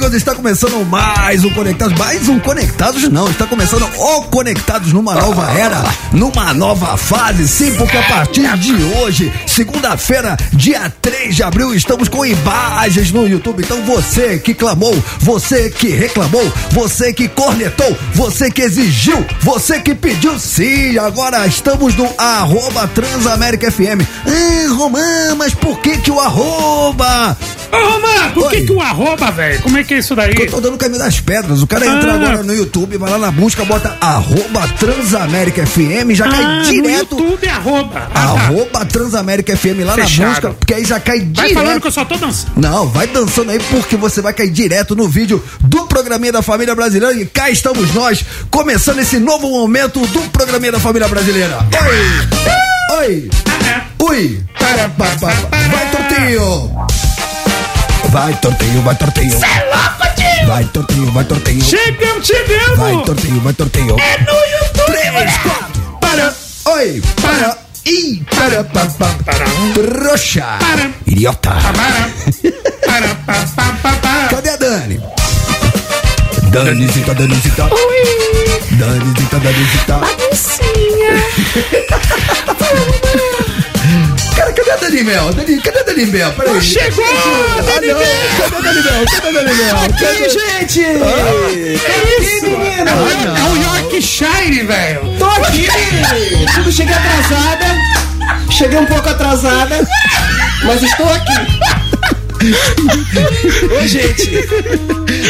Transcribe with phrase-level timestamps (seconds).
[0.00, 1.98] amigos, está começando mais um Conectados.
[1.98, 3.28] Mais um Conectados, não.
[3.28, 7.46] Está começando o Conectados numa nova era, numa nova fase.
[7.46, 13.28] Sim, porque a partir de hoje, segunda-feira, dia 3 de abril, estamos com imagens no
[13.28, 13.62] YouTube.
[13.62, 19.94] Então você que clamou, você que reclamou, você que cornetou, você que exigiu, você que
[19.94, 24.00] pediu, sim, agora estamos no arroba Transamérica FM.
[24.26, 27.36] Ah, Romã, mas por que que o arroba?
[27.72, 28.66] Ô, Romã, por que, Oi.
[28.66, 29.60] que o arroba, velho?
[29.62, 30.34] Como é que é isso daí?
[30.36, 31.62] Eu tô dando o caminho das pedras.
[31.62, 32.14] O cara entra Ah.
[32.14, 37.16] agora no YouTube, vai lá na busca, bota arroba Transamérica FM, já cai Ah, direto.
[37.16, 38.08] no YouTube é arroba.
[38.14, 38.20] Ah, tá.
[38.20, 41.54] Arroba Transamérica FM lá na busca, porque aí já cai Vai direto.
[41.54, 42.52] falando que eu só tô dançando.
[42.56, 46.74] Não, vai dançando aí porque você vai cair direto no vídeo do Programinha da Família
[46.74, 47.14] Brasileira.
[47.20, 51.58] E cá estamos nós, começando esse novo momento do Programinha da Família Brasileira.
[51.82, 52.98] Oi!
[52.98, 53.30] Oi!
[54.02, 54.40] Ui!
[54.58, 57.09] Para, pa, pa, pa.
[58.10, 58.82] Vai, Tortinho!
[58.82, 60.46] Vai, Tortinho, vai, Tortinho!
[60.46, 61.64] Vai, Tortinho, vai, Tortinho!
[61.64, 62.76] Chegamos, chegamos!
[62.78, 63.96] Vai, Tortinho, vai, Tortinho!
[64.00, 64.86] É no YouTube!
[64.86, 65.98] Três, quatro!
[66.00, 66.34] Para!
[66.64, 67.00] Oi!
[67.22, 67.56] Para!
[67.86, 68.24] Ih!
[68.34, 69.14] Para, pa, pa.
[69.24, 69.44] Para.
[69.74, 70.58] Trouxa!
[70.58, 70.90] Para.
[71.06, 71.50] Idiota!
[71.50, 72.10] Para,
[72.84, 74.28] para, pa, pa, pa, pa.
[74.28, 75.00] Cadê a Dani?
[76.50, 77.68] Danisita, Danisita.
[78.72, 80.00] Danisita, Danisita.
[84.40, 85.32] Cara, cadê a Dani Mel?
[85.34, 86.32] Dani, cadê a Dani Mel?
[86.32, 86.60] Peraí.
[86.62, 87.98] Chegou, Ah, Dani não.
[87.98, 88.06] Mel.
[88.38, 89.04] Cadê a Dani Mel?
[89.20, 89.76] Cadê a Dani Mel?
[89.76, 90.84] Cadê- gente!
[90.84, 92.46] É isso!
[92.46, 92.90] menino?
[92.90, 95.18] É o Yorkshire, velho!
[95.18, 95.68] Tô aqui!
[96.54, 97.66] Tudo cheguei atrasada.
[98.50, 99.86] Cheguei um pouco atrasada,
[100.64, 101.32] mas estou aqui.
[103.80, 104.30] Oi, gente.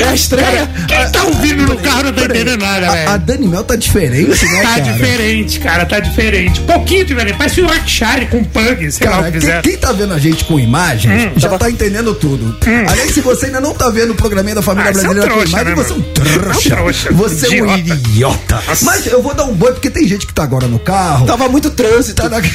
[0.00, 0.68] É a estreia?
[0.86, 3.18] Quem tá ouvindo no carro não tá entendendo nada, A, a velho.
[3.26, 4.80] Dani Mel tá diferente, né, Tá cara?
[4.82, 6.60] diferente, cara, tá diferente.
[6.60, 7.36] Pouquinho diferente.
[7.36, 10.44] Parece o Yorkshire com pug, sei lá o que quem, quem tá vendo a gente
[10.44, 12.56] com imagens já tá entendendo tudo.
[12.88, 15.14] Aliás, se você ainda não tá vendo o programinha da Família Ah, você é um
[15.14, 16.30] Brasileira com trouxa, imagem, né, você é um trouxa.
[16.30, 17.94] É um trouxa, Você é um idiota.
[18.08, 18.62] idiota.
[18.82, 21.26] Mas eu vou dar um boi, porque tem gente que tá agora no carro.
[21.26, 22.22] Tava muito trânsito.
[22.22, 22.40] Tá na...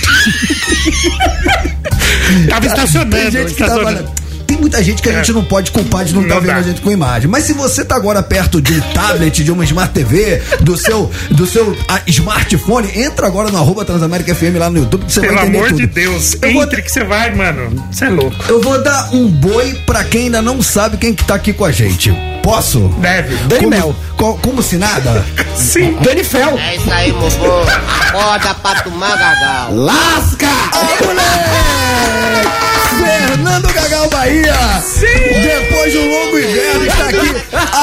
[2.49, 4.24] Tava estacionando, Tem gente que tá estacionando.
[4.47, 6.59] Tem muita gente que a gente não pode culpar de não estar Não vendo dá.
[6.59, 7.29] a gente com imagem.
[7.29, 11.11] Mas se você tá agora perto de um tablet, de uma Smart TV, do seu,
[11.31, 15.21] do seu ah, smartphone, entra agora no arroba Transamérica FM lá no YouTube que você
[15.21, 15.79] Pelo vai entender amor tudo.
[15.81, 17.87] de Deus, Eu vou- entre que você vai, mano.
[17.91, 18.35] Você é louco.
[18.47, 21.65] Eu vou dar um boi pra quem ainda não sabe quem que tá aqui com
[21.65, 22.13] a gente.
[22.43, 22.79] Posso?
[22.99, 23.35] Deve.
[23.47, 23.95] Dani como, Mel.
[24.15, 25.25] co- como se nada?
[25.57, 25.97] Sim.
[26.01, 26.57] Dani Fel.
[26.59, 27.61] É isso aí, Mobô.
[28.07, 29.73] Acorda pra tomar gagal.
[29.75, 30.47] Lasca!
[32.97, 34.53] Fernando Gagal Bahia!
[34.83, 35.05] Sim!
[35.41, 37.35] Depois de um longo inverno, está aqui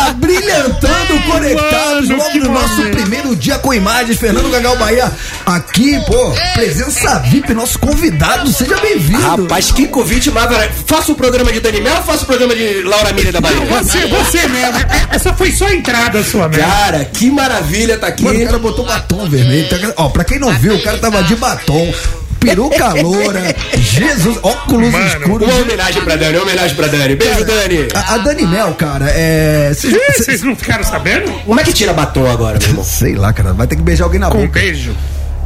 [0.09, 2.97] abrilhantando conectados Mano, logo que no nosso momento.
[2.97, 4.19] primeiro dia com imagens.
[4.19, 5.11] Fernando Gagal Bahia
[5.47, 9.21] aqui, pô, presença VIP, nosso convidado, seja bem-vindo.
[9.43, 10.85] Rapaz, que convite maravilhoso.
[10.87, 13.61] Faça o programa de Dani Mel ou faça o programa de Laura Miller da Bahia?
[13.67, 14.79] Você, você mesmo.
[15.11, 16.65] Essa foi só a entrada sua mesmo.
[16.65, 18.23] Cara, que maravilha tá aqui.
[18.25, 19.69] Mano, o cara botou batom vermelho.
[19.69, 21.93] Tá- Ó, pra quem não viu, o cara tava de batom,
[22.45, 25.49] peruca loura, Jesus, óculos Mano, escuros.
[25.49, 27.15] Uma homenagem pra Dani, uma homenagem pra Dani.
[27.17, 27.89] Beijo, Dani.
[27.95, 29.73] A, a Dani Mel, cara, é.
[29.75, 31.31] Vocês não ficaram sabendo?
[31.45, 32.85] Como é que tira batom agora, meu irmão?
[32.85, 34.59] Sei lá, cara, vai ter que beijar alguém na Com um boca.
[34.61, 34.95] beijo.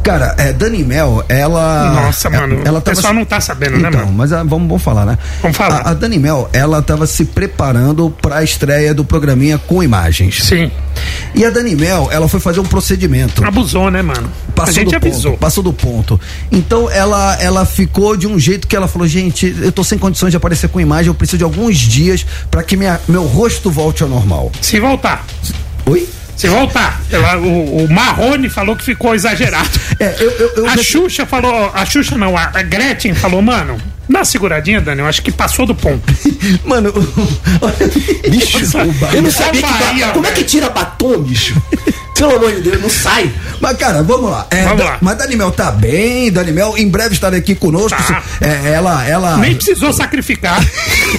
[0.06, 1.90] Cara, é, Dani Mel, ela.
[2.04, 2.62] Nossa, ela, mano.
[2.64, 4.12] Ela o tava pessoal se- não tá sabendo, né, Então, mano?
[4.12, 5.18] mas ah, vamos, vamos falar, né?
[5.42, 5.80] Vamos falar.
[5.80, 10.44] A, a Dani Mel, ela tava se preparando pra estreia do programinha com imagens.
[10.44, 10.70] Sim.
[11.34, 13.44] E a Dani Mel, ela foi fazer um procedimento.
[13.44, 14.30] Abusou, né, mano?
[14.54, 15.32] Passou a gente do avisou.
[15.32, 16.20] Ponto, passou do ponto.
[16.52, 20.30] Então ela, ela ficou de um jeito que ela falou: gente, eu tô sem condições
[20.30, 24.02] de aparecer com imagem, eu preciso de alguns dias pra que minha, meu rosto volte
[24.04, 24.52] ao normal.
[24.62, 25.24] Se voltar.
[25.86, 26.08] Oi?
[26.36, 27.00] Se voltar.
[27.10, 29.68] Ela- o, o Marrone falou que ficou exagerado.
[29.98, 30.30] É, eu.
[30.30, 31.70] eu, eu A Xuxa falou.
[31.74, 35.00] A Xuxa não, a, a Gretchen falou, mano, dá uma seguradinha, Dani.
[35.00, 36.02] Eu acho que passou do ponto.
[36.64, 36.92] Mano,
[37.60, 38.30] olha.
[38.30, 38.58] Bicho,
[39.14, 39.72] eu não sabia que.
[39.72, 41.60] Bahia, ba- Como é que tira batom, bicho?
[42.16, 43.30] Pelo amor de Deus, não sai.
[43.60, 44.46] Mas, cara, vamos lá.
[44.50, 44.98] É, Vamos Da- lá.
[45.00, 48.00] Mas Dani Mel tá bem, Dani Mel em breve estará aqui conosco.
[48.02, 48.22] Tá.
[48.40, 49.36] É, ela, ela.
[49.38, 50.58] Nem precisou sacrificar.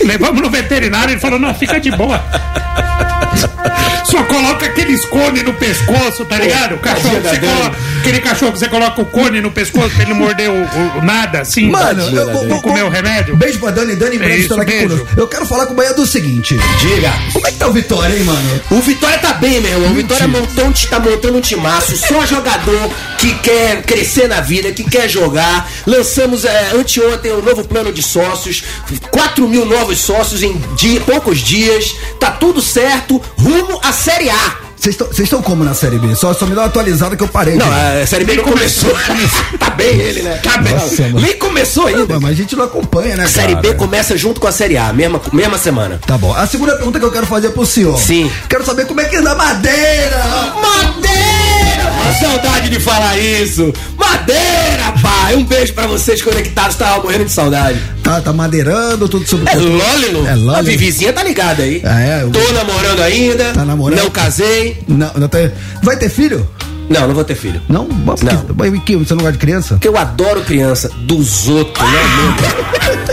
[0.06, 2.24] Levamos no veterinário, ele falou, não, fica de boa.
[4.10, 6.76] Só coloca aqueles cone no pescoço, tá ligado?
[6.76, 10.14] O cachorro você coloca, aquele cachorro que você coloca o cone no pescoço pra ele
[10.14, 10.54] não morder o,
[11.00, 11.70] o- nada, assim.
[11.70, 13.36] Mano, eu vou, comer o remédio.
[13.36, 14.88] Beijo pra Dani, Dani em breve estará aqui beijo.
[14.90, 15.08] conosco.
[15.18, 17.14] Eu quero falar com o Bahia do seguinte: Diga.
[17.34, 18.62] como é que tá o Vitória, hein, mano?
[18.72, 19.92] O Vitória tá bem, meu irmão.
[19.92, 21.98] O Vitória montou, um- tá montando um timaço.
[21.98, 25.70] Só jogador que quer crescer na vida, que quer jogar.
[25.86, 28.64] Lançamos é, anteontem o novo plano de sócios.
[29.12, 31.96] 4 mil novos sócios em dia- poucos dias.
[32.20, 33.22] Tá tudo certo.
[33.38, 34.67] Rumo à Série A.
[34.80, 36.16] Vocês estão como na Série B?
[36.16, 37.56] Só, só me dá uma atualizada que eu parei.
[37.56, 38.96] Não, de- a Série B não começou.
[39.60, 40.40] tá bem ele, né?
[40.44, 40.74] Tá bem.
[40.74, 41.10] Nossa.
[41.10, 42.20] Nem começou ainda.
[42.20, 43.62] Mas a gente não acompanha, né, A Série cara?
[43.62, 46.00] B começa junto com a Série A, mesma, mesma semana.
[46.06, 46.34] Tá bom.
[46.34, 47.98] A segunda pergunta que eu quero fazer pro senhor.
[47.98, 48.32] Sim.
[48.48, 50.18] Quero saber como é que anda a madeira.
[50.62, 51.88] Madeira!
[52.14, 53.74] Que saudade de falar isso!
[53.98, 55.36] Madeira, pai!
[55.36, 57.80] Um beijo pra vocês conectados, tava morrendo de saudade.
[58.04, 60.26] Tá, tá madeirando, tudo sobre É Lólilo?
[60.26, 60.56] É Lólilo.
[60.56, 61.82] A Vivizinha tá ligada aí.
[61.84, 63.52] É, eu- Tô namorando ainda.
[63.54, 64.00] Tá namorando?
[64.00, 64.67] Não casei.
[64.88, 65.52] Não, não tem...
[65.84, 66.48] Vai ter filho?
[66.90, 67.62] Não, não vou ter filho.
[67.68, 67.88] Não?
[68.06, 68.38] Mas Não.
[68.38, 69.76] que- mas que, Você não gosta de criança?
[69.76, 73.08] Porque eu adoro criança dos outros, né, mesmo?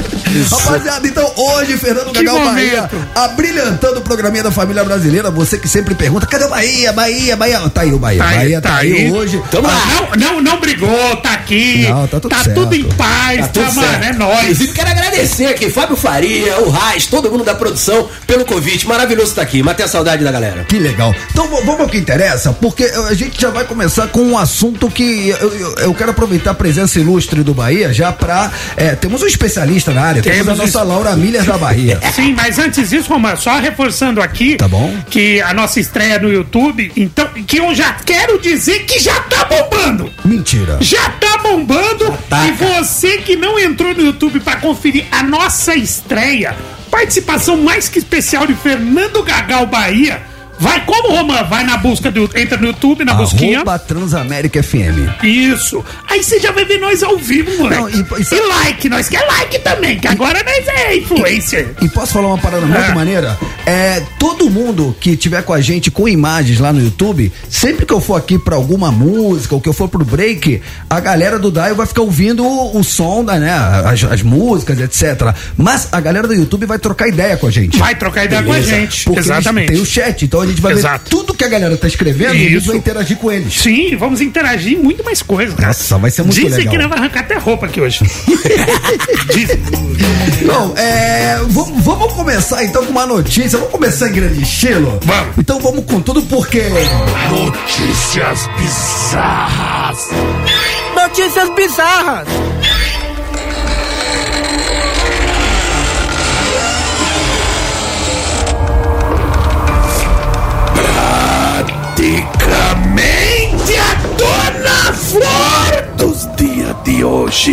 [0.51, 2.55] Rapaziada, então hoje, Fernando Que Gagal momento.
[2.55, 5.31] Bahia, abrilhantando o programinha da família brasileira.
[5.31, 6.93] Você que sempre pergunta: cadê o Bahia?
[6.93, 7.61] Bahia, Bahia.
[7.71, 8.23] Tá aí o Bahia.
[8.23, 9.13] Tá aí, Bahia tá, tá aí, aí.
[9.13, 9.41] hoje.
[9.51, 9.81] Tamo lá.
[10.17, 11.87] Não, não, não brigou, tá aqui.
[11.89, 12.61] Não, tá tudo tá certo.
[12.61, 14.05] tudo em paz, tá, tudo mano, certo.
[14.05, 14.41] é nóis.
[14.43, 18.87] Inclusive, quero agradecer aqui, Fábio Faria, o Raiz, todo mundo da produção, pelo convite.
[18.89, 19.63] Maravilhoso estar aqui.
[19.63, 20.65] Matei a saudade da galera.
[20.65, 21.15] Que legal.
[21.31, 25.29] Então vamos ao que interessa, porque a gente já vai começar com um assunto que
[25.31, 28.51] eu, eu- eu quero aproveitar a presença ilustre do Bahia já pra.
[28.77, 30.83] eh, temos um especialista na área, temos, Temos a nossa.
[30.83, 31.99] Laura Milhas da Bahia.
[32.15, 34.95] Sim, mas antes disso, Romano, só reforçando aqui Tá bom.
[35.11, 39.45] que a nossa estreia no YouTube, então, que eu já quero dizer que já tá
[39.45, 40.11] bombando.
[40.25, 40.79] Mentira.
[40.81, 45.75] Já tá bombando tá, e você que não entrou no YouTube pra conferir a nossa
[45.75, 46.55] estreia,
[46.91, 50.23] participação mais que especial de Fernando Gagal Bahia.
[50.59, 51.43] Vai como, Roman?
[51.45, 52.31] Vai na busca do.
[52.37, 53.57] Entra no YouTube, na busquinha.
[53.59, 55.09] Arroba Transamérica FM.
[55.23, 55.85] Isso.
[56.09, 57.81] Aí você já vai ver nós ao vivo, moleque.
[57.83, 61.75] Não, e- e, e- like, nós quer like também, que agora nós é influencer.
[61.83, 62.95] E posso falar uma parada muito É.
[62.95, 63.39] maneira?
[63.67, 67.93] É, todo mundo que tiver com a gente com imagens lá no YouTube, sempre que
[67.93, 71.51] eu for aqui pra alguma música ou que eu for pro break, a galera do
[71.51, 73.51] Dial vai ficar ouvindo o, o som, da, né,
[73.85, 75.35] as, as músicas, etc.
[75.57, 77.77] Mas a galera do YouTube vai trocar ideia com a gente.
[77.77, 78.71] Vai trocar ideia com a Beleza.
[78.77, 79.05] gente.
[79.05, 79.73] Porque Exatamente.
[79.73, 81.05] tem o chat, então a gente vai Exato.
[81.05, 82.67] ver tudo que a galera tá escrevendo e a gente Isso.
[82.69, 83.55] vai interagir com eles.
[83.55, 85.57] Sim, vamos interagir muito mais coisas.
[85.59, 86.73] Nossa, vai ser muito Dizem legal.
[86.73, 88.01] que nós vai arrancar até roupa aqui hoje.
[89.33, 89.57] Dizem.
[90.47, 93.59] Bom, é, vamos, vamos começar então com uma notícia.
[93.59, 94.99] Vamos começar em grande estilo?
[95.03, 95.35] Vamos.
[95.39, 96.63] Então vamos com tudo porque.
[97.31, 100.09] Notícias bizarras.
[100.95, 102.29] Notícias bizarras.
[114.65, 117.53] Dona flor dos dias de hoje.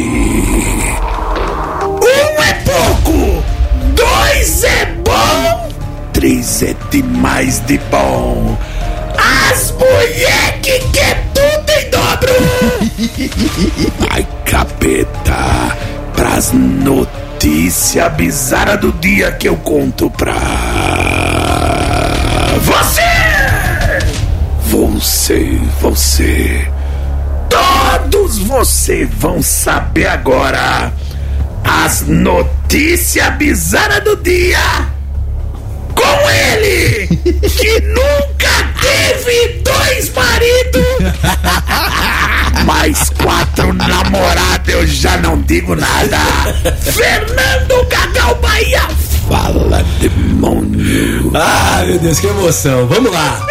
[1.84, 3.44] Um é pouco,
[3.94, 5.70] dois é bom,
[6.14, 8.58] três é demais de bom.
[9.18, 12.34] As mulher que quer tudo em dobro.
[14.10, 15.78] Ai, capeta,
[16.16, 20.34] pras notícias bizarras do dia que eu conto pra
[22.62, 23.02] você.
[24.70, 26.72] Você, você.
[28.12, 30.94] Todos você vão saber agora
[31.64, 34.60] as notícias bizarras do dia
[35.96, 41.14] com ele que nunca teve dois maridos,
[42.66, 46.18] mais quatro namorados, eu já não digo nada.
[46.82, 48.82] Fernando Gagal Bahia,
[49.28, 51.32] fala demônio.
[51.36, 52.88] Ah, meu Deus, que emoção.
[52.88, 53.46] Vamos lá.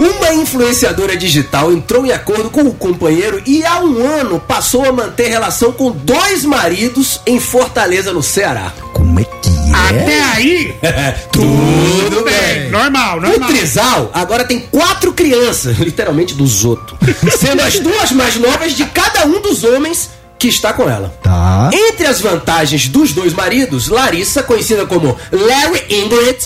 [0.00, 4.92] Uma influenciadora digital entrou em acordo com o companheiro e há um ano passou a
[4.92, 8.72] manter relação com dois maridos em Fortaleza, no Ceará.
[8.94, 9.60] Como é que é?
[10.00, 10.74] Até aí,
[11.30, 12.70] Tudo bem.
[12.70, 13.48] normal, O normal.
[13.50, 16.98] trisal agora tem quatro crianças, literalmente dos outros,
[17.38, 21.14] sendo as duas mais novas de cada um dos homens que está com ela.
[21.22, 21.68] Tá.
[21.72, 26.38] Entre as vantagens dos dois maridos, Larissa, conhecida como Larry Ingrid,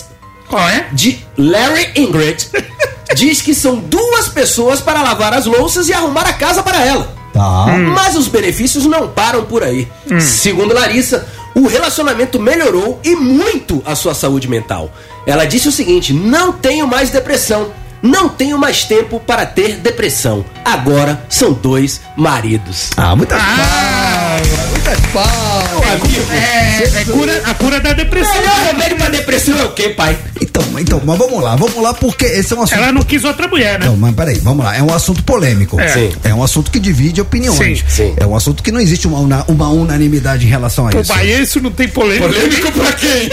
[0.49, 0.87] Qual é?
[0.91, 2.47] de Larry Ingrid,
[3.13, 7.13] diz que são duas pessoas para lavar as louças e arrumar a casa para ela.
[7.33, 7.65] Tá.
[7.93, 9.87] Mas os benefícios não param por aí.
[10.21, 14.89] Segundo Larissa, o relacionamento melhorou e muito a sua saúde mental.
[15.27, 17.71] Ela disse o seguinte: não tenho mais depressão.
[18.01, 20.45] Não tenho mais tempo para ter depressão.
[20.63, 22.91] Agora são dois maridos.
[22.95, 24.74] Ah, muitas Ah.
[24.95, 26.31] Muitas palmas.
[26.31, 28.33] É, é cura, a cura da depressão.
[28.35, 30.17] Melhor remédio para depressão é o quê, pai?
[30.41, 32.77] Então, então, mas vamos lá, vamos lá, porque esse é um assunto.
[32.77, 33.85] Ela não quis outra mulher, né?
[33.85, 34.75] Não, mas peraí, vamos lá.
[34.75, 35.79] É um assunto polêmico.
[35.79, 35.87] É.
[35.89, 36.11] Sim.
[36.23, 37.79] É um assunto que divide opiniões.
[37.79, 38.13] Sim, sim.
[38.17, 41.13] É um assunto que não existe uma, una- uma unanimidade em relação a O isso.
[41.13, 42.71] Bahia, isso não tem polêmica.
[42.71, 43.25] pra quem?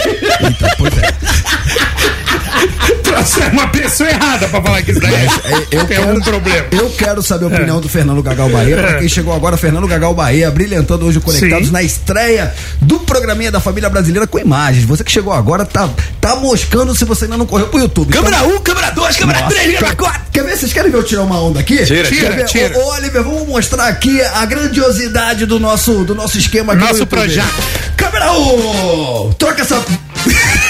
[0.49, 1.13] Então, pois é.
[3.03, 5.13] Trouxe uma pessoa errada pra falar que isso daí
[5.71, 6.65] Eu tem algum problema.
[6.71, 8.75] Eu quero saber a opinião do Fernando Gagal Bahia.
[8.77, 11.73] Pra quem chegou agora, Fernando Gagal Bahia, brilhantando hoje o Conectados Sim.
[11.73, 14.85] na estreia do programinha da família brasileira com imagens.
[14.85, 18.11] Você que chegou agora tá, tá moscando se você ainda não correu pro YouTube.
[18.11, 20.21] Câmera 1, câmera 2, câmera Nossa, 3, câmera quer- 4.
[20.31, 20.57] Quer ver?
[20.57, 21.85] Vocês querem ver eu tirar uma onda aqui?
[21.85, 22.77] Tira, tira, tira.
[22.79, 27.07] Ô, Oliver, vamos mostrar aqui a grandiosidade do nosso, do nosso esquema aqui Nosso no
[27.07, 27.47] projeto.
[27.95, 29.33] Câmera 1!
[29.37, 29.83] Troca essa.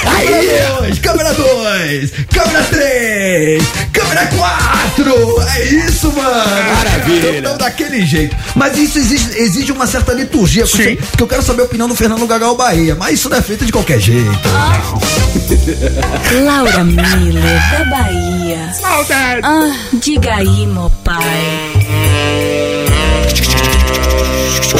[0.03, 5.41] Câmera 2, câmera 2, câmera 3, câmera 4.
[5.55, 6.29] É isso, mano.
[6.75, 7.37] Maravilha.
[7.39, 8.35] Então, daquele jeito.
[8.55, 10.65] Mas isso exige, exige uma certa liturgia.
[10.65, 10.95] Sim.
[10.95, 12.95] Porque porque eu quero saber a opinião do Fernando Gagal Bahia.
[12.95, 14.29] Mas isso não é feito de qualquer jeito.
[16.43, 18.73] Laura Miller, da Bahia.
[18.73, 19.41] Saudade.
[19.43, 21.23] Ah, diga aí, meu pai.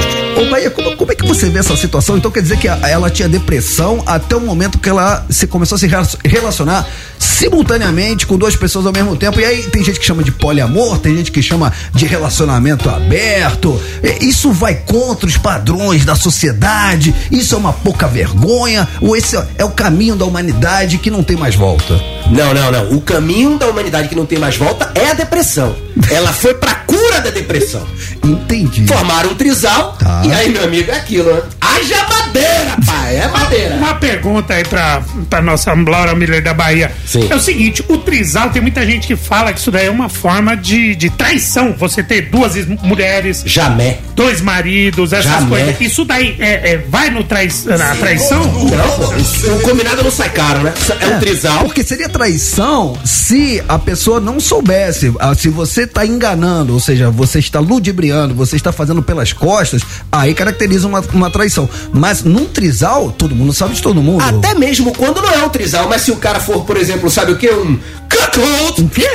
[0.71, 2.17] Como, como é que você vê essa situação?
[2.17, 5.79] Então quer dizer que ela tinha depressão até o momento que ela se começou a
[5.79, 6.87] se rela- relacionar
[7.19, 9.39] simultaneamente com duas pessoas ao mesmo tempo.
[9.39, 13.79] E aí tem gente que chama de poliamor, tem gente que chama de relacionamento aberto.
[14.19, 17.13] Isso vai contra os padrões da sociedade?
[17.31, 18.87] Isso é uma pouca vergonha?
[19.01, 21.99] Ou esse é o caminho da humanidade que não tem mais volta?
[22.29, 22.91] Não, não, não.
[22.95, 25.75] O caminho da humanidade que não tem mais volta é a depressão.
[26.11, 27.87] Ela foi pra cura da depressão.
[28.23, 28.85] Entendi.
[28.87, 30.21] Formaram um trisal Tá.
[30.25, 31.41] e aí, meu amigo, é aquilo, né?
[31.59, 33.75] Haja madeira, pai, é madeira.
[33.75, 36.91] Uma pergunta aí pra, pra nossa Laura Miller da Bahia.
[37.05, 37.27] Sim.
[37.29, 40.09] É o seguinte, o trisal, tem muita gente que fala que isso daí é uma
[40.09, 41.73] forma de, de traição.
[41.77, 43.99] Você ter duas es- mulheres, Jamé.
[44.15, 45.49] dois maridos, essas Jamais.
[45.49, 45.81] coisas.
[45.81, 48.43] Isso daí é, é- vai no trai, na traição?
[48.43, 48.51] Não,
[48.97, 50.73] pô, o, o combinado não sai caro, né?
[50.99, 51.63] É um trisal.
[51.63, 55.13] Porque seria traição se a pessoa não soubesse.
[55.19, 59.81] Ah, Se você está enganando, ou seja, você está ludibriando, você está fazendo pelas costas,
[60.11, 61.69] aí caracteriza uma, uma traição.
[61.93, 64.23] Mas num trisal, todo mundo sabe de todo mundo.
[64.23, 67.31] Até mesmo quando não é um trisal, mas se o cara for, por exemplo, sabe
[67.31, 67.49] o que?
[67.49, 67.79] Um
[68.09, 68.81] cuckold.
[68.81, 69.07] O quê?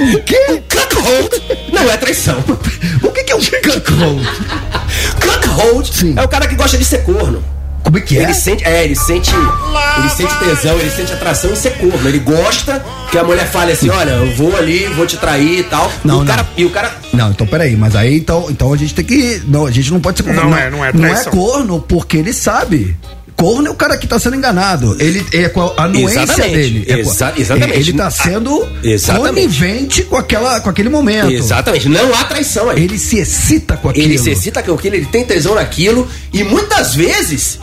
[0.00, 0.46] o quê?
[0.50, 2.36] Um cuckold não é traição.
[3.02, 4.28] O que, que é um cuckold?
[5.20, 6.14] Cuckold Sim.
[6.16, 7.42] é o cara que gosta de ser corno.
[7.86, 8.22] Como é que é?
[8.24, 9.30] Ele sente, é, ele sente,
[9.98, 12.08] ele sente tesão, ele sente atração em ser corno.
[12.08, 15.62] Ele gosta que a mulher fale assim, olha, eu vou ali, vou te trair e
[15.62, 15.90] tal.
[16.04, 16.26] Não, e o não.
[16.26, 19.40] cara, e o cara Não, então peraí, mas aí então, então a gente tem que.
[19.46, 20.50] Não, a gente não pode ser corno.
[20.50, 21.32] Não é, não é Não é traição.
[21.32, 22.96] corno porque ele sabe.
[23.36, 24.96] Corno é o cara que tá sendo enganado.
[24.98, 26.54] Ele é com a anuência Exatamente.
[26.56, 26.84] dele.
[26.88, 27.78] É com- Exa- exatamente.
[27.78, 29.28] Ele tá sendo Ah, exatamente.
[29.58, 31.30] conivente com, aquela, com aquele momento.
[31.30, 32.82] Exatamente, não há traição aí.
[32.82, 34.06] Ele se excita com aquilo.
[34.06, 37.60] Ele se excita com aquilo, ele tem tesão naquilo e muitas vezes.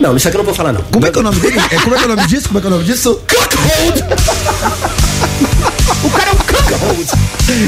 [0.00, 0.80] Não, isso aqui eu não vou falar, não.
[0.82, 1.58] Como é que é o nome dele?
[1.70, 2.48] É, como é que é o nome disso?
[2.48, 3.20] Como é que é o nome disso?
[3.28, 4.02] Cuckold!
[6.02, 7.10] o cara é um cuckold!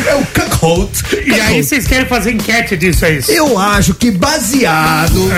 [0.08, 0.90] É o cuckold.
[1.26, 3.30] E aí vocês querem fazer enquete disso, é isso?
[3.30, 5.20] Eu acho que baseado.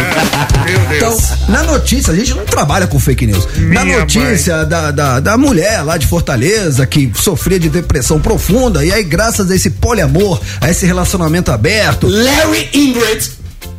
[0.65, 1.23] Meu Então, Deus.
[1.49, 3.45] na notícia, a gente não trabalha com fake news.
[3.57, 8.85] na Minha notícia da, da, da mulher lá de Fortaleza que sofria de depressão profunda,
[8.85, 12.07] e aí, graças a esse poliamor, a esse relacionamento aberto.
[12.07, 13.31] Larry Ingrid.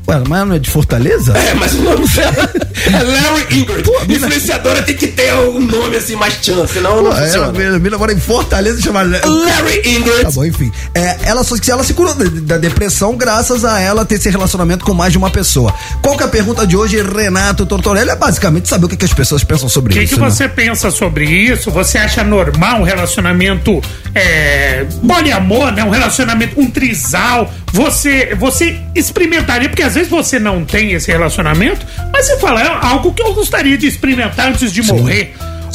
[0.07, 1.33] Ué, mas não é de Fortaleza?
[1.35, 2.51] É, mas o nome dela
[2.93, 3.89] é Larry Ingrid.
[4.09, 7.75] Influenciadora tem que ter um nome assim mais chance, senão não Pô, ela, funciona.
[7.75, 9.01] a mina mora em Fortaleza chama.
[9.03, 10.21] Larry Ingrid.
[10.23, 10.71] Tá bom, enfim.
[10.93, 14.85] É, ela, só, ela se curou da, da depressão graças a ela ter esse relacionamento
[14.85, 15.73] com mais de uma pessoa.
[16.01, 18.11] Qual que é a pergunta de hoje, Renato Tortorelli?
[18.11, 20.15] É basicamente saber o que, que as pessoas pensam sobre O que, isso.
[20.15, 20.29] que né?
[20.29, 21.71] você pensa sobre isso?
[21.71, 23.81] Você acha normal um relacionamento
[24.13, 25.83] é, poliamor, né?
[25.83, 27.51] Um relacionamento, um trisal?
[27.73, 32.67] Você, você experimentaria, porque às vezes você não tem esse relacionamento, mas você fala, é
[32.85, 35.33] algo que eu gostaria de experimentar antes de morrer.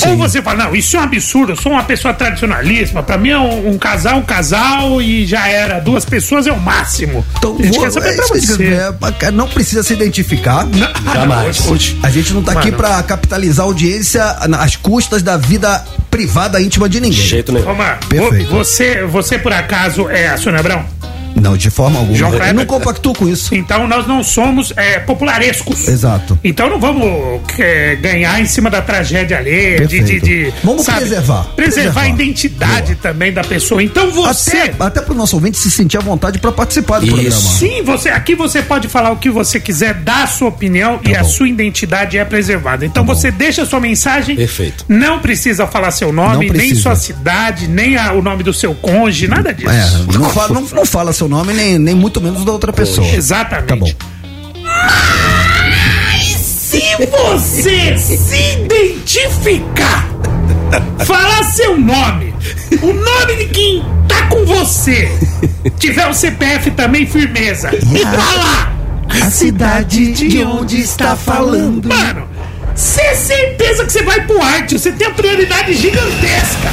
[0.08, 3.28] Ou você fala, não, isso é um absurdo, eu sou uma pessoa tradicionalíssima, pra mim
[3.30, 7.22] é um, um casal, um casal e já era, duas pessoas é o máximo.
[7.36, 8.64] Então, a gente vou- quer saber é pra você.
[9.26, 10.64] é, não precisa se identificar.
[10.64, 11.60] Não, Jamais.
[11.60, 12.78] hoje- hoje- A gente não tá aqui Mano.
[12.78, 14.24] pra capitalizar a audiência
[14.58, 17.20] às custas da vida privada íntima de ninguém.
[17.20, 17.68] De jeito nenhum.
[17.70, 18.48] Ô, Mar, Perfeito.
[18.50, 20.82] vo- você, você por acaso é a Sônia Abrão?
[21.34, 22.16] Não, de forma alguma.
[22.16, 22.54] João Eu Kleber.
[22.54, 23.54] não compactuo com isso.
[23.54, 25.88] Então nós não somos é, popularescos.
[25.88, 26.38] Exato.
[26.42, 31.44] Então não vamos é, ganhar em cima da tragédia alheia, de, de, de, Vamos preservar.
[31.44, 32.00] Preservar, Preservar.
[32.02, 33.82] a identidade também da pessoa.
[33.82, 34.56] Então você.
[34.56, 37.14] Até, até pro nosso ouvinte se sentir à vontade pra participar do Isso.
[37.14, 37.40] programa.
[37.40, 41.12] Sim, você, aqui você pode falar o que você quiser, dar a sua opinião e
[41.14, 41.28] a Tá bom.
[41.28, 42.84] sua identidade é preservada.
[42.84, 44.36] Então você deixa a sua mensagem.
[44.36, 44.84] Perfeito.
[44.88, 49.28] Não precisa falar seu nome, nem sua cidade, nem a- o nome do seu cônjuge,
[49.28, 49.70] nada disso.
[49.70, 53.06] É, não fala, não, não fala seu nome, nem, nem muito menos da outra pessoa.
[53.06, 53.66] Exatamente.
[53.66, 53.92] Tá bom.
[56.34, 60.08] Se você se identificar,
[61.04, 62.34] falar seu nome,
[62.80, 65.10] o nome de quem tá com você,
[65.78, 67.70] tiver o CPF também firmeza,
[68.02, 68.74] falar
[69.10, 71.86] A cidade de onde está falando.
[71.86, 72.29] Mano,
[72.74, 76.70] Você é certeza que você vai pro arte, você tem a prioridade gigantesca.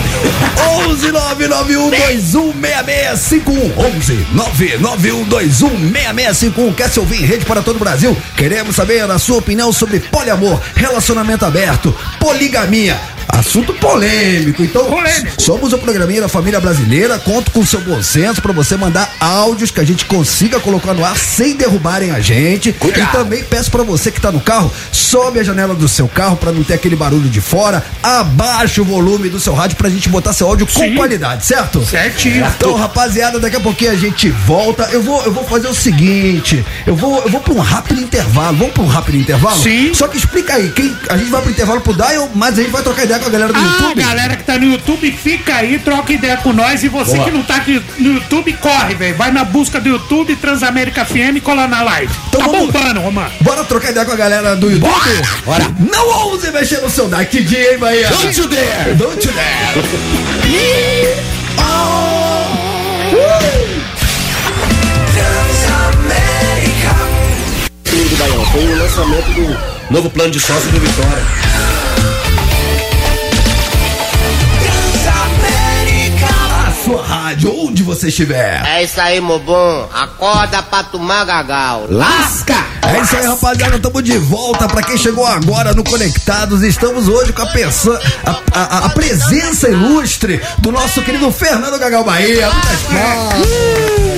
[0.90, 8.18] 11 991216651 11 991216651 Quer se ouvir em rede para todo o Brasil?
[8.36, 13.00] Queremos saber a sua opinião sobre poliamor, relacionamento aberto, poligamia.
[13.38, 15.40] Assunto polêmico, então Polêmico.
[15.40, 17.20] somos o programinha da família brasileira.
[17.20, 20.96] Conto com o seu bom senso para você mandar áudios que a gente consiga colocar
[20.96, 22.70] no ar sem derrubarem a gente.
[22.70, 26.36] E também peço para você que tá no carro, sobe a janela do seu carro
[26.36, 30.10] para não ter aquele barulho de fora, abaixa o volume do seu rádio pra gente
[30.10, 30.96] botar seu áudio com Sim.
[30.96, 31.86] qualidade, certo?
[31.86, 32.44] Certinho.
[32.58, 34.90] Então, rapaziada, daqui a pouquinho a gente volta.
[34.92, 38.58] Eu vou, eu vou fazer o seguinte: eu vou, eu vou pra um rápido intervalo.
[38.58, 39.62] Vamos pra um rápido intervalo?
[39.62, 39.94] Sim.
[39.94, 42.72] Só que explica aí, quem, a gente vai pro intervalo pro Dial, mas a gente
[42.72, 44.02] vai trocar ideia com a galera do Ah, YouTube.
[44.04, 46.84] galera que tá no YouTube, fica aí, troca ideia com nós.
[46.84, 49.16] E você que não tá aqui no YouTube, corre, velho.
[49.16, 52.14] Vai na busca do YouTube, Transamérica FM e cola na live.
[52.30, 53.32] Então tá vamos- bombando, Romano.
[53.42, 54.92] Bora trocar ideia com a galera do YouTube?
[55.46, 55.66] Bora.
[55.80, 58.08] Não ouse mexer no seu Nike, que dia, hein, Bahia?
[58.10, 58.96] Don't you dare!
[58.96, 60.88] Don't you dare!
[67.84, 68.46] Tudo, Baião.
[68.46, 71.24] Foi o lançamento do novo plano de sócio do Vitória.
[77.38, 78.62] Rádio, onde você estiver.
[78.66, 79.88] É isso aí, meu bom.
[79.94, 81.86] Acorda pra tomar gagal.
[81.90, 82.56] Lasca!
[82.82, 83.76] É isso aí, rapaziada.
[83.76, 84.68] Estamos de volta.
[84.68, 89.70] Pra quem chegou agora no Conectados, estamos hoje com a, pessoa, a, a- a presença
[89.70, 92.50] ilustre do nosso querido Fernando Gagal Bahia.
[92.50, 93.48] Muitas palmas.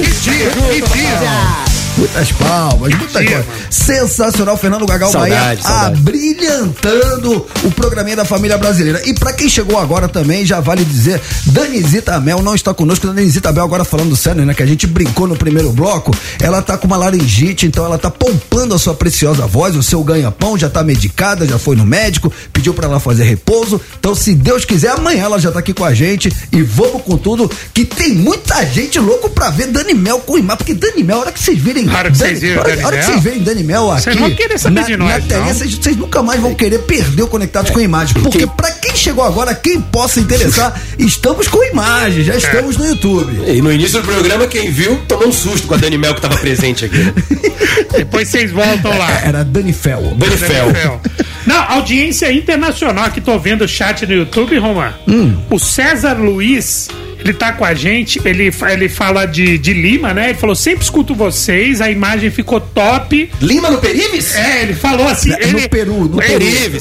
[0.01, 1.78] Que dia, que dia.
[2.00, 3.46] Muitas palmas, dia, palmas.
[3.70, 6.00] Sensacional, Fernando Gagal Saudade, Bahia saudade.
[6.00, 9.01] abrilhantando o programinha da família brasileira.
[9.06, 13.06] E pra quem chegou agora também, já vale dizer, Danizita Mel não está conosco.
[13.08, 14.53] Danizita Mel, agora falando sério, né?
[14.53, 18.10] Que a gente brincou no primeiro bloco, ela tá com uma laringite, então ela tá
[18.10, 22.32] poupando a sua preciosa voz, o seu ganha-pão, já tá medicada, já foi no médico,
[22.53, 23.82] pediu pra ela fazer repouso.
[24.00, 27.18] Então, se Deus quiser, amanhã ela já tá aqui com a gente e vamos com
[27.18, 31.18] tudo, que tem muita gente louco pra ver Dani Mel com imagem, porque Dani Mel,
[31.18, 33.63] a hora que vocês virem hora que vocês viram Dani hora que vocês verem Dani
[33.63, 34.03] Mel aqui.
[34.03, 37.24] vocês vão querer saber na, de nós, na telinha, vocês, nunca mais vão querer perder
[37.24, 38.22] o Conectados com Imagem.
[38.22, 43.41] Porque pra quem chegou agora, quem possa interessar, estamos com imagem, já estamos no YouTube.
[43.48, 46.21] E no início do programa, quem viu, tomou um susto com a Dani Mel que
[46.21, 47.13] tava presente aqui.
[47.97, 49.10] Depois vocês voltam lá.
[49.23, 50.13] Era Dani Fel.
[50.15, 51.02] Dani Fel.
[51.45, 54.93] Não, audiência internacional que tô vendo o chat no YouTube, Romano.
[55.08, 55.38] Hum.
[55.49, 56.89] O César Luiz,
[57.30, 60.30] ele tá com a gente, ele, ele fala de, de Lima, né?
[60.30, 63.30] Ele falou, sempre escuto vocês, a imagem ficou top.
[63.42, 64.36] Lima no Perives?
[64.36, 65.30] É, ele falou assim.
[65.30, 66.34] No ele, Peru, no ele,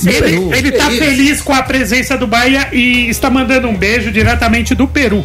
[0.02, 0.54] no Ele, Peru.
[0.54, 1.06] ele tá Perives.
[1.08, 5.24] feliz com a presença do Bahia e está mandando um beijo diretamente do Peru.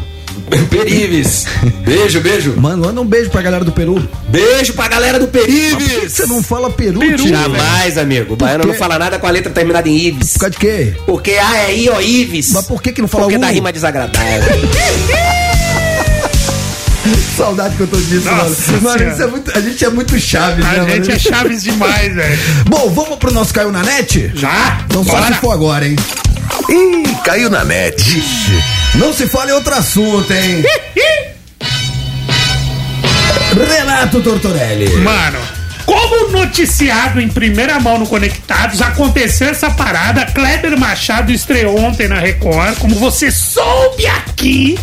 [0.70, 1.46] Perives.
[1.86, 2.54] Beijo, beijo.
[2.58, 4.08] Mano, manda um beijo pra galera do Peru.
[4.30, 6.12] Beijo pra galera do Por que Perives.
[6.14, 7.28] você não fala Peru, Peru, tio?
[7.30, 8.34] Jamais, amigo.
[8.34, 10.34] O baiano não fala nada com a letra terminada em Ives.
[10.34, 10.94] Por causa de quê?
[11.06, 12.52] Porque A é I, ó, Ives.
[12.54, 13.40] Mas por que que não fala Porque U?
[13.42, 14.44] da rima desagradável.
[17.36, 18.82] Saudade que eu tô disso, Nossa mano.
[18.84, 19.12] Mano, Senhora.
[19.14, 20.90] isso é muito, a gente é muito chaves, né, A mano?
[20.92, 22.40] gente é chaves demais, velho.
[22.70, 24.32] Bom, vamos pro nosso Caiu na Net?
[24.36, 24.82] Já?
[24.86, 25.26] Então só Bora.
[25.34, 25.96] se for agora, hein?
[26.70, 28.22] Ih, caiu na net.
[28.96, 30.64] Não se fala em outro assunto, hein?
[33.54, 34.90] Renato Tortorelli.
[34.98, 35.40] Mano,
[35.86, 40.26] como noticiado em primeira mão no Conectados, aconteceu essa parada.
[40.26, 44.78] Kleber Machado estreou ontem na Record, como você soube aqui.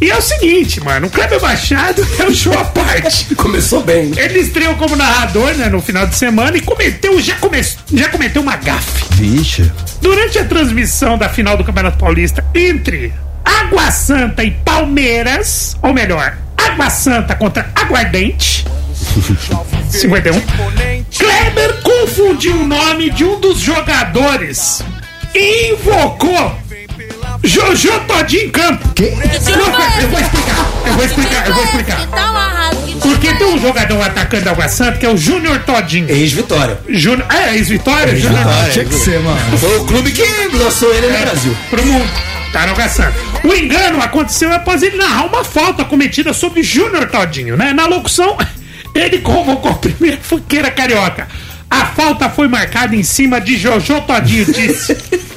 [0.00, 3.34] E é o seguinte, mano, o Kleber Machado é um show à parte.
[3.34, 4.12] Começou bem.
[4.16, 8.40] Ele estreou como narrador, né, no final de semana e cometeu, já, come, já cometeu
[8.40, 9.04] uma gafe.
[9.16, 9.70] Vixe.
[10.00, 13.12] Durante a transmissão da final do Campeonato Paulista entre
[13.44, 18.64] Água Santa e Palmeiras, ou melhor, Água Santa contra Aguardente,
[19.90, 20.40] 51,
[21.18, 24.82] Kleber confundiu o nome de um dos jogadores
[25.34, 26.59] e invocou
[27.42, 28.88] Jojo Todinho em campo.
[28.94, 29.10] Que?
[29.10, 32.08] Não, eu vou explicar, eu vou explicar, eu vou explicar.
[33.00, 36.08] Porque tem um jogador atacante da Água Santa que é o Júnior Todinho.
[36.10, 36.78] Ex-Vitória.
[36.88, 38.14] Júnior, é, ex-vitória?
[38.14, 38.72] Júnior Vitória.
[38.72, 39.58] Tinha que ser, mano.
[39.58, 40.22] Foi o clube que
[40.56, 41.56] lançou ele no É, Brasil.
[41.70, 42.10] Pro mundo.
[42.52, 43.14] Tá no Gaçando.
[43.44, 47.72] O engano aconteceu após ele narrar uma falta cometida sobre Júnior Todinho, né?
[47.72, 48.36] Na locução,
[48.94, 51.26] ele convocou a primeira funkeira carioca.
[51.70, 54.96] A falta foi marcada em cima de Jojo Todinho, disse.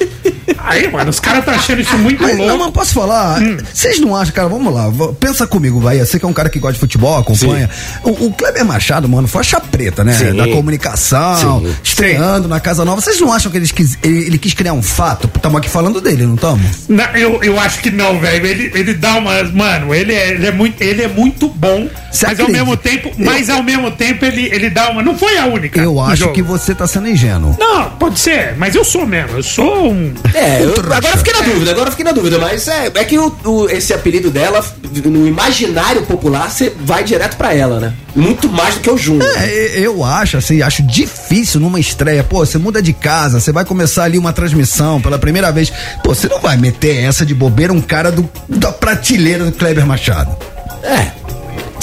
[0.58, 2.64] Aí, mano, os caras tá achando isso muito Mas, não, louco.
[2.64, 3.40] mas posso falar?
[3.42, 3.56] Hum.
[3.72, 4.48] Vocês não acham, cara?
[4.48, 4.90] Vamos lá.
[5.20, 6.04] Pensa comigo, Bahia.
[6.04, 7.68] Você que é um cara que gosta de futebol, acompanha.
[8.02, 10.12] O, o Kleber Machado, mano, faixa preta, né?
[10.14, 10.34] Sim.
[10.36, 11.74] Da comunicação, Sim.
[11.82, 13.00] estreando na Casa Nova.
[13.00, 15.30] Vocês não acham que eles quis- ele, ele quis criar um fato?
[15.34, 16.88] Estamos aqui falando dele, não estamos?
[17.14, 18.46] Eu, eu acho que não, velho.
[18.46, 19.42] Ele, ele dá uma.
[19.44, 21.88] Mano, ele é, ele é, muito, ele é muito bom.
[22.10, 22.52] Você mas ao acredita?
[22.64, 23.10] mesmo tempo.
[23.18, 25.02] Mas ao mesmo tempo ele, ele dá uma.
[25.02, 25.80] Não foi a única.
[25.80, 26.32] Eu acho jogo.
[26.32, 27.56] que você tá sendo ingênuo.
[27.58, 29.36] Não, pode ser, mas eu sou mesmo.
[29.38, 30.12] Eu sou um.
[30.34, 33.04] É, eu- agora eu fiquei na dúvida, agora eu fiquei na dúvida, mas é, é
[33.04, 34.64] que o, o- esse apelido dela,
[35.04, 37.94] no imaginário popular, você vai direto pra ela, né?
[38.16, 39.28] Muito mais do que o Júnior.
[39.36, 42.24] É, eu acho, assim, acho difícil numa estreia.
[42.24, 45.72] Pô, você muda de casa, você vai começar ali uma transmissão pela primeira vez.
[46.02, 49.86] Pô, você não vai meter essa de bobeira um cara do, da prateleira do Kleber
[49.86, 50.36] Machado.
[50.82, 51.23] É.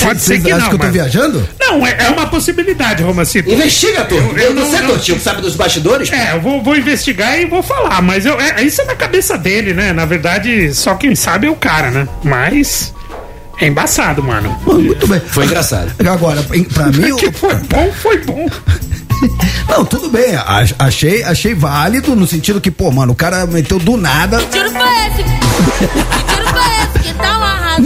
[0.01, 0.69] Pode ser Vocês que acham não.
[0.69, 1.49] que eu tô mas- viajando?
[1.59, 3.49] Não, é, é uma possibilidade, Romacito.
[3.49, 4.15] Investiga, Tô.
[4.15, 6.11] Eu- eu não- Você, não- Totinho, que sabe dos bastidores?
[6.11, 9.37] É, eu vou, vou investigar e vou falar, mas eu, é, isso é na cabeça
[9.37, 9.93] dele, né?
[9.93, 12.07] Na verdade, só quem sabe é o cara, né?
[12.23, 12.93] Mas.
[13.59, 14.57] É embaçado, mano.
[14.65, 15.19] Muito bem.
[15.27, 15.91] Foi engraçado.
[16.09, 16.41] Agora,
[16.73, 18.49] pra mim, Que foi bom, foi bom.
[19.69, 20.35] não, tudo bem.
[20.35, 24.39] ach- Achei, achei válido no sentido que, pô, mano, o cara meteu do nada.
[24.51, 25.23] Tiro foi esse?
[25.23, 26.50] Que tiro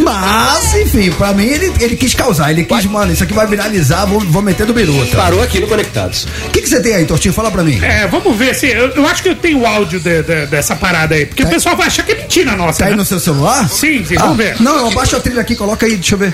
[0.03, 2.51] Mas, enfim, pra mim ele, ele quis causar.
[2.51, 5.15] Ele quis, mano, isso aqui vai viralizar, vou, vou meter do biruta.
[5.15, 6.27] Parou aqui no Conectados.
[6.47, 7.34] O que que você tem aí, Tortinho?
[7.34, 7.79] Fala pra mim.
[7.84, 8.67] É, vamos ver se.
[8.67, 11.25] Eu, eu acho que eu tenho o áudio de- de- dessa parada aí.
[11.25, 12.79] Porque o pessoal vai achar que é mentira nossa.
[12.79, 12.97] Tá aí né?
[12.97, 13.67] no seu celular?
[13.69, 14.55] Sim, sim, vamos ver.
[14.60, 16.34] Não, eu abaixo a trilha aqui, coloca aí, deixa eu ver.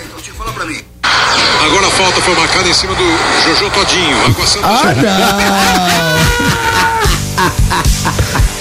[1.64, 3.04] Agora a falta foi marcada em cima do
[3.46, 4.26] Jojo Todinho.
[4.26, 4.92] Água Santa Ah,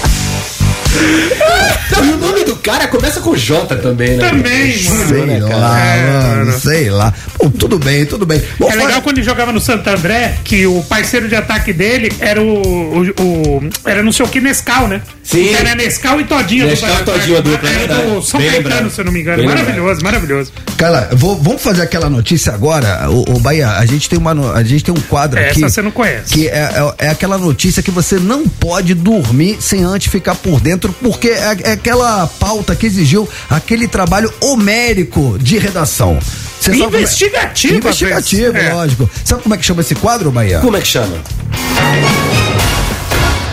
[1.01, 4.29] E o nome do cara começa com J também, né?
[4.29, 5.07] Também, mano.
[5.07, 6.59] Sei né, lá, É, mano, mano.
[6.59, 7.13] sei lá.
[7.37, 8.41] Bom, tudo bem, tudo bem.
[8.59, 12.11] Bom, É legal quando ele jogava no Santo André, que o parceiro de ataque dele
[12.19, 13.01] era o.
[13.01, 15.01] o, o- era não sei o que Nescau, né?
[15.23, 15.53] Sim.
[15.53, 16.65] Era Nescau e Todinho.
[16.67, 19.19] Nescau do- e Todinho, dupla, é Era do São Bem Caetano, se eu não me
[19.21, 19.37] engano.
[19.37, 20.51] Bem maravilhoso, maravilhoso.
[20.77, 23.07] Cara, vou- vamos fazer aquela notícia agora.
[23.09, 25.61] O, Bahia, a gente tem uma, a gente tem um quadro Essa aqui.
[25.61, 26.33] você não conhece.
[26.33, 26.51] Que é,
[26.99, 31.29] é- é aquela notícia que você não pode dormir sem antes ficar por dentro, porque
[31.29, 36.19] é, é aquela pauta que exigiu aquele trabalho homérico de redação.
[36.59, 38.57] Você como é- Investigativo, Investigativo.
[38.57, 38.73] É.
[38.73, 39.09] lógico.
[39.25, 40.59] Sabe como é que chama esse quadro, Bahia?
[40.59, 41.17] Como é que chama?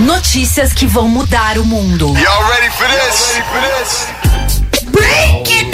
[0.00, 2.06] Notícias que vão mudar o mundo.
[2.18, 4.06] Y'all ready for this?
[4.90, 5.70] Break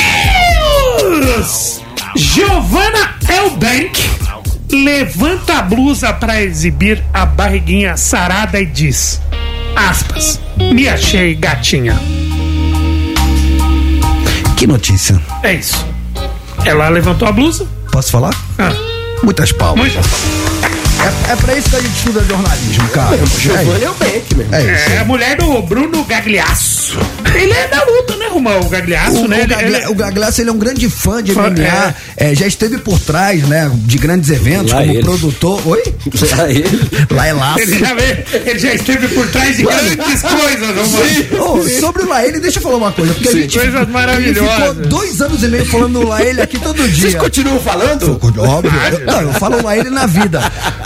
[1.01, 1.81] News!
[2.17, 4.01] Giovanna Elbank
[4.75, 9.21] levanta a blusa pra exibir a barriguinha sarada e diz:
[9.77, 10.41] aspas,
[10.73, 11.99] me achei gatinha.
[14.57, 15.21] Que notícia?
[15.43, 15.87] É isso.
[16.65, 17.67] Ela levantou a blusa.
[17.91, 18.35] Posso falar?
[18.59, 18.73] Ah,
[19.23, 19.93] Muitas palmas.
[19.93, 20.54] muito.
[21.05, 23.19] É, é pra isso que a gente estuda jornalismo, cara.
[23.39, 24.47] Giovanni é o Bank, meu.
[24.53, 24.91] É, é isso.
[24.93, 26.99] É a mulher do Bruno Gagliasso.
[27.35, 28.61] Ele é da luta, né, Romão?
[28.61, 29.37] O Gagliasso, O, né?
[29.37, 32.35] o, Ele- Gagla- ele- o Gagliasso, ele é um grande fã de Fã, MMA, é,
[32.35, 35.03] já esteve por trás, né, de grandes eventos, Lá como ele.
[35.03, 35.61] produtor.
[35.67, 35.83] Oi?
[36.37, 36.81] Lá ele.
[37.11, 37.61] Lá é laço.
[37.61, 41.55] Ele já, vê- ele já esteve por trás de grandes coisas, Romão.
[41.59, 43.93] Ô, sobre o Laele, deixa eu falar uma coisa, porque a gente, Coisas gente ficou
[43.93, 44.87] maravilhosas.
[44.87, 47.03] dois anos e meio falando do Laele aqui todo dia.
[47.11, 48.21] Vocês continuam falando?
[48.39, 48.73] Óbvio.
[48.93, 50.41] Eu, não, eu falo Laele na vida.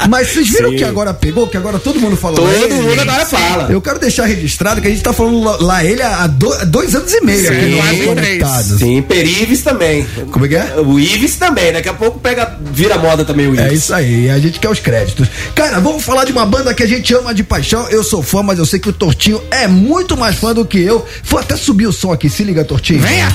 [0.09, 3.69] Mas vocês viram que agora pegou, que agora todo mundo fala Todo mundo agora fala.
[3.71, 6.95] Eu quero deixar registrado que a gente tá falando La- Laele há do- há dois
[6.95, 8.07] anos e meio Sim, aqui no.
[8.09, 8.79] Conectados.
[8.79, 10.07] Sim, Perives também.
[10.33, 10.75] Como é que é?
[10.85, 13.67] O Ives também, daqui a pouco pega, vira moda também o Ives.
[13.67, 15.29] É isso aí, a gente quer os créditos.
[15.55, 17.87] Cara, vamos falar de uma banda que a gente ama de paixão.
[17.91, 20.79] Eu sou fã, mas eu sei que o Tortinho é muito mais fã do que
[20.79, 21.05] eu.
[21.25, 23.01] Vou até subir o som aqui, se liga, Tortinho.
[23.01, 23.29] Venha!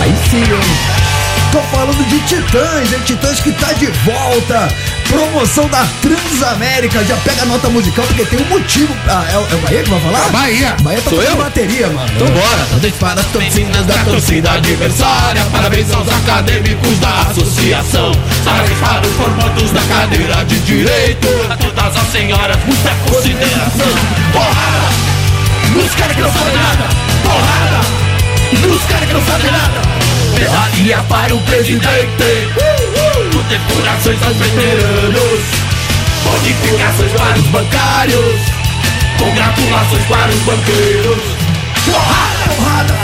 [0.00, 0.97] Aí sim, hein?
[1.52, 3.00] Tô falando de Titãs, hein?
[3.06, 4.68] Titãs que tá de volta.
[5.08, 7.02] Promoção da Transamérica.
[7.04, 8.94] Já pega a nota musical, porque tem um motivo.
[9.08, 10.28] Ah, é, o- é o Bahia que vai falar?
[10.30, 10.76] Bahia.
[10.82, 11.36] Bahia tá Sou eu?
[11.36, 12.10] bateria, mano.
[12.14, 12.68] Então bora.
[13.00, 18.12] Para as torcidas da torcida adversária, parabéns aos acadêmicos da associação.
[18.44, 21.28] Parabéns para os formandos da cadeira de direito.
[21.50, 23.88] A todas as senhoras, muita consideração.
[24.32, 24.88] Porrada!
[25.74, 26.84] Nos caras que não fazem nada!
[27.22, 28.66] Porrada!
[28.68, 29.97] Nos caras que não fazem nada!
[30.38, 31.84] Medalha para o presidente!
[33.32, 35.40] Condecorações aos veteranos!
[36.22, 38.40] Bonificações para os bancários!
[39.18, 41.18] Congratulações para os banqueiros!
[41.84, 42.54] Porrada!
[42.54, 42.94] Porrada!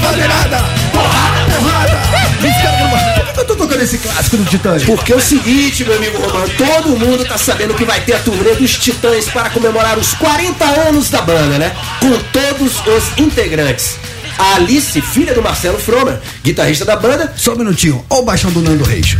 [0.00, 0.64] Fazem nada!
[0.92, 1.54] Porrada!
[1.58, 2.02] Porrada!
[2.42, 4.84] Não fazem Por eu tô tocando esse clássico do Titãs?
[4.84, 8.18] Porque é o seguinte, meu amigo Romano, todo mundo tá sabendo que vai ter a
[8.18, 11.74] turnê dos Titãs para comemorar os 40 anos da banda, né?
[12.00, 13.98] Com todos os integrantes.
[14.38, 18.04] A Alice, filha do Marcelo Fromer, guitarrista da banda, Só um minutinho.
[18.10, 19.16] Ó o baixão do Nando Reis.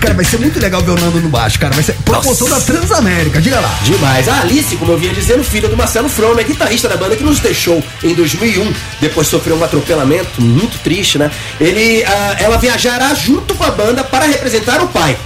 [0.00, 1.74] Cara, vai ser muito legal ver o Nando no baixo, cara.
[1.74, 3.78] Vai ser promoção da Transamérica, diga lá.
[3.82, 4.28] Demais.
[4.28, 7.24] A Alice, como eu vinha dizendo, filha do Marcelo From, é guitarrista da banda que
[7.24, 8.72] nos deixou em 2001.
[9.00, 11.30] Depois sofreu um atropelamento muito triste, né?
[11.60, 15.16] Ele, ah, ela viajará junto com a banda para representar o pai.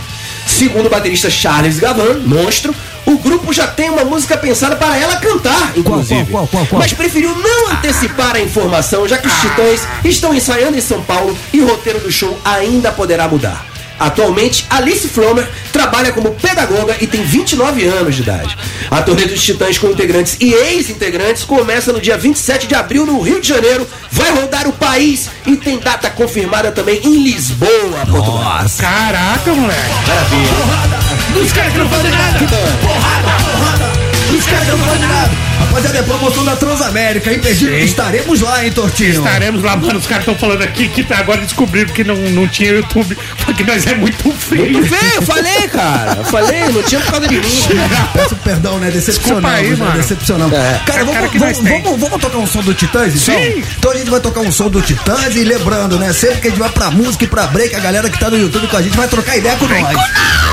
[0.46, 2.74] Segundo o baterista Charles Gavan, monstro,
[3.06, 6.30] o grupo já tem uma música pensada para ela cantar, inclusive.
[6.30, 6.80] qual, qual, qual?
[6.80, 11.37] Mas preferiu não antecipar a informação, já que os Titãs estão ensaiando em São Paulo
[11.52, 13.66] e o roteiro do show ainda poderá mudar.
[13.98, 18.56] Atualmente, Alice Fromer trabalha como pedagoga e tem 29 anos de idade.
[18.90, 23.20] A turnê dos Titãs com integrantes e ex-integrantes começa no dia 27 de abril no
[23.20, 28.61] Rio de Janeiro, vai rodar o país e tem data confirmada também em Lisboa, Portugal.
[28.61, 28.82] Nossa.
[28.82, 29.80] Caraca, moleque.
[30.06, 31.44] Maravilha.
[31.44, 32.38] Os caras que não fazem nada.
[32.38, 33.92] Porrada, porrada.
[34.37, 35.47] Os caras que não fazem nada.
[35.68, 37.78] Rapaziada, é promoção da Transamérica, imperdível.
[37.78, 39.11] Estaremos lá, hein, Tortinho?
[39.11, 39.98] Estaremos lá, mano.
[39.98, 43.62] Os caras estão falando aqui que tá agora descobriram que não, não tinha YouTube, porque
[43.64, 44.78] nós é muito feio.
[45.14, 46.16] Eu falei, cara.
[46.18, 47.62] Eu falei, não tinha por causa de mim.
[48.14, 48.90] Peço perdão, né?
[48.90, 49.76] Decepcionamos, Desculpa aí, né?
[49.76, 49.96] mano.
[49.98, 50.52] Decepcionamos.
[50.59, 50.81] É.
[50.87, 53.35] Cara, É vamos, cara vamos, nós vamos, vamos tocar um som do Titãs, então?
[53.42, 53.64] Sim.
[53.78, 56.12] Então a gente vai tocar um som do Titãs e lembrando, né?
[56.12, 58.38] Sempre que a gente vai pra música e pra break, a galera que tá no
[58.38, 59.98] YouTube com a gente vai trocar ideia com nós.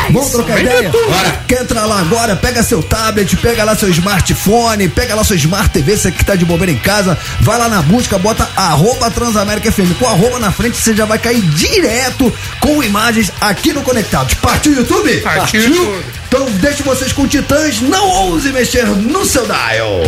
[0.10, 0.90] Vamos trocar Vem ideia?
[0.90, 1.40] Bora.
[1.48, 2.36] Quer entrar lá agora?
[2.36, 6.36] Pega seu tablet, pega lá seu smartphone, pega lá seu Smart TV, você que tá
[6.36, 9.98] de bobeira em casa, vai lá na busca, bota arroba Transamérica FM.
[10.00, 14.34] Com arroba na frente, você já vai cair direto com imagens aqui no Conectados.
[14.36, 15.22] Partiu YouTube?
[15.22, 16.06] Partiu YouTube.
[16.28, 20.02] Então deixo vocês com Titãs, não ouse mexer no seu dial.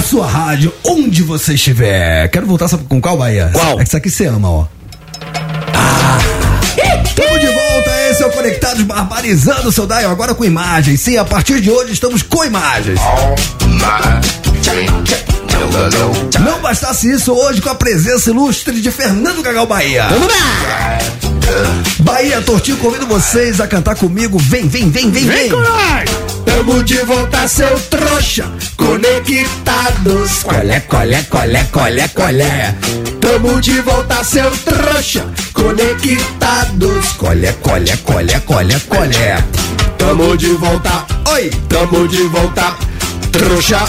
[0.00, 2.26] A sua rádio, onde você estiver.
[2.28, 3.50] Quero voltar sabe, com qual, Bahia?
[3.52, 3.78] Qual?
[3.78, 4.66] Essa aqui você ama, ó.
[7.04, 11.02] Estamos de volta, esse é o Conectados Barbarizando o seu dial, agora com imagens.
[11.02, 12.98] Sim, a partir de hoje estamos com imagens.
[16.40, 20.06] Não bastasse isso, hoje com a presença ilustre de Fernando Gagal Bahia.
[20.08, 20.98] Vamos lá.
[21.98, 24.38] Bahia, Tortinho, convido vocês a cantar comigo.
[24.38, 25.50] Vem, vem, vem, vem, Vem vem.
[26.44, 30.42] Tamo de volta, seu trouxa, conectados.
[30.42, 32.74] Colé, colé, colé, colé, colé.
[33.20, 37.12] Tamo de volta, seu trouxa, conectados.
[37.18, 39.36] Colé, colé, colé, colé, colé.
[39.98, 42.76] Tamo de volta, oi, tamo de volta,
[43.32, 43.80] trouxa.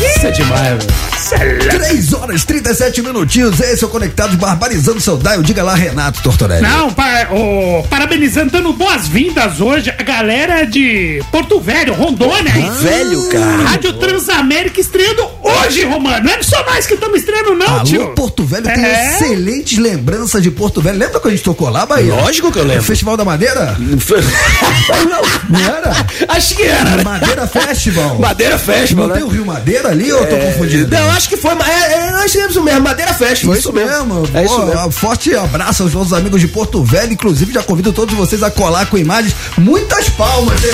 [0.00, 1.07] Isso é demais, velho.
[1.30, 5.42] 3 horas 37 minutinhos, esse é o Conectados Barbarizando seu dial.
[5.42, 6.62] Diga lá, Renato Tortorelli.
[6.62, 12.52] Não, pa, ô, parabenizando, dando boas-vindas hoje a galera de Porto Velho, Rondônia.
[12.56, 12.70] hein?
[12.80, 13.68] Velho, cara.
[13.68, 16.24] Rádio Transamérica estreando hoje, Romano.
[16.26, 18.08] Não é só nós que estamos estreando, não, Alô, tio.
[18.14, 19.14] Porto Velho tem É.
[19.14, 20.98] excelentes lembranças de Porto Velho.
[20.98, 22.14] Lembra quando a gente tocou lá, Bahia?
[22.14, 22.82] Lógico que eu lembro.
[22.82, 23.76] O Festival da Madeira?
[25.48, 26.06] Não era?
[26.28, 27.02] Acho que era, né?
[27.04, 28.18] Madeira Festival.
[28.18, 29.20] Madeira Festival, Não né?
[29.20, 30.88] tem o Rio Madeira ali ou eu tô confundindo?
[30.94, 31.54] Não, acho que foi.
[31.54, 33.54] mas É, é, nós tivemos o mesmo, Madeira Festival.
[33.54, 34.28] Foi isso mesmo.
[34.34, 34.86] É isso Pô, mesmo.
[34.86, 37.12] um Forte abraço aos nossos amigos de Porto Velho.
[37.12, 39.34] Inclusive, já convido todos vocês a colar com imagens.
[39.56, 40.70] Muitas palmas, hein?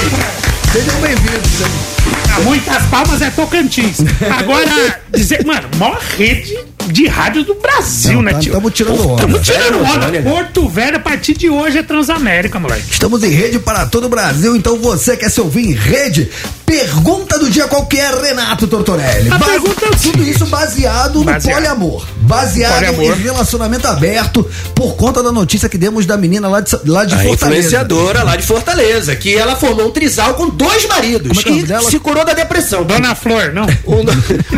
[0.73, 2.04] Sejam bem-vindos.
[2.37, 3.99] Ah, Muitas palmas é Tocantins.
[4.39, 8.53] Agora, dizer, mano, maior rede de rádio do Brasil, Não, né, tá- tio?
[8.53, 9.23] tamo tirando onda.
[9.23, 10.23] Tamo tirando Velho, onda.
[10.31, 12.85] Porto Velho, a partir de hoje, é Transamérica, moleque.
[12.91, 16.31] Estamos em rede para todo o Brasil, então você quer se ouvir em rede?
[16.67, 19.31] Pergunta do dia qual que é, Renato Tortorelli.
[19.31, 21.55] A pergunta é Tudo isso baseado no Baseado.
[21.55, 22.07] poliamor.
[22.23, 23.19] Baseado Poliamor.
[23.19, 27.15] em relacionamento aberto por conta da notícia que demos da menina lá de, lá de
[27.15, 27.45] A Fortaleza.
[27.69, 31.49] influenciadora lá de Fortaleza, que ela formou um trisal com dois maridos Como é que
[31.49, 31.91] é o e nome dela?
[31.91, 32.85] se curou da depressão.
[32.85, 33.67] Dona Flor, não.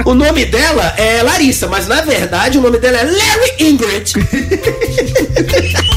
[0.05, 4.15] O, o nome dela é Larissa, mas na verdade o nome dela é Larry Ingrid.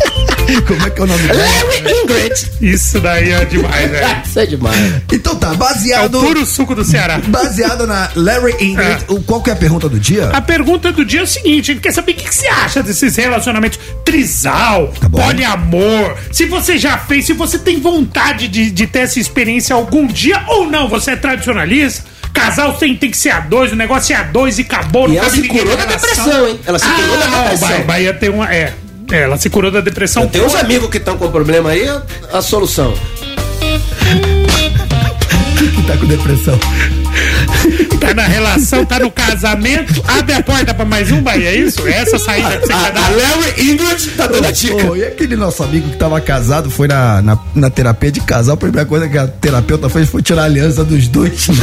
[0.68, 1.40] Como é que é o nome dela?
[1.44, 2.52] Larry Ingrid.
[2.62, 4.08] Isso daí é demais, velho.
[4.26, 4.94] Isso é demais.
[5.12, 6.20] Então tá, É o baseado.
[6.20, 7.20] puro suco do Ceará.
[7.28, 9.12] Baseado na Larry Ingrid, É.
[9.14, 10.30] o- qual que é a pergunta do dia?
[10.34, 12.82] A pergunta do dia é o seguinte: ele quer saber o que, que você acha
[12.84, 16.16] desses relacionamentos trisal, Tá poliamor.
[16.32, 20.44] Se você já fez, se você tem vontade de, de ter essa experiência algum dia
[20.48, 22.04] ou não, você é tradicionalista.
[22.34, 25.08] Casal tem, tem que ser a dois, o negócio é a dois e acabou.
[25.10, 26.60] E não ela se curou da depressão, hein?
[26.66, 27.68] Ela se curou da Ah, depressão.
[27.70, 28.54] Bahia, Bahia tem uma.
[28.54, 28.74] É,
[29.12, 30.28] é, ela se curou da depressão.
[30.28, 31.86] Tem uns amigos que estão com problema aí,
[32.32, 32.94] a solução.
[35.58, 36.60] Que tá com depressão.
[38.00, 40.02] Tá na relação, tá no casamento.
[40.08, 41.86] Abre a porta pra mais um, Bahia, é isso?
[41.88, 43.10] É essa saída que você A, quer a?
[43.10, 44.90] Larry Ingrid tá dando a dica.
[44.92, 48.54] Ô, e aquele nosso amigo que tava casado foi na, na, na terapia de casal.
[48.54, 51.48] A primeira coisa que a terapeuta fez foi tirar a aliança dos dois.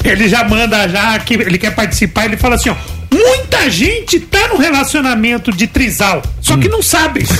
[0.04, 2.76] ele já manda já que ele quer participar, ele fala assim, ó,
[3.12, 7.26] muita gente tá no relacionamento de trisal, só que não sabe.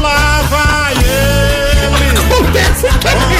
[0.00, 2.18] Lá vai ele.
[2.18, 3.32] Acontece também.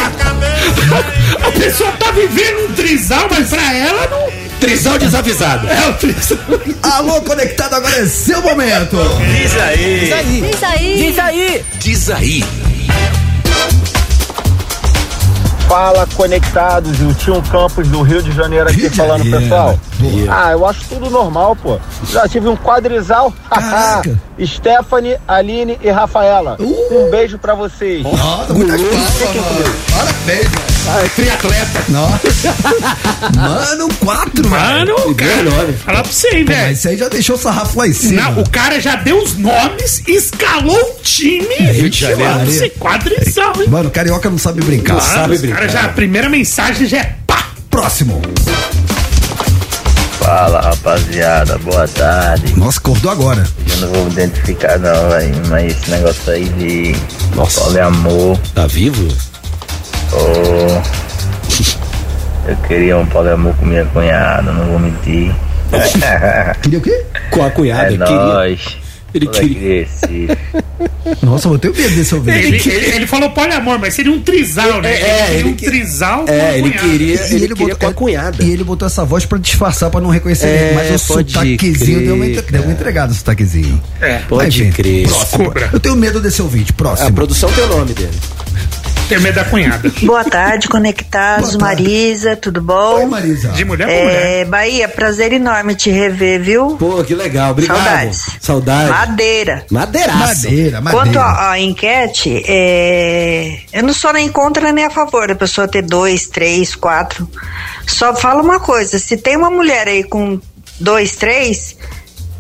[1.46, 5.66] A pessoa tá vivendo um trisal, mas pra ela não Trisal desavisado.
[5.68, 6.38] é o trisal.
[6.84, 8.96] Alô Conectado, agora é seu momento.
[9.36, 10.04] Diz aí.
[10.04, 10.50] Isso aí.
[10.50, 11.08] Isso aí.
[11.10, 11.64] Isso aí.
[11.80, 12.44] Diz aí.
[15.72, 19.80] Fala conectados, o Tio Campos do Rio de Janeiro aqui falando, pessoal.
[20.28, 21.78] Ah, eu acho tudo normal, pô.
[22.10, 23.32] Já tive um quadrisal.
[23.48, 24.20] Caraca.
[24.44, 26.58] Stephanie, Aline e Rafaela.
[26.60, 27.06] Uh.
[27.06, 28.02] Um beijo pra vocês.
[28.02, 29.74] Nossa, palmas, mano.
[29.96, 30.81] Parabéns, mano.
[30.88, 31.84] Ah, é triatleta.
[31.88, 32.54] Nossa.
[33.36, 35.14] Mano, quatro, Mano, velho.
[35.14, 35.72] cara, nome.
[35.74, 36.60] fala pra você, hein, velho.
[36.68, 38.22] Mas isso aí já deixou o sarrafo lá em cima.
[38.22, 41.54] Não, o cara já deu os nomes, escalou o time.
[41.54, 42.24] Rio de Janeiro.
[42.34, 43.68] Mano, Você quadrizão, hein?
[43.68, 44.94] Mano, carioca não sabe brincar.
[44.94, 45.56] Mano, sabe brincar.
[45.60, 47.46] cara já, a primeira mensagem já é pá.
[47.70, 48.20] Próximo.
[50.18, 52.54] Fala rapaziada, boa tarde.
[52.56, 53.44] Nossa, acordou agora.
[53.70, 56.94] Eu não vou me identificar não, velho, mas esse negócio aí de
[57.34, 57.60] Nossa.
[57.62, 59.08] poliamor, Tá vivo?
[60.12, 60.82] Oh,
[62.48, 65.32] eu queria um poliamor com minha cunhada, não vou mentir.
[66.62, 67.02] Queria o quê?
[67.30, 67.86] Com a cunhada.
[67.94, 68.06] é queria.
[68.06, 68.76] nóis.
[69.14, 69.86] Ele queria.
[71.22, 72.38] Nossa, eu tenho medo desse ouvinte.
[72.38, 74.90] Ele, ele, ele falou poliamor, mas seria um trisal, né?
[74.92, 75.00] É,
[75.32, 78.42] é, ele um que- trisal É, ele queria, ele, ele queria botou- com a cunhada.
[78.42, 80.74] E ele botou essa voz pra disfarçar, pra não reconhecer É, ele.
[80.74, 83.82] Mas o sotaquezinho crer, deu uma, entre- deu uma entregada o sotaquezinho.
[84.00, 85.06] É, Pode crer.
[85.08, 85.52] Próximo.
[85.72, 86.72] Eu tenho medo desse ouvinte.
[86.72, 87.08] Próximo.
[87.08, 88.10] A produção tem o nome dele.
[89.08, 89.92] Tem medo da cunhada.
[90.02, 91.56] Boa tarde, conectados.
[91.56, 91.82] Boa tarde.
[91.82, 92.94] Marisa, tudo bom?
[92.96, 93.48] Oi, Marisa.
[93.50, 94.40] De mulher pra mulher.
[94.40, 96.76] É, Bahia, prazer enorme te rever, viu?
[96.78, 97.50] Pô, que legal.
[97.52, 97.76] Obrigado.
[97.76, 98.26] Saudades.
[98.40, 98.90] Saudade.
[98.90, 99.66] Madeira.
[99.70, 100.48] Madeiraça.
[100.48, 101.04] Madeira, madeira.
[101.04, 105.68] Quanto à à enquete, é, eu não sou nem contra nem a favor da pessoa
[105.68, 107.28] ter dois, três, quatro.
[107.86, 110.40] Só fala uma coisa: se tem uma mulher aí com
[110.80, 111.76] dois, três,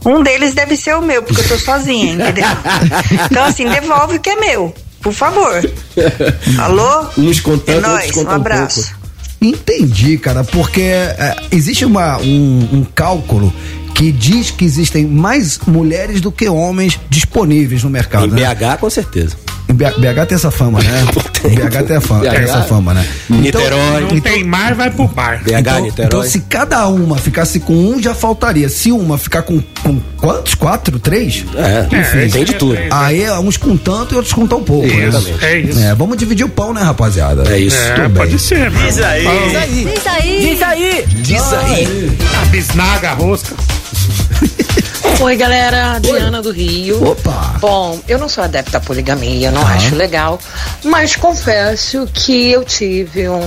[0.04, 2.44] um deles deve ser o meu, porque eu tô sozinha, entendeu?
[3.30, 5.52] Então, assim, devolve o que é meu, por favor.
[6.58, 7.06] Alô?
[7.18, 8.82] Uns contando, É outros nóis, um abraço.
[8.82, 9.02] pouco.
[9.40, 13.52] Entendi, cara, porque é, existe uma, um, um cálculo
[13.94, 18.26] que diz que existem mais mulheres do que homens disponíveis no mercado.
[18.26, 18.54] Em né?
[18.54, 19.36] BH, com certeza.
[19.74, 21.04] BH tem essa fama, né?
[21.42, 22.34] BH tem, a fama, BH.
[22.34, 23.06] essa fama, né?
[23.28, 24.02] Niterói.
[24.10, 25.42] Não tem mar, vai pro bar.
[25.42, 26.06] BH, então, Niterói.
[26.06, 28.68] então, se cada uma ficasse com um, já faltaria.
[28.68, 30.54] Se uma ficar com, com quantos?
[30.54, 30.98] Quatro?
[30.98, 31.44] Três?
[31.56, 32.78] É, É, tem de tudo.
[32.90, 34.86] Aí é uns com tanto e outros com tão pouco.
[34.86, 35.06] né?
[35.06, 35.44] Exatamente.
[35.44, 35.78] É isso.
[35.80, 37.44] É, vamos dividir o pão, né, rapaziada?
[37.52, 37.76] É isso.
[37.78, 38.22] É, Tudo bem.
[38.26, 38.86] pode ser, mano.
[38.86, 39.22] Diz aí.
[39.26, 39.94] Diz aí.
[39.94, 40.40] Isso aí.
[40.52, 41.04] Diz aí.
[41.08, 42.18] Diz aí.
[42.40, 43.54] A bisnaga, a rosca.
[45.22, 45.98] Oi, galera.
[46.00, 47.02] Diana do Rio.
[47.10, 47.54] Opa!
[47.60, 50.38] Bom, eu não sou adepta à poligamia, não acho legal,
[50.84, 53.40] mas confesso que eu tive um,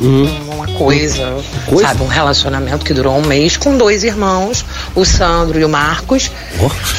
[0.00, 1.88] um- uma coisa, Coisa?
[1.88, 6.30] sabe, um relacionamento que durou um mês com dois irmãos, o Sandro e o Marcos,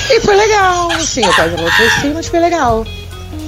[0.09, 2.85] e foi legal, assim, eu quase enlouqueci, mas foi legal.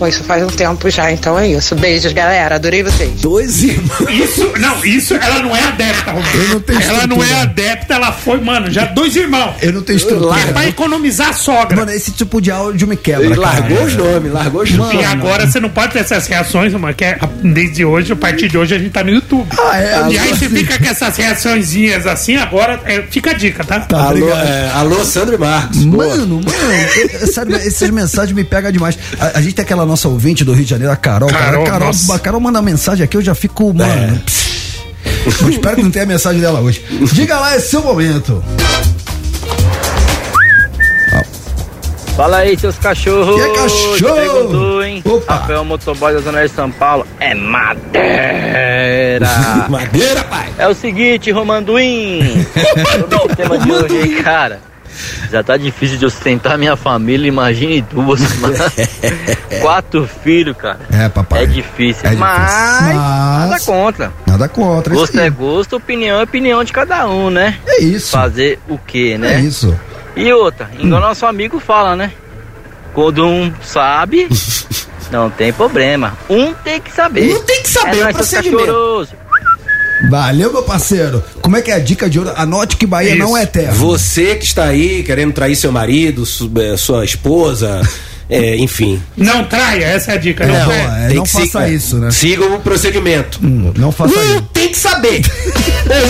[0.02, 1.76] Bom, isso faz um tempo já, então é isso.
[1.76, 3.22] Beijos, galera, adorei vocês.
[3.22, 4.10] Dois irmãos.
[4.10, 6.38] Isso, não, isso ela não é adepta, Romero.
[6.42, 7.42] Eu não tenho Ela não é estrutura.
[7.44, 9.54] adepta, ela foi, mano, já dois irmãos.
[9.62, 10.40] Eu não tenho estrutura.
[10.40, 11.78] É pra economizar a sogra.
[11.78, 13.60] Mano, esse tipo de áudio me quebra, Ele cara.
[13.60, 15.00] largou os nomes, largou os nomes.
[15.00, 18.48] E agora você não pode ter essas reações, mano, que é, desde hoje, a partir
[18.50, 19.48] de hoje, a gente tá no YouTube.
[19.56, 20.08] Ah, é?
[20.10, 23.82] E aí você fica com essas reaçõezinhas assim, agora é, fica a dica, tá?
[23.82, 25.78] Tá, Alô, é, alô, Sandro e Marcos.
[25.84, 26.08] Boa.
[26.08, 26.44] Mano, mano,
[27.22, 28.98] eu- sério, essas mensagens me pegam demais.
[29.20, 31.30] A, a gente tem aquela nossa ouvinte do Rio de Janeiro, a Carol.
[31.30, 31.44] cara.
[31.46, 32.16] Carol, Carol, nossa.
[32.16, 34.20] a Carol manda mensagem aqui, eu já fico, mano.
[34.26, 34.52] pss.
[35.42, 36.84] Eu espero que não tenha a mensagem dela hoje.
[37.12, 38.44] Diga lá, é seu momento.
[42.16, 43.36] Fala aí, seus cachorros.
[43.36, 44.16] Que é cachorro?
[44.16, 45.02] Perguntou, hein?
[45.06, 45.34] Opa.
[45.36, 47.06] Rafael Motoboy da Zona de São Paulo.
[47.20, 49.28] É madeira.
[49.70, 50.50] Madeira, pai.
[50.58, 52.22] é o seguinte, Romanduim.
[52.92, 54.60] Sobre o tema de hoje cara.
[55.32, 58.22] Já tá difícil de sustentar minha família, imagine duas.
[58.40, 58.56] mano.
[59.62, 60.80] Quatro filhos, cara.
[60.92, 61.44] É, papai.
[61.44, 62.06] É difícil.
[62.06, 62.18] É difícil.
[62.18, 64.12] Mas, nada Mas, contra.
[64.26, 64.94] nada contra.
[64.94, 67.58] Gosto isso é gosto, opinião é opinião de cada um, né?
[67.66, 68.12] É isso.
[68.12, 69.36] Fazer o quê, né?
[69.36, 69.78] É isso.
[70.16, 72.12] E outra, igual nosso amigo fala, né?
[72.94, 74.28] Quando um sabe,
[75.12, 76.18] não tem problema.
[76.30, 77.34] Um tem que saber.
[77.34, 79.08] Um tem que saber, é nóis, seus procedimento.
[80.10, 81.24] Valeu, meu parceiro.
[81.42, 82.32] Como é que é a dica de ouro?
[82.36, 83.74] Anote que Bahia não é terra.
[83.74, 87.82] Você que está aí querendo trair seu marido, eh, sua esposa,
[88.30, 89.02] é, enfim.
[89.16, 90.46] Não traia, essa é a dica.
[90.46, 90.82] Não, Não, traia.
[91.04, 92.12] é, Tem não que faça se- isso, né?
[92.12, 93.40] Siga o procedimento.
[93.44, 94.42] Hum, não faça Um isso.
[94.54, 95.22] tem que saber.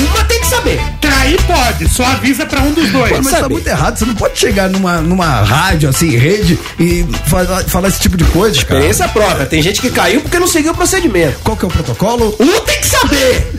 [0.09, 0.79] Uma tem que saber.
[1.01, 3.09] Trair pode, só avisa pra um dos dois.
[3.11, 3.53] Pô, mas tá saber.
[3.53, 3.97] muito errado.
[3.97, 8.23] Você não pode chegar numa, numa rádio, assim, rede, e falar, falar esse tipo de
[8.25, 8.79] coisa, cara.
[8.79, 9.45] Experiência própria.
[9.45, 11.39] Tem gente que caiu porque não seguiu o procedimento.
[11.43, 12.35] Qual que é o protocolo?
[12.39, 13.51] Um tem que saber.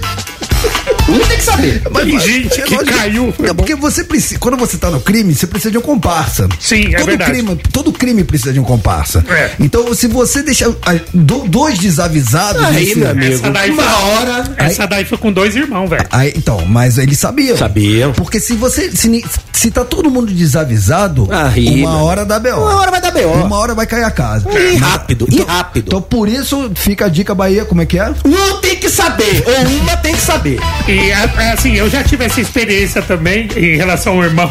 [0.63, 1.02] Ha ha ha!
[1.09, 1.83] Um tem que saber.
[1.91, 3.35] Mas, Tem mas, gente é que lógico- caiu.
[3.45, 4.39] É porque você precisa.
[4.39, 6.49] Quando você tá no crime, você precisa de um comparsa.
[6.61, 7.31] Sim, é todo verdade.
[7.33, 9.25] Crime, todo crime precisa de um comparsa.
[9.29, 9.51] É.
[9.61, 12.63] Então, se você deixar ah, do- dois desavisados.
[12.65, 13.35] Aí, nesse- meu amigo.
[13.35, 14.55] Essa daí Uma foi- hora.
[14.59, 16.07] Essa daí foi com dois irmãos, velho.
[16.11, 17.57] Aí, então, mas eles sabiam.
[17.57, 18.13] Sabiam.
[18.13, 18.91] Porque se você.
[18.93, 22.05] Se, se tá todo mundo desavisado, Aí, uma meu.
[22.05, 22.61] hora dá B.O.
[22.61, 23.33] Uma hora vai dar B.O.
[23.33, 24.49] Uma hora vai cair a casa.
[24.51, 25.87] E rápido, e rápido.
[25.89, 28.09] Então, por isso, fica a dica Bahia, como é que é?
[28.25, 29.43] Um tem que saber.
[29.47, 30.61] Ou uma tem que saber.
[30.93, 34.51] E é- é assim, eu já tive essa experiência também em relação ao irmão.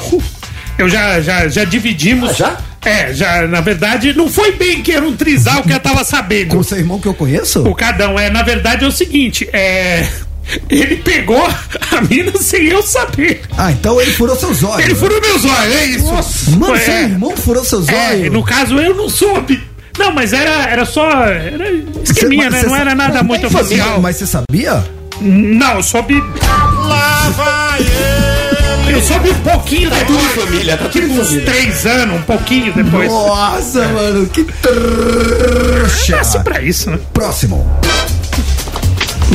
[0.77, 2.31] Eu já, já, já dividimos.
[2.31, 2.57] Ah, já?
[2.83, 6.49] É, já, na verdade, não foi bem que era um trisal que eu tava sabendo.
[6.49, 7.61] Com o seu irmão que eu conheço?
[7.67, 10.07] O Cadão, é, na verdade é o seguinte, é.
[10.67, 13.41] Ele pegou a mina sem eu saber.
[13.55, 14.83] Ah, então ele furou seus olhos.
[14.85, 16.05] Ele furou meus olhos, é isso.
[16.11, 16.79] Nossa, mano, É.
[16.79, 18.33] seu irmão furou seus É, olhos.
[18.33, 19.61] no caso eu não soube.
[19.99, 21.07] Não, mas era, era só.
[21.27, 21.69] Era
[22.03, 22.59] esqueminha, Cê- né?
[22.61, 24.01] cê- Não era nada muito oficial.
[24.01, 24.83] Mas você sabia?
[25.21, 26.15] Não, eu soube.
[26.87, 28.95] Lá vai ele.
[28.97, 30.19] Eu soube um pouquinho Tá depois.
[30.19, 31.45] tudo família, tá tudo uns família.
[31.45, 33.09] três anos, um pouquinho depois.
[33.09, 36.17] Nossa, mano, que trouxa.
[36.17, 36.99] Nasce pra isso, né?
[37.13, 37.65] Próximo.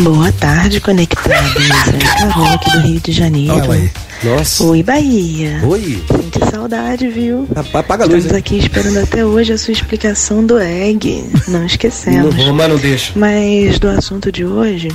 [0.03, 1.55] Boa tarde, conectados.
[1.67, 3.55] É a Carol aqui do Rio de Janeiro.
[3.55, 3.91] Olha ela aí.
[4.25, 4.65] Nossa.
[4.65, 5.61] Oi, Bahia.
[5.65, 6.03] Oi.
[6.11, 7.49] Senti saudade, viu?
[7.73, 8.39] Apaga a luz, Estamos hein?
[8.39, 11.25] aqui esperando até hoje a sua explicação do egg.
[11.49, 12.35] Não Não esquecemos.
[12.35, 13.13] vou, mas não deixa.
[13.17, 14.89] Mas do assunto de hoje,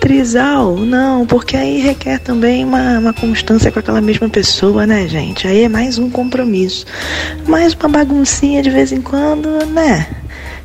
[0.00, 5.46] trisal, não, porque aí requer também uma, uma constância com aquela mesma pessoa, né, gente?
[5.46, 6.86] Aí é mais um compromisso.
[7.46, 10.06] Mais uma baguncinha de vez em quando, né?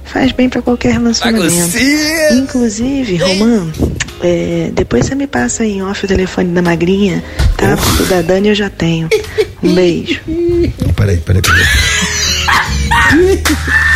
[0.06, 1.48] Faz bem pra qualquer relacionamento.
[1.48, 2.34] Baguncinha!
[2.34, 3.72] Inclusive, Romã,
[4.22, 7.24] é, depois você me passa em off o telefone da magrinha,
[7.58, 7.76] tá?
[7.76, 9.10] Porque o da Dani eu já tenho.
[9.62, 10.22] Um beijo.
[10.96, 11.64] Peraí, peraí, peraí.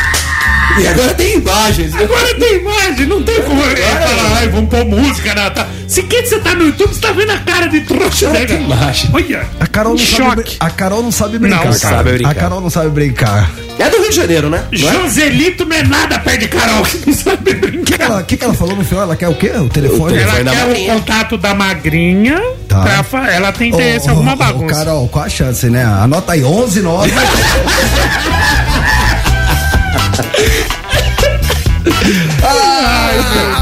[0.80, 1.94] E agora tem imagens.
[1.96, 5.50] Agora tem imagem, não tem como ele falar, ai, vamos pôr música na.
[5.50, 5.68] Tá.
[5.88, 8.60] Se que você tá no YouTube, você tá vendo a cara de trouxa, né, cara?
[8.60, 9.10] imagem.
[9.14, 9.46] Olha.
[9.60, 10.36] A Carol não sabe, Choque.
[10.36, 11.56] brin- a Carol não sabe brincar.
[11.58, 11.74] Não cara.
[11.80, 12.30] sabe brincar.
[12.32, 13.50] A Carol não sabe brincar.
[13.80, 14.64] É do Rio de Janeiro, né?
[14.72, 14.94] Não é?
[14.94, 18.02] Joselito não é nada perto de Carol, que não sabe O que, que brincar.
[18.02, 19.04] ela, que que ela falou no final?
[19.04, 19.50] Ela quer o quê?
[19.52, 20.14] O telefone?
[20.14, 20.94] O Ela Foi da quer magrinha.
[20.94, 22.82] o contato da magrinha Tá.
[22.82, 24.76] pra fa- ela tem interesse em alguma bagunça.
[24.76, 25.84] Carol, qual a chance, né?
[25.86, 27.12] Anota aí, 11 9.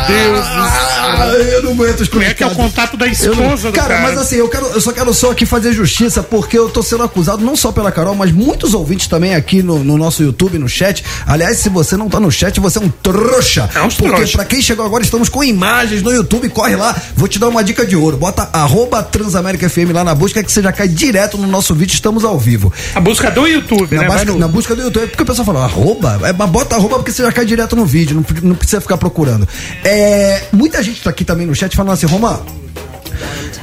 [0.08, 0.85] Deus do céu.
[1.16, 2.58] Ah, eu não aguento os Como é que é o conectados.
[2.76, 4.02] contato da esposa não- do cara, cara?
[4.10, 7.04] mas assim, eu, quero, eu só quero só aqui fazer justiça, porque eu tô sendo
[7.04, 10.68] acusado não só pela Carol, mas muitos ouvintes também aqui no, no nosso YouTube, no
[10.70, 11.04] chat.
[11.26, 13.70] Aliás, se você não tá no chat, você é um trouxa.
[13.76, 14.38] É uns porque trouxa.
[14.38, 16.96] pra quem chegou agora, estamos com imagens no YouTube, corre lá.
[17.16, 18.18] Vou te dar uma dica de ouro.
[18.18, 21.94] Bota arroba Transamérica FM lá na busca que você já cai direto no nosso vídeo,
[21.94, 22.72] estamos ao vivo.
[22.94, 24.08] A busca do YouTube, Na, né?
[24.10, 26.20] Busca, no- na busca do YouTube, é porque o pessoal fala, arroba?
[26.24, 29.48] É, bota arroba porque você já cai direto no vídeo, não, não precisa ficar procurando.
[29.84, 32.42] É, muita gente aqui também no chat falando assim, Roma,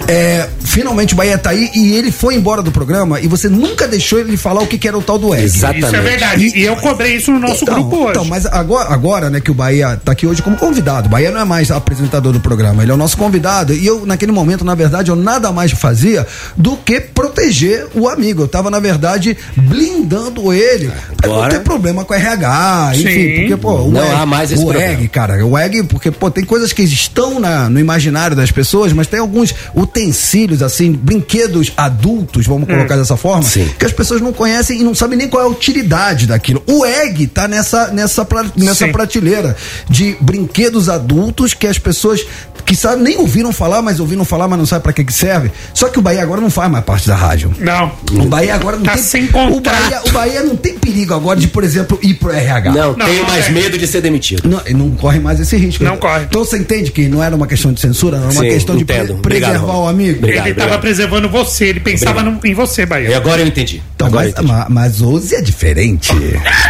[0.09, 3.86] é, finalmente o Bahia tá aí e ele foi embora do programa e você nunca
[3.86, 5.44] deixou ele falar o que, que era o tal do egg.
[5.44, 5.86] Exatamente.
[5.86, 6.53] Isso é verdade.
[6.55, 8.11] E eu cobrei isso no nosso Então, grupo hoje.
[8.11, 11.07] então, mas agora, agora, né, que o Bahia tá aqui hoje como convidado.
[11.07, 13.72] O Bahia não é mais apresentador do programa, ele é o nosso convidado.
[13.72, 16.26] E eu, naquele momento, na verdade, eu nada mais fazia
[16.57, 18.42] do que proteger o amigo.
[18.42, 20.90] Eu tava, na verdade, blindando ele.
[21.16, 23.34] Pra não Agora- ter problema com RH, enfim, Sim.
[23.40, 24.92] porque, pô, o Não egg, há mais esse o problema.
[24.92, 28.92] egg, cara, o egg, porque, pô, tem coisas que estão na, no imaginário das pessoas,
[28.92, 29.41] mas tem alguns
[29.74, 33.68] utensílios, assim, brinquedos adultos, vamos colocar dessa forma, Sim.
[33.78, 36.62] que as pessoas não conhecem e não sabem nem qual é a utilidade daquilo.
[36.66, 38.93] O egg tá nessa, nessa, pra- nessa Sim.
[38.93, 39.57] prateleira
[39.88, 42.24] de brinquedos adultos que as pessoas
[42.64, 45.51] que sabem, nem ouviram falar, mas ouviram falar, mas não sabem pra que que serve.
[45.74, 47.53] Só que o Bahia agora não faz mais parte da rádio.
[47.59, 47.90] Não.
[48.12, 49.03] O Bahia agora não Tá tem.
[49.03, 49.61] sem o.
[49.61, 52.70] Bahia, o Bahia não tem perigo agora de, por exemplo, ir pro RH.
[52.72, 53.51] Não, Não, tenho não mais é.
[53.51, 54.49] medo de ser demitido.
[54.49, 55.82] Não, e não corre mais esse risco.
[55.82, 56.24] Não corre.
[56.24, 58.82] Então você entende que não era uma questão de censura, era uma Sim, questão de
[58.82, 59.16] entendo.
[59.33, 60.18] Pre- preservar Obrigado, o amigo.
[60.18, 60.80] Obrigado, ele tava obrigado.
[60.80, 63.16] preservando você, ele pensava no- em você, E Bahia.
[63.16, 63.83] agora eu entendi.
[63.95, 64.53] Então, agora mas, eu entendi.
[64.59, 66.12] ma- mas hoje é diferente.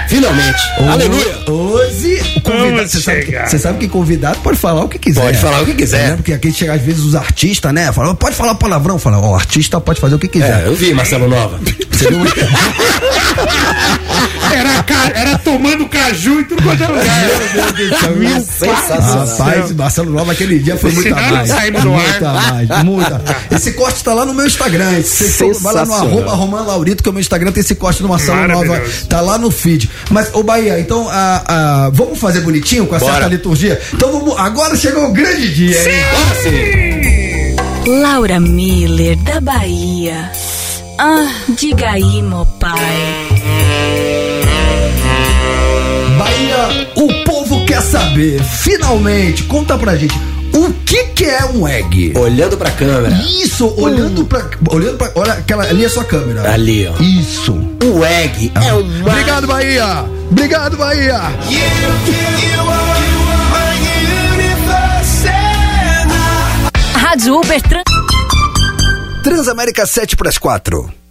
[0.09, 0.59] Finalmente.
[0.91, 1.39] Aleluia.
[1.51, 2.89] Hoje, o convidado.
[2.89, 5.21] Você sabe, que, você sabe que convidado pode falar o que quiser.
[5.23, 6.11] Pode falar o que quiser.
[6.11, 6.17] Né?
[6.17, 7.91] Porque aqui chega às vezes os artistas, né?
[7.93, 8.99] Falam, pode falar palavrão.
[8.99, 10.65] Fala, ó, o artista pode fazer o que quiser.
[10.65, 11.59] É, eu vi, Marcelo Nova.
[11.93, 12.25] Seria um...
[14.55, 18.13] Era, ca- era tomando caju e tudo quanto é lugar.
[18.17, 21.49] Mil Rapaz, Marcelo Nova aquele dia foi muito a Senão mais.
[21.49, 22.03] saímos no ar.
[22.59, 23.23] Muito a mais, muita.
[23.51, 25.01] Esse corte tá lá no meu Instagram.
[25.03, 28.03] Você vai lá no arroba Roman Laurito, que é o meu Instagram, tem esse corte
[28.03, 28.65] do Marcelo Nova.
[28.65, 29.07] Maravilhoso.
[29.07, 29.91] Tá lá no feed.
[30.11, 31.43] Mas, ô Bahia, então, a,
[31.87, 33.13] a- vamos fazer bonitinho com a Bora.
[33.15, 33.81] certa liturgia?
[33.93, 37.57] Então vamos, agora chegou o grande dia, hein?
[38.01, 40.31] Laura Miller, da Bahia.
[40.99, 41.27] Ah,
[41.59, 42.79] diga aí, meu pai.
[46.19, 50.15] Bahia, o povo quer saber, finalmente, conta pra gente,
[50.53, 52.13] o que que é um egg?
[52.17, 53.15] Olhando pra câmera.
[53.25, 54.45] Isso, olhando pra.
[54.71, 55.11] Olhando pra.
[55.15, 56.53] Olha, aquela, ali é a sua câmera.
[56.53, 57.03] Ali, ó.
[57.03, 57.53] Isso.
[57.85, 59.11] O egg é uma.
[59.11, 60.05] Obrigado, Bahia!
[60.31, 61.21] Obrigado, Bahia!
[66.95, 67.83] Rádio Uber Tran...
[69.23, 71.02] Transamérica 7 para as 4.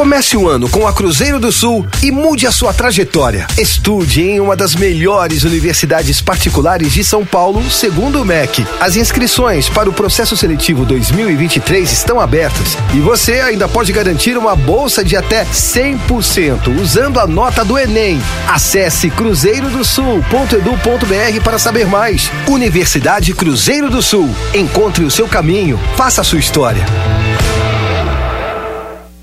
[0.00, 3.46] Comece o ano com a Cruzeiro do Sul e mude a sua trajetória.
[3.58, 8.66] Estude em uma das melhores universidades particulares de São Paulo, segundo o MEC.
[8.80, 14.56] As inscrições para o processo seletivo 2023 estão abertas e você ainda pode garantir uma
[14.56, 18.22] bolsa de até 100% usando a nota do Enem.
[18.48, 22.30] Acesse cruzeirodosul.edu.br para saber mais.
[22.48, 24.34] Universidade Cruzeiro do Sul.
[24.54, 26.86] Encontre o seu caminho, faça a sua história.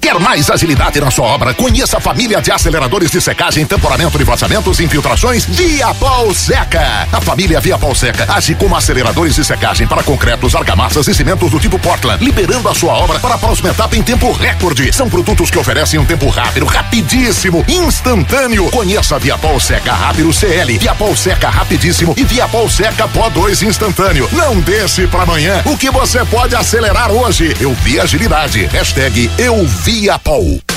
[0.08, 1.54] Quer mais agilidade na sua obra?
[1.54, 7.06] Conheça a família de aceleradores de secagem, temporamento de vazamentos infiltrações Via Pau Seca.
[7.12, 11.52] A família Via Pau Seca age como aceleradores de secagem para concretos, argamassas e cimentos
[11.52, 14.94] do tipo Portland, liberando a sua obra para a próxima etapa em tempo recorde.
[14.94, 18.72] São produtos que oferecem um tempo rápido, rapidíssimo, instantâneo.
[18.72, 23.10] Conheça a Via Pau Seca Rápido CL, Via Pau Seca Rapidíssimo e Via Pau Seca
[23.10, 24.30] Pó 2 Instantâneo.
[24.32, 27.54] Não deixe para amanhã o que você pode acelerar hoje.
[27.60, 28.68] Eu vi agilidade.
[28.68, 30.77] Hashtag Eu vi a Paul.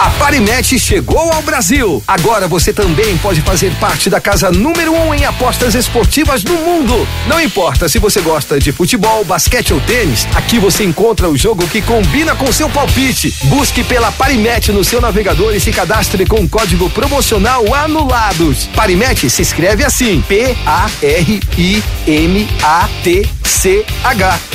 [0.00, 2.02] A Parimet chegou ao Brasil.
[2.08, 7.06] Agora você também pode fazer parte da casa número um em apostas esportivas no mundo.
[7.26, 11.68] Não importa se você gosta de futebol, basquete ou tênis, aqui você encontra o jogo
[11.68, 13.30] que combina com seu palpite.
[13.44, 18.70] Busque pela Parimet no seu navegador e se cadastre com o código promocional Anulados.
[18.74, 20.80] Parimet se escreve assim: P-A-R-I-M-A-T-C-H.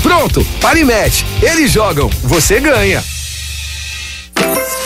[0.02, 1.24] Pronto, Parimet.
[1.40, 3.04] Eles jogam, você ganha.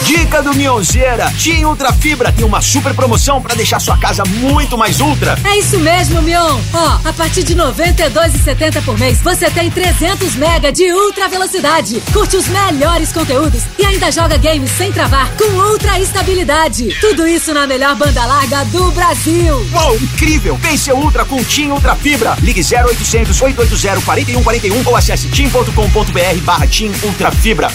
[0.10, 4.76] Dica do Mionzeira, Tim Ultra Fibra tem uma super promoção para deixar sua casa muito
[4.76, 5.38] mais ultra.
[5.44, 6.60] É isso mesmo, Mion.
[6.74, 12.02] Ó, a partir de R$ 92,70 por mês, você tem 300 mega de ultra velocidade.
[12.12, 16.88] Curte os melhores conteúdos e ainda joga games sem travar com ultra estabilidade.
[17.00, 19.64] Tudo isso na melhor banda larga do Brasil.
[19.72, 20.58] Uau, incrível!
[20.58, 22.36] Vem seu Ultra com Tim Ultra Fibra.
[22.42, 27.70] Ligue 0800 880 4141 ou acesse tim.com.br barra Tim Ultra Fibra.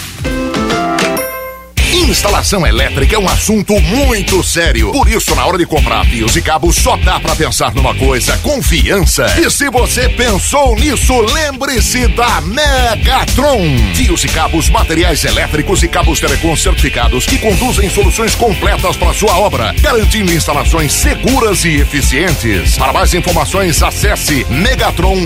[2.05, 4.93] Instalação elétrica é um assunto muito sério.
[4.93, 8.37] Por isso, na hora de comprar fios e cabos, só dá pra pensar numa coisa:
[8.39, 9.25] confiança.
[9.41, 13.63] E se você pensou nisso, lembre-se da Megatron.
[13.95, 19.39] Fios e cabos, materiais elétricos e cabos telecom certificados que conduzem soluções completas para sua
[19.39, 22.77] obra, garantindo instalações seguras e eficientes.
[22.77, 25.25] Para mais informações, acesse megatron.com.br.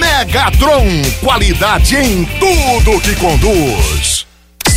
[0.00, 0.86] Megatron,
[1.20, 4.29] qualidade em tudo que conduz.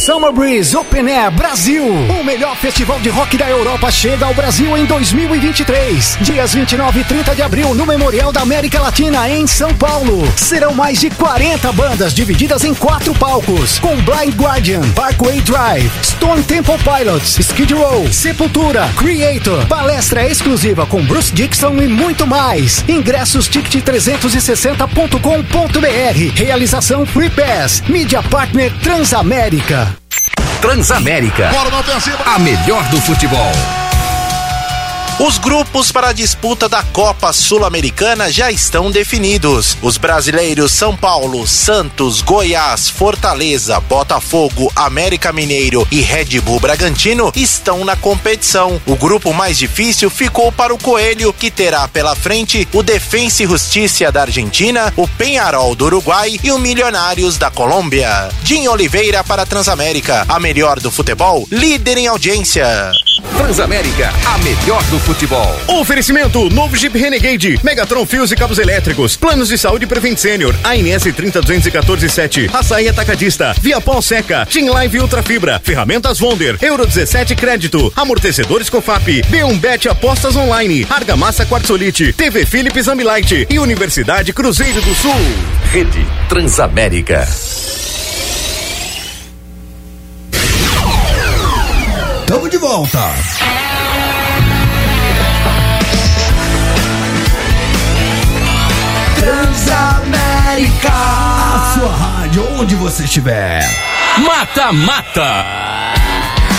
[0.04, 1.86] Summer Breeze Open Air Brasil.
[1.86, 6.18] O melhor festival de rock da Europa chega ao Brasil em 2023.
[6.20, 10.30] Dias 29 e 30 de abril no Memorial da América Latina em São Paulo.
[10.36, 16.44] Serão mais de 40 bandas divididas em quatro palcos, com Blind Guardian, Parkway Drive, Stone
[16.44, 22.84] Temple Pilots, Skid Row, Sepultura, Creator, palestra exclusiva com Bruce Dixon e muito mais.
[22.90, 26.36] Ingressos ticket360.com.br.
[26.36, 27.82] Realização Free Pass.
[27.88, 29.93] Mídia Partner Transamérica.
[30.64, 31.50] Transamérica.
[31.50, 32.24] Bora na ofensiva.
[32.26, 33.83] A melhor do futebol.
[35.20, 39.78] Os grupos para a disputa da Copa Sul-Americana já estão definidos.
[39.82, 47.86] Os brasileiros São Paulo, Santos, Goiás, Fortaleza, Botafogo, América Mineiro e Red Bull Bragantino estão
[47.86, 48.82] na competição.
[48.88, 53.48] O grupo mais difícil ficou para o Coelho, que terá pela frente o Defensa e
[53.48, 58.30] Justiça da Argentina, o Penharol do Uruguai e o Milionários da Colômbia.
[58.44, 62.92] Jim Oliveira para Transamérica, a melhor do futebol, líder em audiência.
[63.38, 65.56] Transamérica, a melhor do futebol.
[65.68, 71.04] Oferecimento: novo Jeep Renegade, Megatron Fios e Cabos Elétricos, Planos de Saúde Prevent Senior, ANS
[71.06, 77.92] 30214-7, Açaí Atacadista, Via Pol Seca, Team Live Ultra Fibra, Ferramentas Wonder, Euro 17 Crédito,
[77.96, 84.96] Amortecedores Cofap, B1 Bet Apostas Online, Argamassa Quartzolite, TV Philips Ambilight e Universidade Cruzeiro do
[84.96, 85.12] Sul.
[85.72, 87.28] Rede Transamérica.
[92.26, 93.73] Tamo de volta.
[100.64, 103.62] Transamérica, a sua rádio, onde você estiver.
[104.20, 105.63] Mata Mata.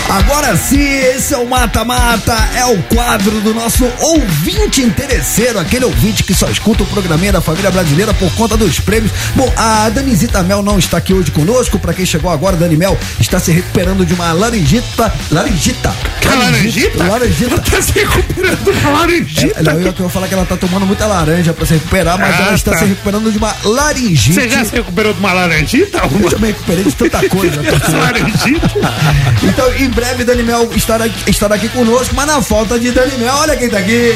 [0.09, 5.83] Agora sim, esse é o Mata Mata, é o quadro do nosso ouvinte interesseiro, aquele
[5.83, 9.11] ouvinte que só escuta o programinha da família brasileira por conta dos prêmios.
[9.35, 12.97] Bom, a Danisita Mel não está aqui hoje conosco, pra quem chegou agora, Dani Mel
[13.19, 15.11] está se recuperando de uma laringita.
[15.31, 15.93] Laringita?
[16.23, 17.03] laringita?
[17.03, 17.59] Laringita.
[17.61, 19.59] Tá se recuperando de uma laringita?
[19.59, 22.17] É, não, eu, eu vou falar que ela tá tomando muita laranja pra se recuperar,
[22.19, 22.77] mas Ah, ela está tá.
[22.77, 24.33] se recuperando de uma laringite.
[24.33, 25.97] Você já se recuperou de uma laranjita?
[26.21, 27.59] Eu já me recuperei de tanta coisa.
[27.97, 28.69] laranjita?
[29.43, 33.33] Então, em breve, Dani Mel estará, estará aqui conosco, mas na falta de Dani Mel,
[33.33, 34.11] olha quem tá aqui.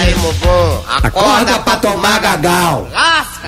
[0.00, 0.82] Aí, mobô.
[1.02, 2.88] Acorda pra tomar gagal.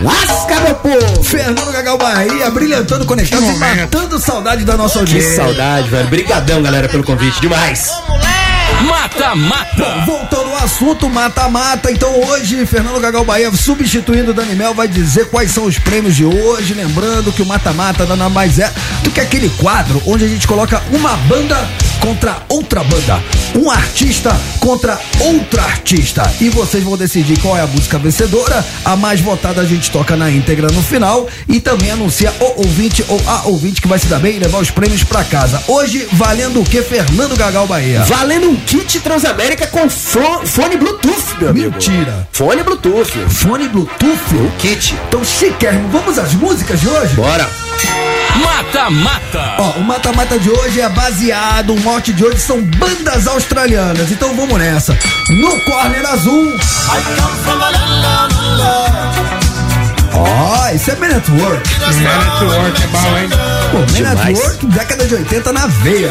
[0.01, 1.25] Lasca, meu povo.
[1.25, 5.37] Fernando Gagal Bahia, brilhantando conectados e matando saudade da nossa Que audiência.
[5.37, 6.09] saudade, velho.
[6.09, 7.41] Brigadão, galera, pelo convite.
[7.41, 7.91] Demais.
[8.87, 10.05] Mata Mata.
[10.07, 14.89] Bom, voltando ao assunto mata-mata, então hoje Fernando Gagal Bahia, substituindo o Dani Mel, vai
[14.89, 16.75] dizer quais são os prêmios de hoje.
[16.75, 18.73] Lembrando que o mata-mata nada mais é
[19.03, 21.57] do que aquele quadro onde a gente coloca uma banda
[22.01, 23.23] contra outra banda,
[23.55, 26.23] um artista contra outra artista.
[26.41, 28.65] E vocês vão decidir qual é a música vencedora.
[28.85, 33.05] A mais votada a gente toca na íntegra no final e também anuncia o ouvinte
[33.09, 35.63] ou a ouvinte que vai se dar bem e levar os prêmios pra casa.
[35.69, 38.03] Hoje, valendo o que, Fernando Gagal Bahia?
[38.05, 41.71] Valendo um kit Transamérica com fro- fone Bluetooth, meu amigo.
[41.73, 42.29] Mentira.
[42.31, 43.11] Fone Bluetooth.
[43.29, 44.35] Fone Bluetooth?
[44.37, 44.95] O kit.
[45.09, 47.15] Então, chiquérrimo, vamos às músicas de hoje?
[47.15, 47.49] Bora.
[48.37, 49.55] Mata Mata.
[49.59, 54.11] Ó, o mata-mata de hoje é baseado, o mote de hoje são bandas australianas.
[54.13, 54.97] Então vamos nessa.
[55.29, 56.57] No Corner Azul.
[60.15, 61.69] Ó, isso é Man at Work.
[61.99, 63.29] Network é bom, hein?
[63.73, 64.39] Pô, Man at.
[64.39, 66.11] Work, década de 80 na veia.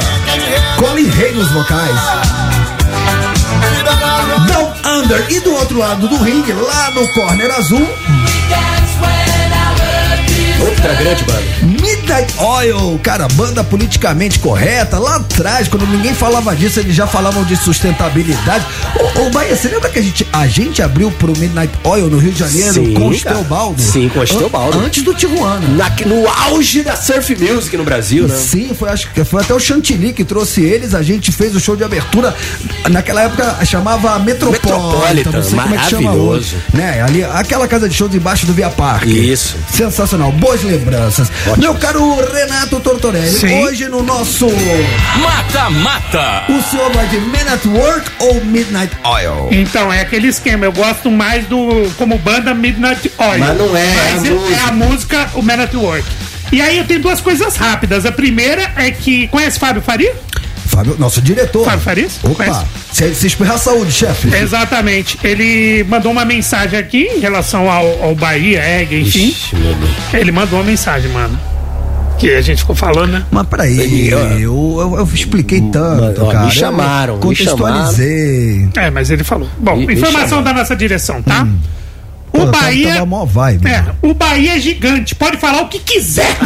[0.78, 1.95] Colin Hay nos vocais.
[5.10, 5.32] Down Under.
[5.32, 7.88] E do outro lado do ringue, lá no Corner Azul,
[10.62, 11.43] Outra grande banda.
[12.10, 14.97] Midnight Oil, cara, banda politicamente correta.
[14.97, 18.66] Lá atrás, quando ninguém falava disso, eles já falavam de sustentabilidade.
[19.16, 22.18] Ô, ô Bahia, você lembra que a gente, a gente abriu pro Midnight Oil no
[22.18, 23.36] Rio de Janeiro Sim, com o cara.
[23.36, 23.80] Steobaldo?
[23.80, 24.80] Sim, com o Steobaldo.
[24.80, 25.68] An- Antes do Tijuana.
[25.68, 28.36] Na- no auge da surf music no Brasil, né?
[28.36, 30.95] Sim, foi, acho que foi até o Chantilly que trouxe eles.
[30.95, 32.36] A gente fez o show de abertura.
[32.89, 35.14] Naquela época chamava Metropolitan.
[35.14, 36.18] Metropolitan, é maravilhoso.
[36.18, 36.57] hoje.
[36.74, 37.03] Né?
[37.03, 39.12] Ali, aquela casa de shows embaixo do Via Parque.
[39.12, 39.55] Isso.
[39.72, 41.32] Sensacional, boas lembranças.
[41.57, 43.62] Meu caro Renato Tortorelli, Sim.
[43.64, 44.47] hoje no nosso.
[45.22, 46.43] Mata Mata.
[46.50, 49.50] O senhor vai de Men at Work ou Midnight Oil?
[49.52, 50.66] Então, é aquele esquema.
[50.66, 51.91] Eu gosto mais do.
[51.97, 53.39] Como banda Midnight Oil.
[53.39, 54.56] Mas não é, Mas é a é, música.
[54.56, 56.06] é a música, o Man at Work.
[56.52, 58.06] E aí eu tenho duas coisas rápidas.
[58.06, 59.28] A primeira é que.
[59.28, 60.16] Conhece Fábio Faria?
[60.68, 61.66] Fábio, nosso diretor.
[61.66, 62.20] Fábio Farias?
[62.24, 62.66] Opa, Conhece?
[62.93, 64.34] se, se espirrar saúde, chefe.
[64.36, 65.18] Exatamente.
[65.24, 69.30] Ele mandou uma mensagem aqui em relação ao, ao Bahia, Egg, enfim.
[69.30, 69.91] Ixi, meu Deus.
[70.14, 71.39] Ele mandou uma mensagem, mano.
[72.20, 73.26] Que a gente ficou falando, né?
[73.32, 76.49] Mas peraí, eu, eu, eu expliquei tanto, ó, me cara.
[76.49, 78.70] chamaram, eu me contextualizei.
[78.76, 79.47] É, mas ele falou.
[79.57, 80.43] Bom, Me- me informação chamaram.
[80.43, 81.47] da nossa direção, tá?
[82.32, 83.05] Pô, O eu tava- Bahia.
[83.26, 83.67] Vibe.
[83.67, 86.38] É, o Bahia é gigante, pode falar o que quiser.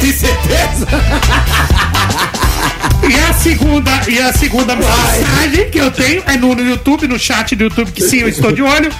[0.00, 0.86] Tem certeza?
[3.08, 7.18] E a segunda, e a segunda mensagem que eu tenho é no, no YouTube, no
[7.18, 8.90] chat do YouTube, que sim, eu estou de olho.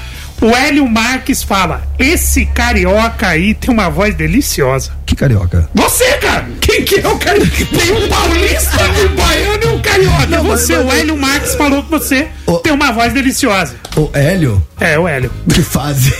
[0.40, 4.92] O Hélio Marques fala: Esse carioca aí tem uma voz deliciosa.
[5.04, 5.68] Que carioca.
[5.74, 6.48] Você, cara!
[6.70, 7.50] Quem que é o carioca?
[7.50, 8.78] Tem um paulista,
[9.10, 10.26] um baiano e um carioca.
[10.26, 12.54] Não, mas- você, mas- o Hélio Marques falou que você Ô.
[12.58, 13.74] tem uma voz deliciosa.
[13.96, 14.62] O Hélio?
[14.78, 15.30] É, o Hélio.
[15.52, 16.12] Que fase.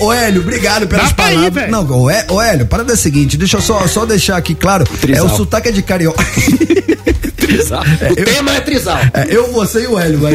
[0.00, 1.54] ô, ô, Hélio, obrigado pelas Dá pra ir, palavras.
[1.54, 1.72] velho.
[1.72, 4.54] não, ô, Hé- ô, Hélio, parada é a seguinte, deixa eu só, só deixar aqui
[4.54, 4.84] claro.
[5.00, 5.28] Trisal.
[5.28, 6.24] É o sotaque é de carioca.
[7.36, 7.82] Trisal.
[8.10, 8.98] o tema é Trisal.
[9.12, 10.32] É, eu, você e o Hélio, vai.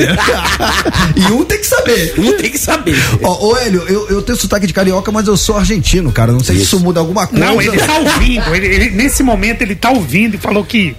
[1.16, 2.14] e um tem que saber.
[2.18, 2.96] Um tem que saber.
[3.24, 6.32] Ó, ô Hélio, eu, eu tenho sotaque de carioca, mas eu sou argentino, cara.
[6.32, 7.44] Não sei se isso muda alguma coisa.
[7.46, 8.54] Não, ele tá ouvindo.
[8.54, 10.96] Ele, ele- nesse momento ele tá ouvindo e falou que.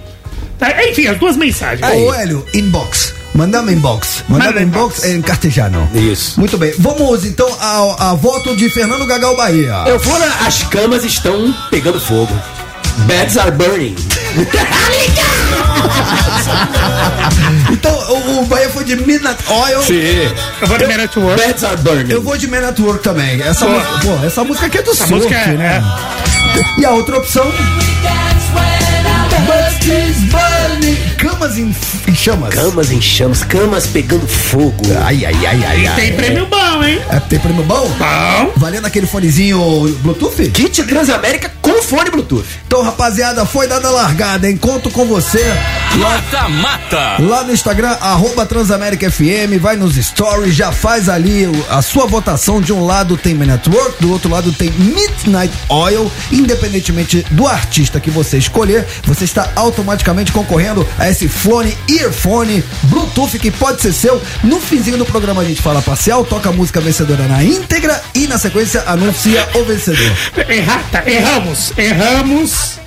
[0.57, 1.81] tá, Enfim, as duas mensagens.
[1.89, 3.13] Ô Hélio, inbox.
[3.33, 4.23] Mandame inbox.
[4.27, 5.87] Mandame Manda inbox em castelhano.
[5.93, 6.39] Isso.
[6.39, 6.73] Muito bem.
[6.79, 9.83] Vamos então ao, a voto de Fernando Gagal Bahia.
[9.85, 12.33] Eu vou na, as camas estão pegando fogo.
[13.05, 13.95] Beds are burning.
[17.71, 19.81] Então, o, o Bahia foi de Midnight Oil.
[19.83, 20.29] Sim.
[20.61, 21.41] Eu vou de Man at Work.
[21.41, 22.11] Beds are burning.
[22.11, 23.41] Eu vou de Man at Work também.
[23.41, 23.71] Essa, Pô.
[23.71, 25.83] música, pô, essa música aqui é do Essa surf, música é- né?
[26.77, 27.45] E a outra opção?
[29.89, 30.95] Burning.
[31.17, 31.75] Camas em,
[32.07, 32.53] em chamas.
[32.53, 34.83] Camas em chamas, camas pegando fogo.
[35.03, 35.95] Ai, ai, ai, ai, E ai.
[35.99, 37.01] tem prêmio bom, hein?
[37.09, 37.89] É, tem prêmio bom?
[37.97, 38.51] Bom.
[38.57, 39.57] Valendo aquele fonezinho
[40.03, 40.47] Bluetooth?
[40.51, 41.51] Kit Transamérica
[41.89, 42.45] fone Bluetooth.
[42.67, 44.55] Então, rapaziada, foi dada a largada, hein?
[44.55, 45.43] Conto com você.
[45.97, 47.15] Mata, mata.
[47.19, 52.61] Lá no Instagram, arroba Transamérica FM, vai nos stories, já faz ali a sua votação.
[52.61, 56.11] De um lado tem Man Network, do outro lado tem Midnight Oil.
[56.31, 63.39] Independentemente do artista que você escolher, você está automaticamente concorrendo a esse fone, earphone, Bluetooth
[63.39, 64.21] que pode ser seu.
[64.43, 68.27] No finzinho do programa a gente fala parcial, toca a música vencedora na íntegra e
[68.27, 70.11] na sequência anuncia o vencedor.
[70.47, 72.79] Errata, erramos, erramos.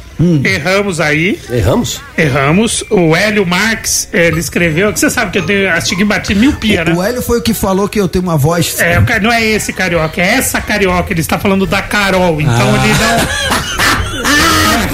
[0.45, 1.37] Erramos aí.
[1.51, 2.01] Erramos?
[2.17, 2.85] Erramos.
[2.89, 4.93] O Hélio Marx, ele escreveu.
[4.93, 6.93] que Você sabe que eu tenho astigmatismo miopia, né?
[6.95, 8.79] O Hélio foi o que falou que eu tenho uma voz.
[8.79, 11.13] É, não é esse carioca, é essa carioca.
[11.13, 12.85] Ele está falando da Carol, então Ah.
[12.85, 13.82] ele não.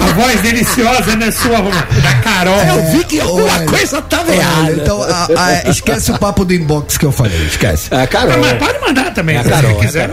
[0.01, 1.31] A voz deliciosa, né?
[1.31, 2.61] Sua, da Carol.
[2.61, 4.73] Eu vi que alguma Olha, coisa tava errada.
[4.73, 7.89] Então, a- a- esquece o papo do inbox que eu falei, esquece.
[7.93, 8.35] É, Carol.
[8.35, 10.11] Ah, mas pode mandar também, É a se Carol, é a quiser.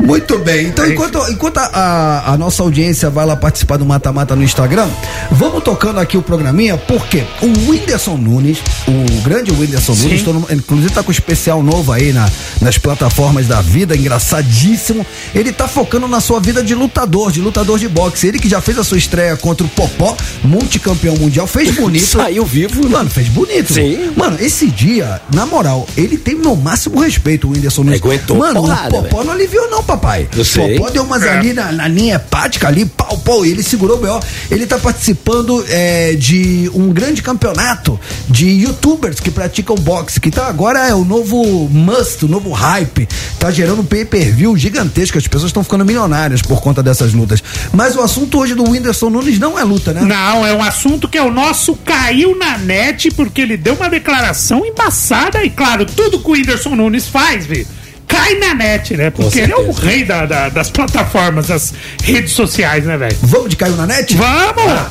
[0.00, 4.12] Muito bem, então enquanto, enquanto a, a- a nossa audiência vai lá participar do Mata
[4.12, 4.88] Mata no Instagram,
[5.30, 10.04] vamos tocando aqui o programinha, porque o Whindersson Nunes, o grande Whindersson Sim.
[10.08, 12.28] Nunes, mundo- inclusive tá com especial novo aí na-
[12.60, 15.04] nas plataformas da vida, engraçadíssimo.
[15.34, 18.26] Ele tá focando na sua vida de lutador, de lutador de boxe.
[18.28, 22.06] Ele que já fez a sua estreia contra o Popó, multicampeão mundial, fez bonito.
[22.06, 22.88] Saiu vivo.
[22.88, 23.72] Mano, fez bonito.
[23.72, 24.12] Sim.
[24.16, 28.00] Mano, esse dia, na moral, ele tem meu máximo respeito, o Whindersson Nunes.
[28.00, 30.28] Aguentou Mano, porrada, o Popó não aliviou não, papai.
[30.36, 30.76] Eu sei.
[30.78, 31.30] Popó deu umas É.
[31.30, 34.20] ali na, na linha hepática ali, pau, pau, e ele segurou o B.O.
[34.50, 37.98] Ele tá participando é, de um grande campeonato
[38.28, 43.08] de youtubers que praticam boxe, que tá agora é o novo must, o novo hype.
[43.38, 47.42] Tá gerando um pay-per-view gigantesco, as pessoas estão ficando milionárias por conta dessas lutas.
[47.72, 50.00] Mas o assunto hoje do Whindersson Nunes não é luta, né?
[50.02, 53.88] Não, é um assunto que é o nosso caiu na net porque ele deu uma
[53.88, 57.66] declaração embaçada e, claro, tudo que o Whindersson Nunes faz, vi,
[58.06, 59.10] cai na net, né?
[59.10, 61.72] Porque ele é o rei da- da- das plataformas, das
[62.02, 63.16] redes sociais, né, velho?
[63.22, 64.14] Vamos de caiu na net?
[64.16, 64.82] Vamos!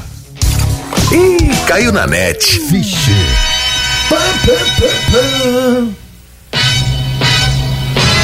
[1.12, 2.60] Ih, caiu na net.
[2.70, 3.12] Vixe.
[4.10, 4.54] Pá, pá,
[5.12, 6.01] pá.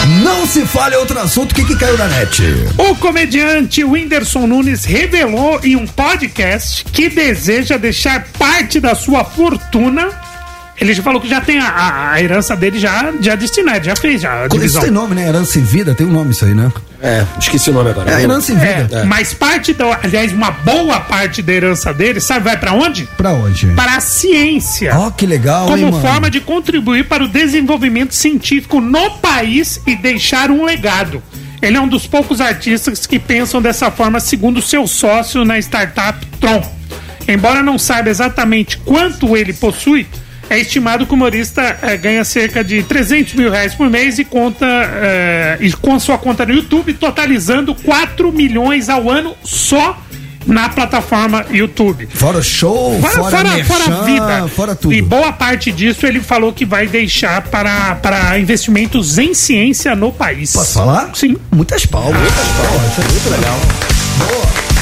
[0.07, 2.41] Não se fale outro assunto, o que, que caiu na net?
[2.77, 10.09] O comediante Whindersson Nunes revelou em um podcast que deseja deixar parte da sua fortuna.
[10.80, 13.95] Ele já falou que já tem a, a- a herança dele já, já destinada, já
[13.95, 14.82] fez já a Isso divisão.
[14.84, 15.28] tem nome, né?
[15.28, 16.71] Herança em vida, tem um nome isso aí, né?
[17.01, 18.11] É, esqueci o nome agora.
[18.11, 18.99] É, herança em vida.
[18.99, 23.07] É, mas parte da, aliás, uma boa parte da herança dele, sabe, vai pra onde?
[23.17, 23.67] Pra onde?
[23.67, 24.95] Para a ciência.
[24.95, 26.01] Ó, que legal, hein, Como mano?
[26.01, 31.21] forma de contribuir para o desenvolvimento científico no país e deixar um legado.
[31.59, 36.23] Ele é um dos poucos artistas que pensam dessa forma, segundo seu sócio na startup
[36.39, 36.63] Tron.
[37.28, 40.05] Embora não saiba exatamente quanto ele possui,
[40.49, 44.25] é estimado que o humorista eh, ganha cerca de 300 mil reais por mês e
[44.25, 49.97] conta eh, e com sua conta no YouTube, totalizando 4 milhões ao ano só
[50.45, 52.07] na plataforma YouTube.
[52.13, 54.47] Fora o show, Fora, fora, fora, merchan, fora a vida.
[54.47, 54.93] fora tudo.
[54.93, 60.11] E boa parte disso ele falou que vai deixar para, para investimentos em ciência no
[60.13, 60.53] país.
[60.53, 61.09] Posso falar?
[61.13, 61.35] Sim.
[61.51, 62.21] Muitas palmas.
[62.21, 62.91] Muitas palmas.
[62.91, 64.76] Isso é muito legal.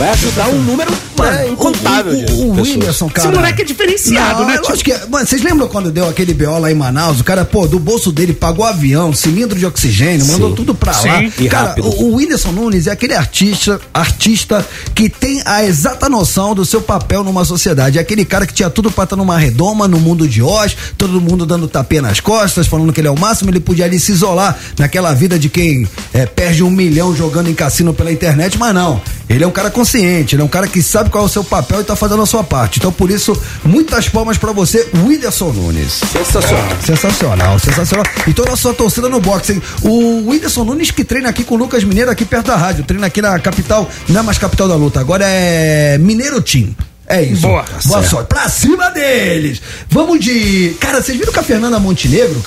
[0.00, 0.90] Vai ajudar um número
[1.22, 2.62] é, incontável O, o, o.
[2.62, 3.28] Whindersson, cara.
[3.28, 4.72] Esse moleque é diferenciado, Não, né, eu tio?
[4.72, 4.94] acho que.
[5.10, 7.20] Mano, vocês lembram quando deu aquele BO lá em Manaus?
[7.20, 10.54] O cara, pô, do bolso dele pagou avião, cilindro de oxigênio, mandou Sim.
[10.54, 11.08] tudo pra Sim.
[11.08, 11.22] lá.
[11.38, 11.86] E cara, rápido.
[11.86, 16.80] o, o Whindersson Nunes é aquele artista, artista que tem a exata noção do seu
[16.80, 17.98] papel numa sociedade.
[17.98, 21.20] É aquele cara que tinha tudo pra estar numa redoma, no mundo de Oz, todo
[21.20, 24.12] mundo dando tapinha nas costas, falando que ele é o máximo, ele podia ali se
[24.12, 28.74] isolar naquela vida de quem é, perde um milhão jogando em cassino pela internet, mas
[28.74, 28.98] não.
[29.28, 31.44] Ele é um cara consciente, ele é um cara que sabe qual é o seu
[31.44, 32.78] papel e tá fazendo a sua parte.
[32.78, 36.00] Então, por isso, muitas palmas pra você, Whindersson Nunes.
[36.12, 36.76] Sensacional.
[36.84, 38.06] Sensacional, sensacional.
[38.26, 39.62] Então, nossa sua torcida no boxe, hein?
[39.82, 42.84] O Whindersson Nunes que treina aqui com o Lucas Mineiro, aqui perto da rádio.
[42.84, 46.74] Treina aqui na capital, não é mais capital da luta, agora é Mineiro Team.
[47.10, 47.42] É isso.
[47.42, 47.64] Boa.
[47.86, 48.28] Boa sorte.
[48.28, 49.60] Pra cima deles.
[49.88, 50.76] Vamos de.
[50.78, 52.40] Cara, vocês viram que a Fernanda Montenegro.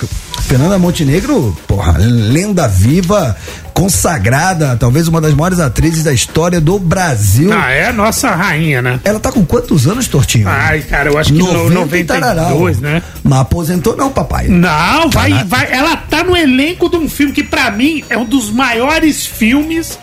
[0.44, 3.34] Fernanda Montenegro, porra, lenda viva,
[3.72, 7.50] consagrada, talvez uma das maiores atrizes da história do Brasil.
[7.50, 9.00] Ah, é a nossa rainha, né?
[9.04, 10.46] Ela tá com quantos anos, Tortinho?
[10.46, 12.50] Ai, cara, eu acho que no 90 e tararau.
[12.60, 13.02] 92, né?
[13.22, 14.48] Mas aposentou não, papai.
[14.48, 15.48] Não, vai, Caraca.
[15.48, 15.72] vai.
[15.72, 19.98] Ela tá no elenco de um filme que, pra mim, é um dos maiores filmes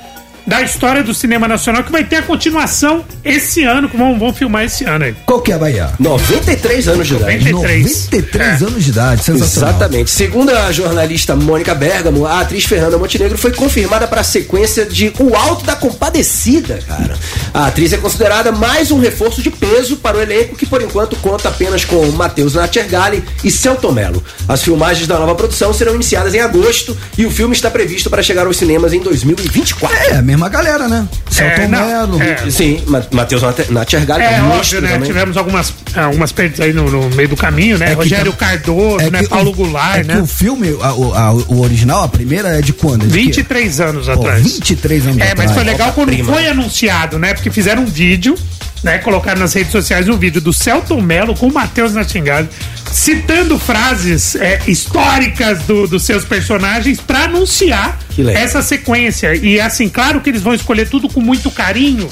[0.46, 4.34] da história do cinema nacional, que vai ter a continuação esse ano, que vão, vão
[4.34, 5.16] filmar esse ano aí.
[5.26, 5.90] Qual que é, Bahia?
[6.00, 7.52] 93 anos de idade.
[7.52, 7.84] 93.
[8.12, 8.66] 93 É.
[8.66, 9.70] anos de idade, sensacional.
[9.70, 10.12] Exatamente.
[10.12, 15.14] Segundo a jornalista Mônica Bergamo, a atriz Fernanda Montenegro foi confirmada para a sequência de
[15.20, 17.18] O Alto da Compadecida, cara.
[17.54, 21.16] A atriz é considerada mais um reforço de peso para o elenco, que por enquanto
[21.18, 24.24] conta apenas com Matheus Natchergali e Celton Mello.
[24.48, 28.24] As filmagens da nova produção serão iniciadas em agosto e o filme está previsto para
[28.24, 30.16] chegar aos cinemas em 2024.
[30.16, 31.08] É, mesma galera, né?
[31.30, 32.22] Celton Mello.
[32.22, 32.50] é.
[32.50, 34.90] Sim, Ma- Matheus Nat- Natchergal, É, é, um óbvio, né?
[34.94, 35.08] também.
[35.08, 37.86] Tivemos algumas, algumas perdas aí no, no meio do caminho, né?
[37.86, 39.20] É que Rogério tam- Cardoso, é né?
[39.24, 40.16] que Paulo Goulart, é né?
[40.16, 43.04] que o filme, a- o, a- o original, a primeira é de quando?
[43.04, 43.20] É de quê?
[43.26, 44.42] 23 anos Pô, atrás.
[44.44, 45.38] 23 anos É, atrás.
[45.50, 46.34] mas foi legal quando Obra-prima.
[46.34, 47.34] foi anunciado, né?
[47.34, 48.36] Porque fizeram um vídeo,
[48.84, 48.98] né?
[49.00, 52.48] Colocaram nas redes sociais um vídeo do Celton Mello com o Matheus Nastingale,
[52.92, 58.00] citando frases é, históricas do- dos seus personagens pra anunciar
[58.38, 59.34] essa sequência.
[59.36, 62.10] E assim, claro que eles vão escolher tudo com muito carinho,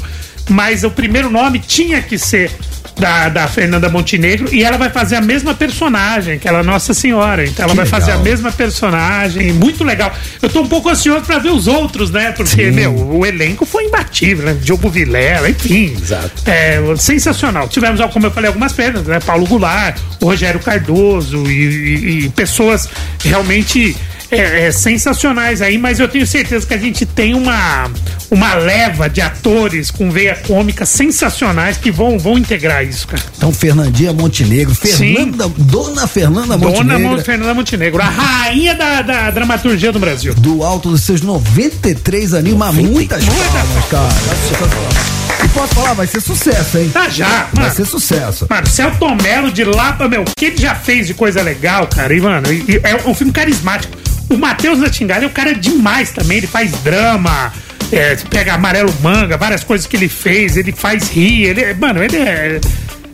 [0.50, 2.52] mas o primeiro nome tinha que ser.
[3.00, 6.94] Da, da Fernanda Montenegro e ela vai fazer a mesma personagem, que ela é Nossa
[6.94, 7.46] Senhora.
[7.46, 8.24] Então ela Que vai fazer a legal.
[8.26, 10.14] mesma personagem, muito legal.
[10.42, 12.32] Eu tô um pouco ansioso pra ver os outros, né?
[12.34, 12.72] Porque, Sim.
[12.72, 14.58] meu, o elenco foi imbatível, né?
[14.62, 15.96] Diogo Vilela, enfim.
[16.02, 16.32] Exato.
[16.46, 17.68] É, sensacional.
[17.70, 19.20] Tivemos, como eu falei, algumas perdas, né?
[19.20, 22.90] Paulo Goulart, o Rogério Cardoso e, e- e pessoas
[23.24, 23.96] realmente
[24.32, 27.90] é, é, sensacionais aí, mas eu tenho certeza que a gente tem uma,
[28.30, 33.24] uma leva de atores com veia cômica sensacionais que vão, vão integrar isso, cara.
[33.38, 37.00] Então, Fernandinha Montenegro, Fernanda, Dona Fernanda Dona Montenegro.
[37.10, 40.34] Mon- Fernanda Montenegro, a rainha da, da dramaturgia do Brasil.
[40.36, 45.19] Do alto dos seus 93 aninhos, mas muitas palmas, cara.
[45.44, 46.90] E posso falar, vai ser sucesso, hein?
[46.94, 47.76] Tá já, Vai mano.
[47.76, 48.46] ser sucesso.
[48.50, 51.88] Mano, Celton Mello de lá pra, meu, o que ele já fez de coisa legal,
[51.88, 53.98] cara, e, mano, e- e é um filme carismático.
[54.30, 57.52] O Matheus Natingale é um cara demais também, ele faz drama,
[57.92, 62.04] é, pega amarelo manga, várias coisas que ele fez, ele faz rir, ele, é- mano,
[62.04, 62.60] ele é,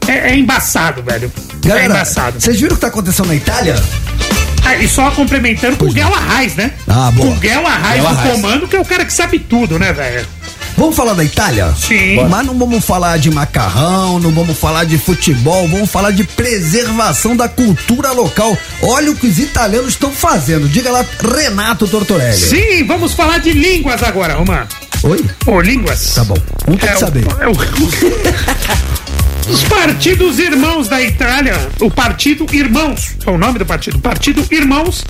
[0.07, 1.31] é, é embaçado, velho.
[1.63, 2.39] é Galera, embaçado.
[2.41, 3.75] vocês viram o que tá acontecendo na Itália?
[4.65, 6.71] Ah, e só complementando com o Guel Arraes, né?
[6.87, 7.27] Ah, boa.
[7.29, 10.25] Com o Guel Arraes no comando, que é o cara que sabe tudo, né, velho?
[10.77, 11.73] Vamos falar da Itália?
[11.77, 12.15] Sim.
[12.29, 17.35] Mas não vamos falar de macarrão, não vamos falar de futebol, vamos falar de preservação
[17.35, 18.57] da cultura local.
[18.81, 20.67] Olha o que os italianos estão fazendo.
[20.67, 22.37] Diga lá, Renato Tortorelli.
[22.37, 24.67] Sim, vamos falar de línguas agora, Romano.
[25.03, 25.23] Oi?
[25.45, 26.13] Ô, línguas.
[26.13, 26.35] Tá bom.
[26.67, 27.25] Um tem É que o- saber.
[27.39, 27.55] é o-
[29.47, 35.05] Os partidos irmãos da Itália, o Partido Irmãos, é o nome do partido, Partido Irmãos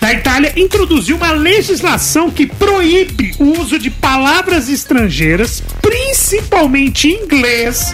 [0.00, 7.92] da Itália, introduziu uma legislação que proíbe o uso de palavras estrangeiras, principalmente inglês,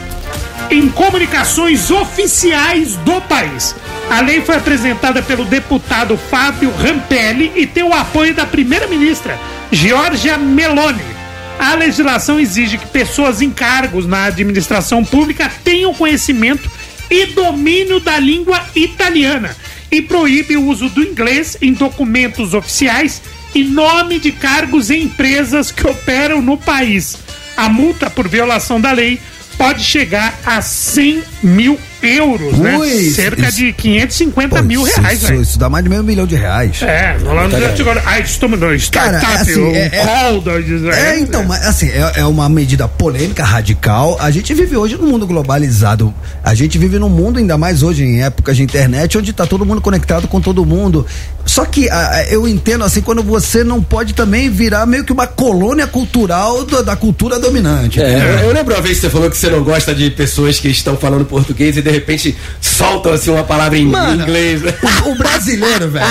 [0.70, 3.74] em comunicações oficiais do país.
[4.10, 9.38] A lei foi apresentada pelo deputado Fábio Rampelli e tem o apoio da primeira-ministra,
[9.72, 11.15] Giorgia Meloni.
[11.58, 16.70] A legislação exige que pessoas em cargos na administração pública tenham conhecimento
[17.10, 19.56] e domínio da língua italiana
[19.90, 23.22] e proíbe o uso do inglês em documentos oficiais
[23.54, 27.16] e nome de cargos em empresas que operam no país.
[27.56, 29.18] A multa por violação da lei
[29.56, 32.76] pode chegar a 100 mil euros, né?
[32.78, 35.42] Ui, Cerca isso- de 550 mil Isso- reais, isso, velho.
[35.42, 36.80] isso dá mais de meio milhão de reais.
[36.82, 38.02] É, falando Tá de agora.
[38.06, 41.10] Ah, estamos no Cara, startup, assim, o é- é-.
[41.14, 44.16] É, então, mas, assim, é, é uma medida polêmica, radical.
[44.20, 46.12] A gente vive hoje num mundo globalizado.
[46.42, 49.64] A gente vive num mundo, ainda mais hoje, em épocas de internet, onde tá todo
[49.66, 51.06] mundo conectado com todo mundo.
[51.44, 55.12] Só que a- a- eu entendo, assim, quando você não pode também virar meio que
[55.12, 58.00] uma colônia cultural do- da cultura dominante.
[58.00, 60.58] É, eu, eu lembro uma vez que você falou que você não gosta de pessoas
[60.58, 64.62] que estão falando português e de repente soltam assim uma palavra em Mano, inglês.
[65.04, 66.06] O, o brasileiro, velho.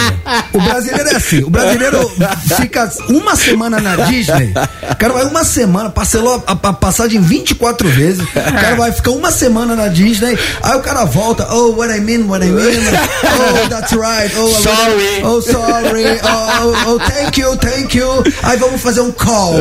[0.54, 1.44] O brasileiro é assim.
[1.44, 2.12] O brasileiro
[2.58, 4.54] fica uma semana na Disney.
[4.92, 8.22] O cara vai uma semana, parcelou a, a passagem 24 vezes.
[8.24, 10.38] O cara vai ficar uma semana na Disney.
[10.62, 11.48] Aí o cara volta.
[11.54, 12.66] Oh, what I mean, what I mean.
[12.66, 14.32] Oh, that's right.
[14.38, 15.24] Oh, Sorry.
[15.24, 16.06] Oh, sorry.
[16.24, 18.24] Oh, oh, oh, thank you, thank you.
[18.44, 19.56] Aí vamos fazer um call.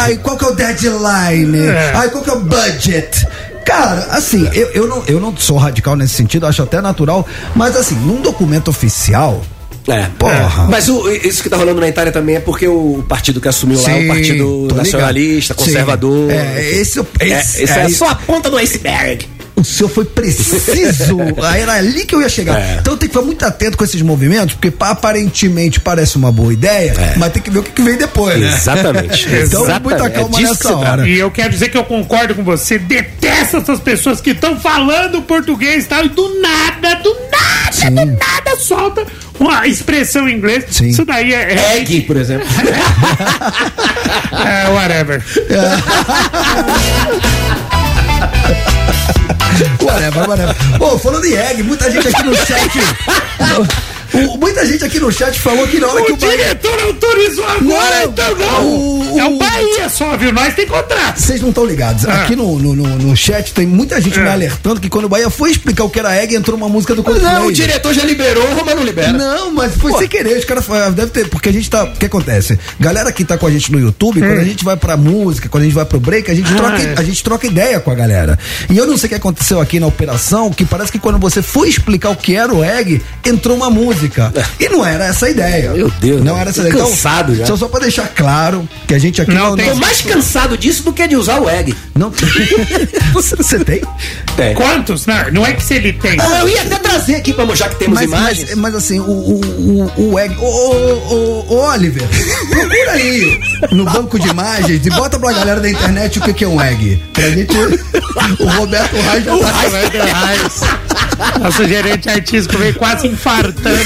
[0.00, 1.66] Aí qual que é o deadline?
[1.66, 1.92] É.
[1.94, 3.26] Aí qual que é o budget?
[3.68, 7.76] Cara, assim, eu, eu, não, eu não sou radical nesse sentido, acho até natural, mas
[7.76, 9.42] assim, num documento oficial.
[9.86, 10.06] É.
[10.18, 10.66] Porra.
[10.68, 13.80] Mas o- isso que tá rolando na Itália também é porque o partido que assumiu
[13.82, 14.76] lá é Sim, um partido tô ligado.
[14.76, 15.64] nacionalista, Sim.
[15.64, 16.30] conservador.
[16.30, 19.26] É, esse, esse, é, esse é, aí- só a ponta do iceberg.
[19.60, 21.18] O senhor foi preciso.
[21.42, 22.58] Aí Era ali que eu ia chegar.
[22.60, 22.78] É.
[22.80, 26.52] Então tem que ficar muito atento com esses movimentos, porque pa- aparentemente parece uma boa
[26.52, 28.54] ideia, mas tem que ver o que, que vem depois, né?
[28.54, 29.26] Exatamente.
[29.28, 29.82] então, Exatamente.
[29.82, 31.08] muita calma É nessa hora.
[31.08, 32.78] E eu quero dizer que eu concordo com você.
[32.78, 38.06] Detesto essas pessoas que estão falando português e tal, e do nada, do nada, do
[38.12, 39.04] nada solta
[39.38, 40.64] uma expressão em inglês.
[40.70, 40.88] Sim.
[40.88, 41.54] Isso daí é.
[41.54, 42.46] é, Egg, por exemplo.
[44.46, 45.22] é whatever.
[49.80, 50.54] Whatever, whatever.
[50.80, 52.70] Ô, falando em egg, muita gente aqui no chat.
[54.12, 56.36] O- muita gente aqui no chat falou que na hora que O o Bahia.
[56.36, 58.66] diretor autorizou agora, então não.
[58.66, 60.32] O- É o- o Bahia só, viu?
[60.32, 61.18] Nós tem contrato.
[61.20, 62.06] Vocês não estão ligados.
[62.06, 62.22] Ah.
[62.22, 64.22] Aqui no, no, no, no chat tem muita gente É.
[64.22, 66.94] me alertando que quando o Bahia foi explicar o que era egg, entrou uma música
[66.94, 67.46] do Não, Coldplay.
[67.46, 69.12] o diretor já liberou, o Roma não libera.
[69.12, 69.98] Não, mas foi Pô.
[69.98, 72.58] sem querer, os caras fa- deve ter, porque a gente tá, o que acontece?
[72.80, 75.62] Galera que tá com a gente no YouTube, quando a gente vai pra música, quando
[75.62, 76.56] a gente vai pro break, a gente Hum.
[76.58, 76.94] Ah, troca, é.
[76.96, 78.38] a gente troca ideia com a galera.
[78.70, 81.42] E eu não sei o que aconteceu aqui na operação, que parece que quando você
[81.42, 83.97] foi explicar o que era o egg, entrou uma música.
[84.60, 85.72] E não era essa a ideia.
[85.72, 86.80] Meu Deus, não era essa Tô ideia.
[86.82, 87.46] Então, cansado já.
[87.46, 90.82] Só, só pra deixar claro que a gente aqui Não, tem- Tô mais cansado disso
[90.82, 91.74] do que de usar o egg.
[91.96, 92.12] não
[93.12, 93.80] você, você tem?
[94.36, 94.54] Tem.
[94.54, 95.06] Quantos?
[95.06, 96.16] Não, não é que se ele tem.
[96.20, 98.48] Ah, eu ia até trazer aqui pra mostrar que temos Mas, imagens.
[98.50, 99.40] mas, mas assim, o, o,
[99.96, 100.34] o, o egg.
[100.38, 102.02] Ô, ô, ô, ô, Oliver,
[102.50, 103.40] procura aí
[103.72, 106.60] no banco de imagens e bota pra galera da internet o que, que é um
[106.60, 107.02] egg.
[107.12, 107.56] Pra gente.
[107.58, 110.97] O Roberto Reis já tá
[111.40, 113.78] Nosso gerente artístico veio quase infartando.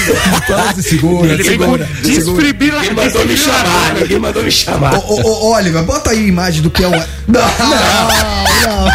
[0.44, 1.88] Então, se segura, Ele segura.
[2.02, 2.82] desfibrilador.
[2.90, 4.94] Ninguém mandou me chamar, ninguém mandou me chamar.
[4.94, 7.04] Ô, ô, ô, Oliver, bota aí a imagem do que é egg.
[7.28, 8.88] Não, não, não.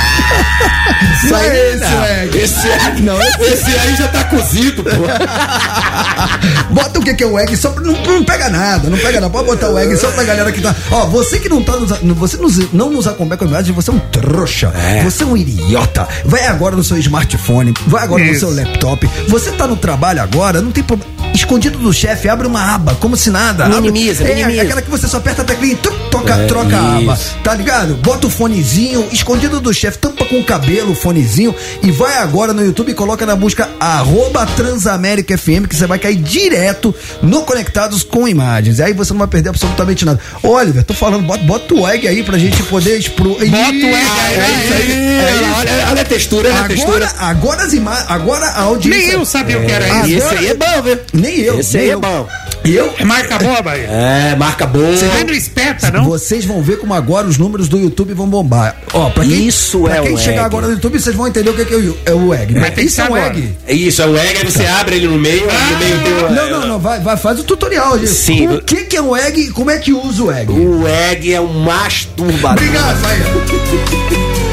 [1.24, 2.38] Isso aí é esse Não, egg.
[2.38, 4.90] Esse, aí- Não, esse- esse aí já tá cozido, pô.
[6.74, 7.84] Bota o que, que é o egg só pra.
[7.84, 9.30] Não, não pega nada, não pega nada.
[9.32, 10.76] Pode botar o egg só pra galera que tá.
[10.92, 11.90] Ó, você que não tá nos.
[12.18, 14.72] Você nos- não nos acompanha com a imagem, você é um trouxa.
[15.04, 16.08] Você é um idiota.
[16.26, 18.40] Vai agora no seu smartphone, vai agora no Isso.
[18.48, 19.10] seu laptop.
[19.28, 21.16] Você tá no trabalho agora, não tem problema.
[21.34, 23.66] Escondido do chefe, abre uma aba, como se nada.
[23.66, 24.62] Abre- Minimiza, é, minimiza.
[24.64, 27.14] aquela que você só aperta a teclinha e tuc, toca, É, troca a aba.
[27.14, 27.36] isso.
[27.44, 27.94] Tá ligado?
[27.96, 31.54] Bota o fonezinho, escondido do chefe, tampa com o cabelo o fonezinho
[31.84, 36.00] e vai agora no YouTube e coloca na busca arroba Transamérica FM que você vai
[36.00, 38.80] cair direto no Conectados com Imagens.
[38.80, 40.20] E aí você não vai perder absolutamente nada.
[40.42, 43.30] Oliver, tô falando, bota, bota o egg aí pra gente poder expro...
[43.30, 43.56] Bota o egg
[43.86, 44.74] aí, é isso.
[44.74, 45.54] É isso.
[45.60, 47.12] Olha, olha a textura, olha a Agora, textura.
[47.20, 49.02] agora as imagens, agora a audiência.
[49.02, 50.18] Nem eu sabia o que era Agora- isso.
[50.26, 51.00] Esse aí é bom, viu?
[51.14, 51.60] Nem eu.
[51.60, 52.28] Esse aí é bom.
[52.66, 52.94] E eu?
[52.98, 53.86] É marca boa, Bahia.
[53.86, 54.92] É, marca boa.
[54.98, 56.04] Você vê no espeta, não?
[56.04, 58.76] Vocês vão ver como agora os números do YouTube vão bombar.
[58.94, 60.46] Ó, pra quem, Isso pra é quem o chegar egg.
[60.46, 62.54] agora no YouTube, vocês vão entender o que, que é, o, é o egg.
[62.54, 62.74] Né?
[62.78, 63.28] Isso é um agora.
[63.28, 63.58] egg.
[63.66, 66.14] É isso, é o egg, aí você abre ele no meio, aí no meio tem
[66.14, 66.32] o.
[66.34, 67.98] Não, não, não, vai, vai, faz o tutorial.
[67.98, 68.10] gente.
[68.12, 68.48] Sim.
[68.48, 70.52] O que, que é um egg e como é que usa o egg?
[70.52, 72.52] O egg é um masturbador.
[72.64, 74.47] Obrigado, vai.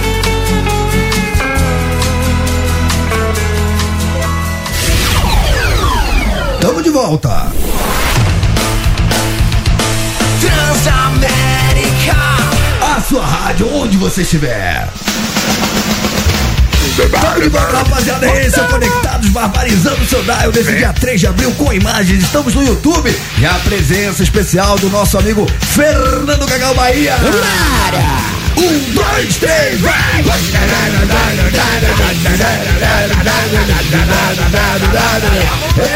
[6.94, 7.50] Volta.
[10.40, 12.14] Transamérica.
[12.80, 14.88] A sua rádio, onde você estiver.
[17.20, 18.26] Tamo de volta, rapaziada.
[18.38, 22.22] Esse é Conectados Barbarizando o seu dial nesse dia 3 de abril com imagens.
[22.22, 27.16] Estamos no YouTube e a presença especial do nosso amigo Fernando Cagal Bahia.
[28.56, 30.24] Um, dois, três, vai!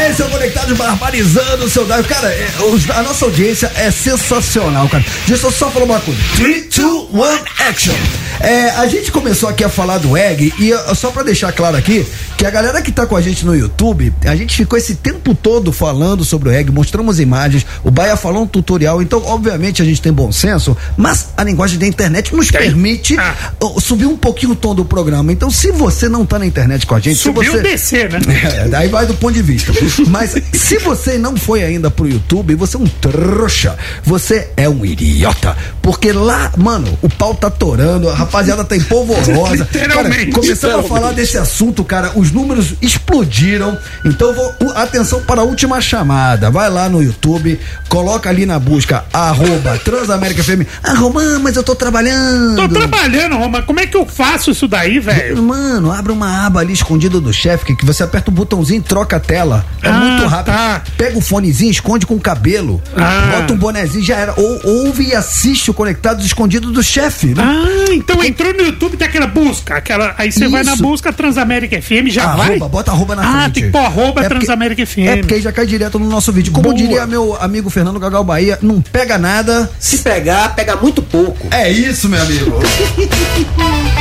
[0.09, 2.03] Esse é o Conectados Barbarizando o seu dial.
[2.03, 2.49] Cara, é,
[2.95, 5.05] a nossa audiência é sensacional, cara.
[5.27, 6.19] Deixa eu só falar uma coisa.
[6.35, 7.23] 3, 2, 1,
[7.69, 7.95] action.
[8.39, 11.75] É, a gente começou aqui a falar do egg e uh, só pra deixar claro
[11.75, 12.05] aqui
[12.37, 15.35] que a galera que tá com a gente no YouTube, a gente ficou esse tempo
[15.35, 19.85] todo falando sobre o egg, mostramos imagens, o Baia falou um tutorial, então obviamente a
[19.85, 23.33] gente tem bom senso, mas a linguagem da internet nos permite Ah.
[23.79, 25.31] subir um pouquinho o tom do programa.
[25.31, 28.19] Então se você não tá na internet com a gente, Subiu se você descer, né?
[28.65, 29.71] é, daí vai do ponto de vista.
[30.07, 33.77] Mas se você não foi ainda pro YouTube, você é um trouxa.
[34.03, 35.55] Você é um idiota.
[35.81, 39.67] Porque lá, mano, o pau tá torando, a rapaziada tá empolvorosa.
[39.73, 40.25] Literalmente.
[40.27, 43.77] Cara, começando a falar desse assunto, cara, os números explodiram.
[44.05, 44.49] Então, vou.
[44.75, 46.49] Atenção para a última chamada.
[46.49, 50.65] Vai lá no YouTube, coloca ali na busca, arroba Transamérica FM.
[50.83, 52.38] Ah, Romã, mas eu tô trabalhando.
[52.55, 53.61] Tô trabalhando, Roma.
[53.61, 55.41] Como é que eu faço isso daí, velho?
[55.41, 58.83] Mano, abre uma aba ali escondida do chefe, que, que você aperta o botãozinho e
[58.83, 59.65] troca a tela.
[59.81, 60.53] É Ah, muito rápido.
[60.55, 60.81] tá.
[60.97, 62.81] Pega o fonezinho, esconde com o cabelo.
[62.95, 63.37] Ah.
[63.39, 64.33] Bota um bonezinho, já era.
[64.37, 67.27] Ou ouve e assiste o Conectados Escondido do chefe.
[67.27, 67.43] né?
[67.43, 69.75] Ah, então entrou no YouTube, tem aquela busca.
[69.75, 72.49] Aquela, aí você vai na busca Transamérica FM, já vai.
[72.51, 73.53] Arroba, bota arroba na ah, frente.
[73.53, 74.99] tem que pôr arroba É porque- Transamérica FM.
[75.07, 76.51] É porque aí já cai direto no nosso vídeo.
[76.51, 76.75] Como Boa.
[76.75, 79.69] diria meu amigo Fernando Gagal Bahia, não pega nada.
[79.79, 81.47] Se pegar, pega muito pouco.
[81.51, 82.59] É isso, meu amigo amigo.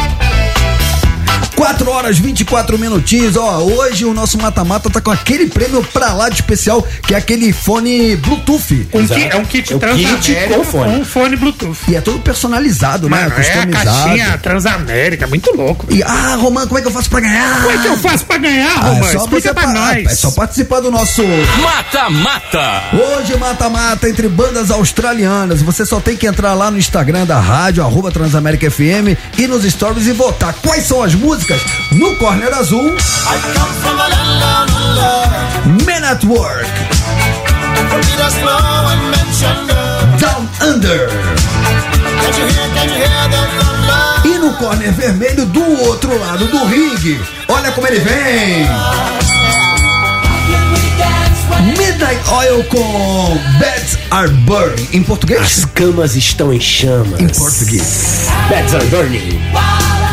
[1.59, 3.37] 4 horas 24 minutinhos.
[3.37, 7.19] Ó, hoje o nosso mata-mata tá com aquele prêmio pra lá de especial, que é
[7.19, 8.89] aquele fone Bluetooth.
[8.95, 11.01] Um ki- é um kit É um Transamérica kit com fone.
[11.01, 11.79] um fone Bluetooth.
[11.89, 13.17] E é todo personalizado, né?
[13.23, 13.85] Mano, é a Customizado.
[14.05, 15.85] caixinha Transamérica, muito louco.
[15.91, 17.57] E, ah, Romã, como é que eu faço pra ganhar?
[17.63, 19.09] Como é que eu faço pra ganhar, Ah, Romã?
[19.09, 20.07] é só Explica você pra pa- nós.
[20.07, 21.23] É só participar do nosso
[21.61, 22.83] Mata-mata.
[22.93, 25.61] Hoje mata-mata entre bandas australianas.
[25.63, 29.65] Você só tem que entrar lá no Instagram da rádio, arroba Transamérica FM, e nos
[29.65, 31.48] stories e votar quais são as músicas
[31.93, 32.95] no Corner Azul.
[35.87, 36.67] Men at Work.
[40.19, 41.09] Down Under.
[44.25, 47.19] E no corner vermelho do outro lado do ringue,
[47.49, 48.67] olha como ele vem.
[51.79, 54.89] Midnight Oil com Beds Are Burning.
[54.93, 55.41] Em português?
[55.41, 57.19] As camas estão em chamas.
[57.19, 58.27] Em português.
[58.51, 59.41] Beds are burning.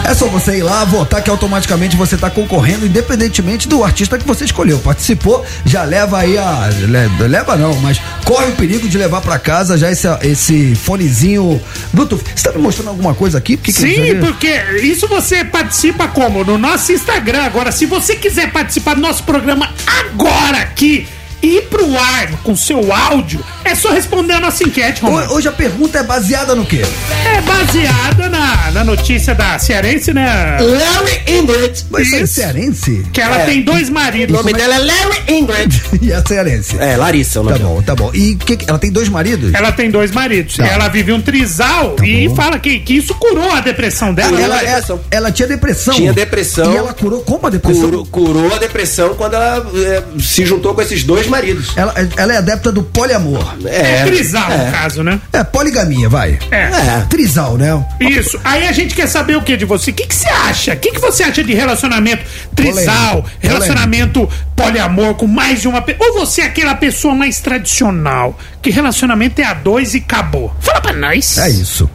[0.08, 4.26] É só você ir lá votar que automaticamente você está concorrendo, independentemente do artista que
[4.26, 4.78] você escolheu.
[4.80, 6.70] Participou, já leva aí a.
[6.72, 11.60] le- Leva não, mas corre o perigo de levar para casa já esse, esse fonezinho
[11.91, 12.24] Bluetooth.
[12.36, 13.58] Você tá me mostrando alguma coisa aqui?
[13.58, 14.16] Que que Sim, aqui?
[14.16, 16.43] porque isso você participa como?
[16.43, 17.43] No nosso Instagram.
[17.43, 21.08] Agora, se você quiser participar do nosso programa agora aqui
[21.41, 25.33] ir pro ar com seu áudio, é só responder a nossa enquete, Romano.
[25.33, 26.81] Hoje a pergunta é baseada no quê?
[27.25, 30.57] É baseada na, na notícia da cearense, né?
[30.59, 31.86] Larry Ingrid.
[31.89, 33.05] Mas é cearense?
[33.11, 33.45] Que ela É.
[33.45, 34.33] tem dois maridos.
[34.33, 35.81] O nome dela é Larry Ingrid.
[36.01, 36.77] e a cearense?
[36.79, 38.11] É, Larissa, o nome Tá bom, tá bom.
[38.13, 39.53] E que, ela tem dois maridos?
[39.53, 40.57] Ela tem dois maridos.
[40.57, 40.65] Tá.
[40.65, 44.39] Ela vive um trisal e fala que, que isso curou a depressão dela.
[44.39, 45.93] Ela, Ela- ela, ela tinha depressão.
[45.93, 46.73] Tinha depressão.
[46.73, 47.83] E ela curou como a depressão?
[47.83, 51.76] Curou, curou a depressão quando ela é, se juntou com esses dois maridos.
[51.76, 53.55] Ela, ela é adepta do poliamor.
[53.65, 54.57] é, trisal, é.
[54.57, 55.19] no caso, né?
[55.32, 56.39] É, poligamia, vai.
[56.51, 57.01] É.
[57.09, 57.86] Trisal, né?
[57.99, 58.39] Isso.
[58.43, 59.91] Aí a gente quer saber o que de você?
[59.91, 60.73] O que, que você acha?
[60.73, 62.23] O que, que você acha de relacionamento
[62.55, 66.09] trisal, Polêmico, relacionamento poliamor com mais de uma pessoa?
[66.09, 68.38] Ou você é aquela pessoa mais tradicional?
[68.61, 70.55] Que relacionamento é a dois e acabou?
[70.59, 71.38] Fala pra nós.
[71.38, 71.89] É isso.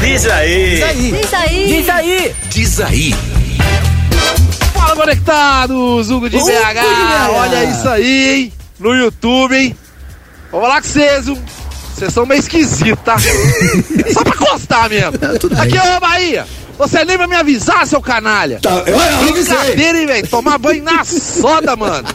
[0.00, 0.74] Diz aí.
[0.74, 1.12] Diz aí.
[1.12, 1.66] Diz aí.
[1.66, 2.34] Diz aí.
[2.50, 3.14] Diz aí.
[4.74, 6.10] Fala, conectados.
[6.10, 6.50] Hugo de Hugo BH.
[6.50, 7.30] de BH.
[7.34, 8.52] Olha isso aí, hein?
[8.82, 9.76] No YouTube, hein?
[10.50, 11.36] Vou falar com vocês, um.
[11.94, 13.16] Vocês são meio esquisitos, tá?
[14.12, 15.12] Só pra constar mesmo.
[15.38, 16.44] tudo Aqui, ô Bahia.
[16.76, 18.58] Você nem vai me avisar, seu canalha.
[18.60, 19.32] Tá, eu, eu.
[19.32, 20.26] Brincadeira, hein, velho?
[20.26, 22.08] Tomar banho na soda, mano.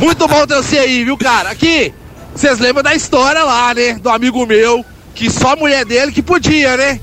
[0.00, 1.50] Muito bom ter você aí, viu, cara?
[1.50, 1.92] Aqui,
[2.34, 3.94] vocês lembram da história lá, né?
[3.94, 4.82] Do amigo meu,
[5.14, 7.00] que só a mulher dele que podia, né?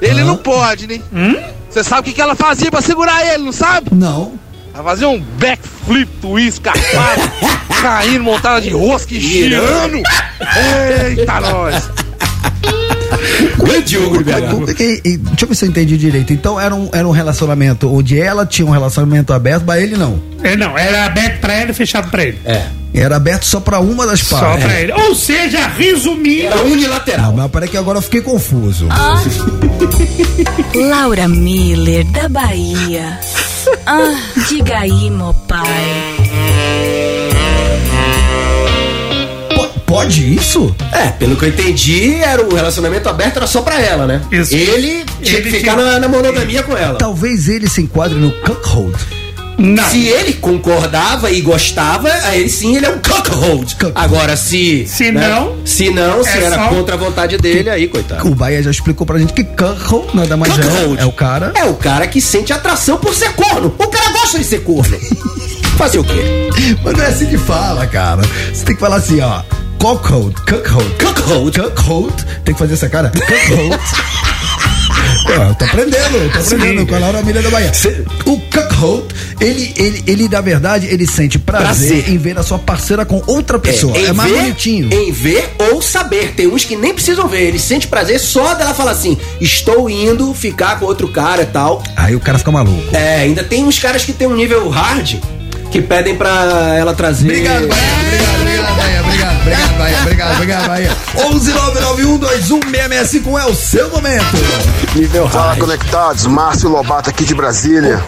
[0.00, 1.00] Ele não pode, né?
[1.70, 3.90] Você sabe o que, que ela fazia pra segurar ele, não sabe?
[3.94, 4.32] Não.
[4.74, 7.22] Ela fazia um backflip twist, carpado,
[7.82, 9.96] caindo, montada de rosca e girando.
[9.98, 11.90] Eita, nós.
[13.62, 14.74] Grande Hugo de BH.
[14.76, 16.32] Deixa eu ver se eu entendi direito.
[16.32, 20.20] Então era um, era um relacionamento onde ela tinha um relacionamento aberto, mas ele não.
[20.42, 22.38] É, não, era aberto pra ela e fechado pra ele.
[22.44, 22.62] É.
[22.94, 24.64] Era aberto só pra uma das Só partes.
[24.64, 24.92] pra ele.
[24.92, 26.46] Ou seja, resumindo.
[26.48, 27.30] Era unilateral.
[27.30, 28.86] Não, mas peraí que agora eu fiquei confuso.
[30.74, 33.18] Laura Miller, da Bahia.
[33.86, 34.14] Ah,
[34.48, 37.01] diga aí, meu pai.
[39.92, 40.74] Po- pode isso?
[40.90, 44.22] É, pelo que eu entendi, era o relacionamento aberto era só pra ela, né?
[44.30, 44.54] Isso.
[44.54, 46.94] Ele tinha Ele que ficar tinha- na, na monogamia com ela.
[46.98, 48.96] Talvez ele se enquadre no cuckold.
[49.58, 49.84] Não.
[49.90, 53.76] Se ele concordava e gostava, aí sim ele é um cuckold.
[53.94, 54.86] Agora, se.
[54.88, 58.26] Se né, não, Se não, se é era só- contra a vontade dele, aí, coitado.
[58.26, 60.98] O Bahia já explicou pra gente que cuckold nada mais Cuckold.
[60.98, 61.52] é, é o cara.
[61.54, 63.72] É o cara que sente atração por ser corno.
[63.78, 64.98] O cara gosta de ser corno.
[65.76, 66.48] Fazer o quê?
[66.82, 68.22] Mas não é assim que fala, cara.
[68.52, 69.42] Você tem que falar assim, ó.
[69.82, 71.60] Cuckold, cuckold, Cuckold.
[71.60, 72.14] cuckold.
[72.44, 73.10] Tem que fazer essa cara.
[73.10, 73.76] Cuckold.
[75.26, 76.86] Eu tô aprendendo, tô aprendendo Sim.
[76.86, 77.72] com a Laura Milha da Bahia.
[78.24, 82.10] O cuckold, ele, ele, ele, na verdade, ele sente prazer, Prazer.
[82.10, 83.96] em ver a sua parceira com outra pessoa.
[83.96, 84.88] É, em mais ver, bonitinho.
[84.92, 86.32] Em ver ou saber.
[86.36, 87.42] Tem uns que nem precisam ver.
[87.48, 91.82] Ele sente prazer só dela falar assim: estou indo ficar com outro cara e tal.
[91.96, 92.94] Aí o cara fica maluco.
[92.96, 95.16] É, ainda tem uns caras que tem um nível hard
[95.72, 97.24] que pedem pra ela trazer.
[97.24, 97.82] Obrigado, Bahia.
[98.04, 99.00] Obrigado, obrigado, Bahia.
[99.02, 99.98] Obrigado, obrigado, Bahia.
[100.00, 100.90] Obrigado, obrigado, Bahia.
[101.16, 104.24] 11991216665 é o seu momento.
[104.94, 108.00] Nível Fala conectados, Márcio Lobato aqui de Brasília.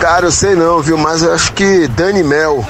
[0.00, 0.96] Cara, eu sei não, viu?
[0.98, 2.64] Mas eu acho que Dani Mel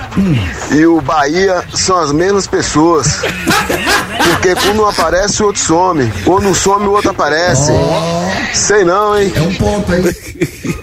[0.70, 3.20] e o Bahia são as mesmas pessoas.
[4.24, 6.12] Porque quando um aparece, o outro some.
[6.24, 7.72] Quando um some, o outro aparece.
[8.52, 9.32] Sei não, hein?
[9.34, 10.02] É um ponto, hein?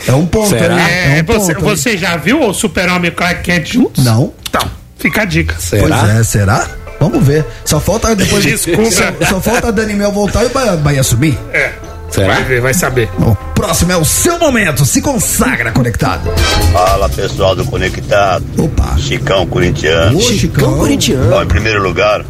[0.07, 0.73] É um ponto, Será?
[0.75, 1.17] hein?
[1.17, 4.03] É, um você, ponto, você já viu o Super-Homem e o Clark Kent juntos?
[4.03, 4.33] Não.
[4.49, 4.67] Então,
[4.97, 5.55] fica a dica.
[5.59, 5.99] Será?
[5.99, 6.67] Pois é, será?
[6.99, 7.45] Vamos ver.
[7.65, 8.43] Só falta depois.
[8.43, 8.91] Desculpa.
[8.91, 11.37] Só, só falta a Dani Mel voltar e o Bahia, Bahia subir.
[11.53, 11.71] É.
[12.09, 12.33] Será?
[12.33, 13.07] Vai ver, vai saber.
[13.19, 14.83] O próximo é o seu momento.
[14.83, 16.31] Se consagra conectado.
[16.73, 18.97] Fala pessoal do Conectado, Opa.
[18.97, 20.17] Chicão Corintiano.
[20.17, 20.77] Ô, Chicão.
[20.79, 21.29] corintiano.
[21.29, 22.25] Bom, em primeiro lugar,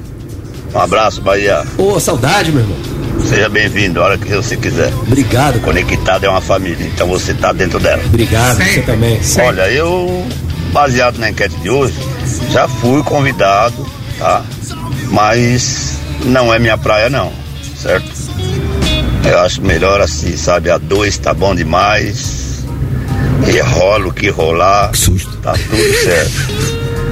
[0.73, 1.63] um abraço, Bahia.
[1.77, 2.77] Ô, saudade, meu irmão.
[3.25, 4.93] Seja bem-vindo, a hora que você quiser.
[4.93, 5.65] Obrigado, cara.
[5.65, 8.01] Conectado é uma família, então você tá dentro dela.
[8.05, 8.81] Obrigado, você Sempre.
[8.83, 9.19] também.
[9.41, 10.25] Olha, eu,
[10.73, 11.95] baseado na enquete de hoje,
[12.51, 13.85] já fui convidado,
[14.17, 14.43] tá?
[15.09, 15.93] Mas
[16.25, 17.31] não é minha praia, não,
[17.75, 18.09] certo?
[19.25, 20.69] Eu acho melhor assim, sabe?
[20.71, 22.63] A dois tá bom demais.
[23.47, 24.91] E rola o que rolar.
[24.91, 25.35] Que susto.
[25.37, 26.31] Tá tudo certo.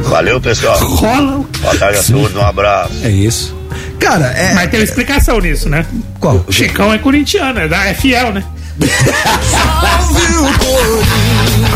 [0.09, 0.77] Valeu, pessoal.
[0.79, 1.43] Rola.
[1.59, 2.93] Boa tarde a todos, um abraço.
[3.03, 3.55] É isso.
[3.99, 4.53] Cara, é.
[4.53, 5.85] Mas tem uma explicação nisso, né?
[6.19, 6.43] Qual?
[6.47, 8.43] O Chicão é corintiano, é, da- é fiel, né?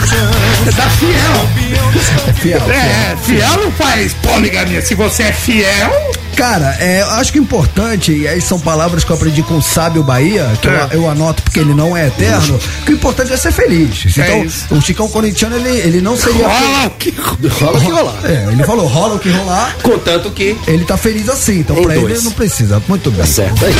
[0.06, 2.34] É da fiel.
[2.36, 4.82] Fiel, É, fiel não faz poligamia.
[4.82, 6.12] Se você é fiel.
[6.36, 9.58] Cara, é, eu acho que o importante, e aí são palavras que eu aprendi com
[9.58, 10.88] o sábio Bahia, que É.
[10.94, 14.06] eu, eu anoto porque ele não é eterno, que o importante é ser feliz.
[14.06, 14.24] Então,
[14.72, 16.48] É o Chicão Corintiano, ele, ele não seria.
[16.48, 18.16] Rola o que Rola o que rolar.
[18.24, 19.76] É, ele falou, rola o que rolar.
[19.84, 20.58] Contanto que.
[20.68, 22.16] Ele tá feliz assim, então Em pra ele dois.
[22.18, 22.82] ele não precisa.
[22.88, 23.26] Muito bem.
[23.26, 23.76] Certo aí.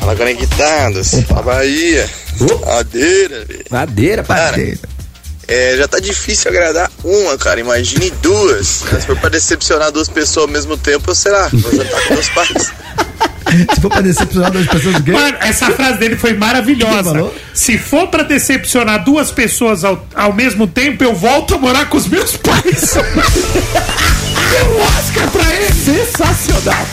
[0.00, 2.10] Fala conectados, pra Bahia.
[2.66, 3.64] Madeira, velho.
[3.70, 4.56] Madeira, Cara,
[5.52, 7.60] é, já tá difícil agradar uma, cara.
[7.60, 8.66] Imagine duas.
[8.66, 11.48] Se for pra decepcionar duas pessoas ao mesmo tempo, será?
[11.52, 12.72] Vou jantar com meus pais.
[13.74, 15.20] Se for pra decepcionar duas pessoas gays.
[15.20, 17.30] Mano, essa frase dele foi maravilhosa.
[17.52, 21.98] Se for pra decepcionar duas pessoas ao, ao mesmo tempo, eu volto a morar com
[21.98, 22.94] os meus pais.
[24.52, 25.72] Deu um Oscar pra ele.
[25.72, 26.86] Sensacional.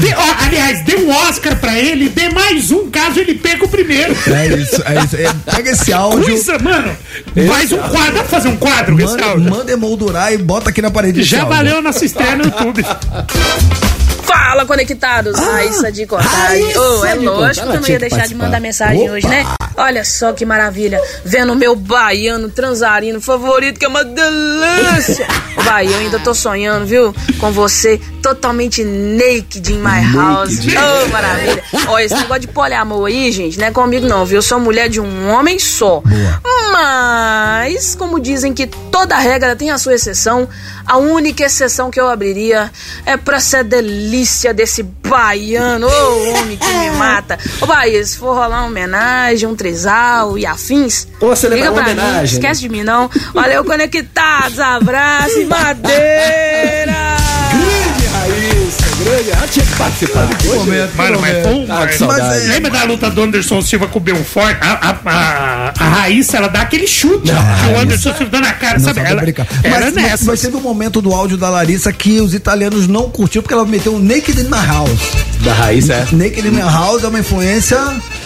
[0.00, 3.68] Dê- ó, aliás, dê um Oscar pra ele, dê mais um caso ele pega o
[3.68, 4.14] primeiro.
[4.26, 5.16] É isso, é isso.
[5.16, 6.24] É, pega esse áudio.
[6.24, 6.96] Coisa, mano.
[7.48, 9.50] Faz um quadro, dá pra fazer um quadro com esse Manda, áudio?
[9.50, 11.20] manda emoldurar e bota aqui na parede.
[11.20, 12.84] esse Já valeu nossa estreia no YouTube.
[14.24, 15.38] Fala, conectados!
[15.38, 16.62] Raíssa de Contagem.
[16.64, 19.12] Raíssa Oh, é lógico que eu não ia deixar de mandar mensagem Opa.
[19.12, 19.44] hoje, né?
[19.76, 21.00] Olha só que maravilha.
[21.24, 25.26] Vendo o meu baiano transarino favorito, que é uma delícia.
[25.64, 27.14] Vai, eu ainda tô sonhando, viu?
[27.38, 30.58] Com você totalmente naked in my house.
[30.60, 31.62] Oh, maravilha.
[31.88, 34.38] Ó, esse negócio de poliamor aí, gente, não é comigo não, viu?
[34.38, 36.02] Eu sou mulher de um homem só.
[36.72, 40.48] Mas, como dizem que toda regra tem a sua exceção,
[40.86, 42.70] a única exceção que eu abriria
[43.06, 44.11] é pra ser delícia
[44.52, 47.38] desse baiano, ô homem que me mata.
[47.60, 51.90] Ô Bahia, se for rolar uma homenagem, um trisal e afins, Ou liga pra mim,
[51.90, 52.24] homenagem, né?
[52.24, 53.10] esquece de mim não.
[53.34, 57.16] Valeu, conectados, abraço e madeira!
[57.52, 58.61] Grande Raíssa,
[59.04, 59.30] grande.
[59.30, 60.66] Ela tinha que participar depois.
[60.66, 60.88] né?
[60.94, 61.64] Mano, mas um.
[61.68, 62.46] Ah, mas- saudade.
[62.46, 64.56] Lembra da luta do Anderson Silva com o Belfort?
[64.60, 67.30] A, a, a, a Raíssa, ela dá aquele chute.
[67.32, 68.98] que o Anderson Silva dá na cara, Não sabe?
[69.00, 69.46] sabe Ela, brincar.
[69.62, 70.24] era Mas, mas, nessa.
[70.24, 73.64] mas teve um momento do áudio da Larissa que os italianos não curtiram porque ela
[73.64, 74.90] meteu um Naked in my house.
[75.40, 76.06] Da Raíssa, é.
[76.12, 77.78] Naked in my house é uma influência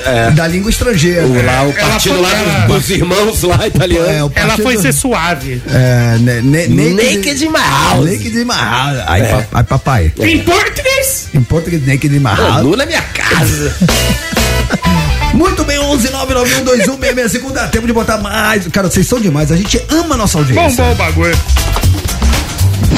[0.05, 0.31] É.
[0.33, 1.23] da língua estrangeira.
[1.27, 4.09] O, lá, o partido lá ela- dos, dos irmãos lá italianos.
[4.09, 5.63] É, o Ela partido- foi ser suave.
[5.69, 8.05] É, ne, ne, Naked in my house.
[8.05, 8.99] Naked in my house.
[9.07, 9.47] Aí, É.
[9.53, 10.13] aí papai.
[10.37, 11.29] Em português.
[11.33, 12.63] Em português, in my Ô, house.
[12.63, 13.75] Lula é minha casa.
[15.33, 18.67] Muito bem, 11 991 segundo dá tempo de botar mais.
[18.69, 19.51] Cara, vocês são demais.
[19.51, 20.85] A gente ama a nossa audiência.
[20.85, 21.39] Bombou o bagulho.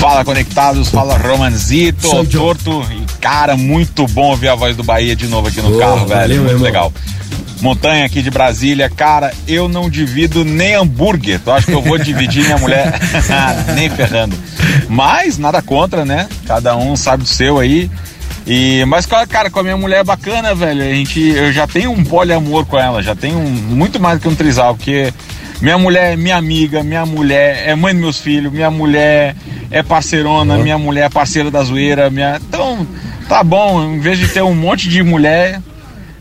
[0.01, 2.25] Fala conectados, fala Romanzito.
[2.27, 6.07] Torto e cara, muito bom ouvir a voz do Bahia de novo aqui no carro,
[6.07, 6.93] valeu, velho, meu muito irmão.
[7.61, 11.99] Montanha aqui de Brasília, cara, eu não divido nem hambúrguer, tu acha que eu vou
[11.99, 12.93] dividir minha mulher?
[13.75, 14.37] nem ferrando.
[14.89, 16.29] Mas nada contra, né?
[16.47, 17.91] Cada um sabe do seu aí.
[18.47, 20.83] E, mas, cara, com a minha mulher é bacana, velho.
[20.83, 24.23] A gente, eu já tenho um poliamor com ela, já tenho um- muito mais do
[24.23, 25.13] que um trisal, porque
[25.61, 29.35] minha mulher é minha amiga, minha mulher é mãe dos meus filhos, minha mulher
[29.71, 32.09] é parceirona, minha mulher é parceira da zoeira.
[32.09, 32.41] Minha...
[32.49, 32.87] Então,
[33.29, 35.61] tá bom, em vez de ter um monte de mulher,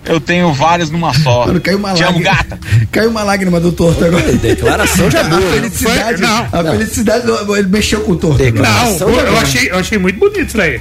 [0.08, 1.46] eu tenho várias numa só.
[1.48, 2.36] Mano, caiu uma Te amo, lágrima.
[2.36, 2.60] gata.
[2.92, 4.32] Caiu uma lágrima do torto agora.
[4.34, 5.40] Declaração de amor.
[5.44, 6.72] A felicidade, Foi- não, a não.
[6.72, 8.38] felicidade, do- ele mexeu com o torto.
[8.40, 10.80] Não, Declaração de eu, eu achei, eu achei muito bonito isso daí.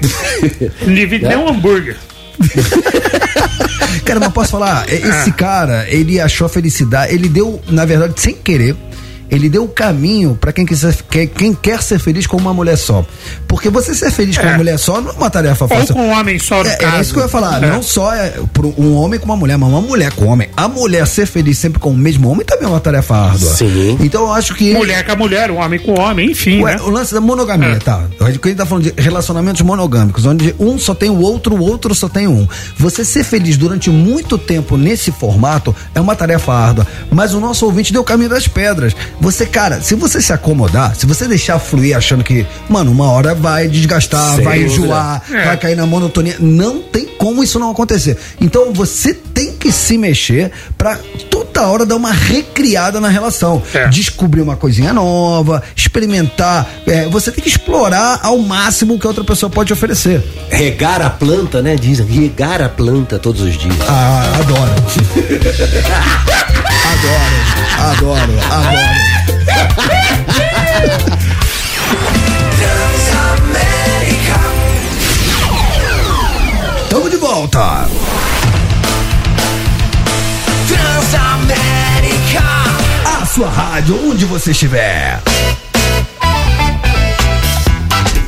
[0.87, 1.29] Divide É?
[1.29, 1.97] nem um hambúrguer.
[4.05, 8.15] Cara, mas posso falar, e- esse cara, ele achou a felicidade, ele deu, na verdade,
[8.21, 8.77] sem querer,
[9.31, 12.77] ele deu o caminho pra quem, quiser, quer- quem quer ser feliz com uma mulher
[12.77, 13.05] só.
[13.49, 14.51] Porque você ser feliz com É.
[14.51, 15.95] uma mulher só não é uma tarefa Ou fácil.
[15.95, 16.97] com um homem só no É, caso.
[16.97, 17.63] é isso que eu ia falar.
[17.63, 17.71] É.
[17.71, 20.49] Não só é pro um homem com uma mulher, mas uma mulher com homem.
[20.57, 23.55] A mulher ser feliz sempre com o mesmo homem também é uma tarefa árdua.
[23.55, 23.97] Sim.
[24.01, 24.73] Então eu acho que.
[24.75, 26.63] Mulher com a mulher, um homem com o homem, enfim.
[26.63, 26.83] Ué, né?
[26.83, 27.77] o lance da monogamia, É.
[27.77, 28.05] tá?
[28.21, 31.95] A gente tá falando de relacionamentos monogâmicos, onde um só tem o outro, o outro
[31.95, 32.47] só tem um.
[32.79, 36.87] Você ser feliz durante muito tempo nesse formato é uma tarefa árdua.
[37.11, 38.95] Mas o nosso ouvinte deu o caminho das pedras.
[39.21, 43.35] Você, cara, se você se acomodar, se você deixar fluir achando que, mano, uma hora
[43.35, 44.83] vai desgastar, Sem vai dúvida.
[44.83, 45.45] enjoar, É.
[45.47, 48.17] vai cair na monotonia, não tem como isso não acontecer.
[48.41, 50.99] Então você tem que se mexer pra
[51.31, 53.63] toda hora dar uma recriada na relação.
[53.75, 53.89] É.
[53.89, 56.69] Descobrir uma coisinha nova, experimentar.
[56.87, 60.23] é, você tem que explorar ao máximo o que a outra pessoa pode oferecer.
[60.51, 61.75] Regar a planta, né?
[61.77, 63.75] Dizem, regar a planta todos os dias.
[63.89, 64.71] Ah, adoro.
[66.93, 67.37] adoro,
[67.79, 69.06] adoro, adoro.
[76.89, 77.89] Tamo de volta.
[80.69, 82.43] Transamérica.
[83.05, 85.23] A sua rádio, onde você estiver.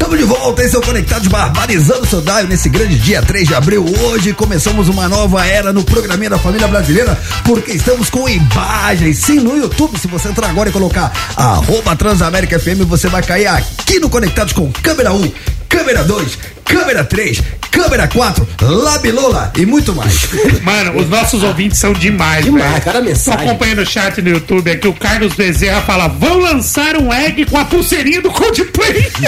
[0.09, 3.55] Estamos de volta, esse é o Conectados Barbarizando seu Daio nesse grande dia 3 de
[3.55, 3.85] abril.
[4.05, 7.15] Hoje começamos uma nova era no programinha da família brasileira,
[7.45, 9.19] porque estamos com imagens.
[9.19, 13.49] Sim, no YouTube, se você entrar agora e colocar arroba Transamérica FM, você vai cair
[13.49, 15.31] aqui no Conectados com câmera 1,
[15.69, 17.41] câmera 2, câmera 3,
[17.71, 20.29] câmera 4, Labilola e muito mais.
[20.63, 22.83] Mano, os nossos ouvintes são demais, Demais, velho.
[22.85, 23.41] cada mensagem.
[23.41, 27.45] Tô acompanhando o chat no YouTube aqui, o Carlos Bezerra fala: vão lançar um egg
[27.47, 29.11] com a pulseirinha do Coldplay.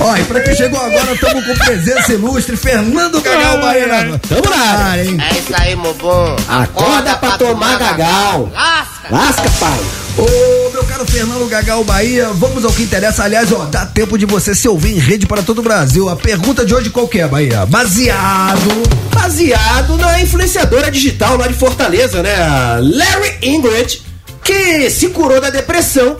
[0.00, 4.20] Ó, e pra quem chegou agora, estamos com presença ilustre, Fernando Gagal Baiana.
[4.28, 5.02] Tamo na área.
[5.04, 5.18] hein?
[5.20, 6.36] É isso aí, Mobon.
[6.48, 8.48] Acorda pra tomar gagal.
[8.54, 9.08] Lasca.
[9.10, 9.78] Lasca, pai.
[10.18, 13.22] Ô, meu caro Fernando Gagal Bahia, vamos ao que interessa.
[13.22, 16.08] Aliás, ó, dá tempo de você se ouvir em rede para todo o Brasil.
[16.08, 17.64] A pergunta de hoje qual é, Bahia?
[17.66, 18.68] Baseado.
[19.14, 22.34] Baseado na influenciadora digital lá de Fortaleza, né?
[22.80, 24.02] Larry Ingrid,
[24.42, 26.16] que se curou da depressão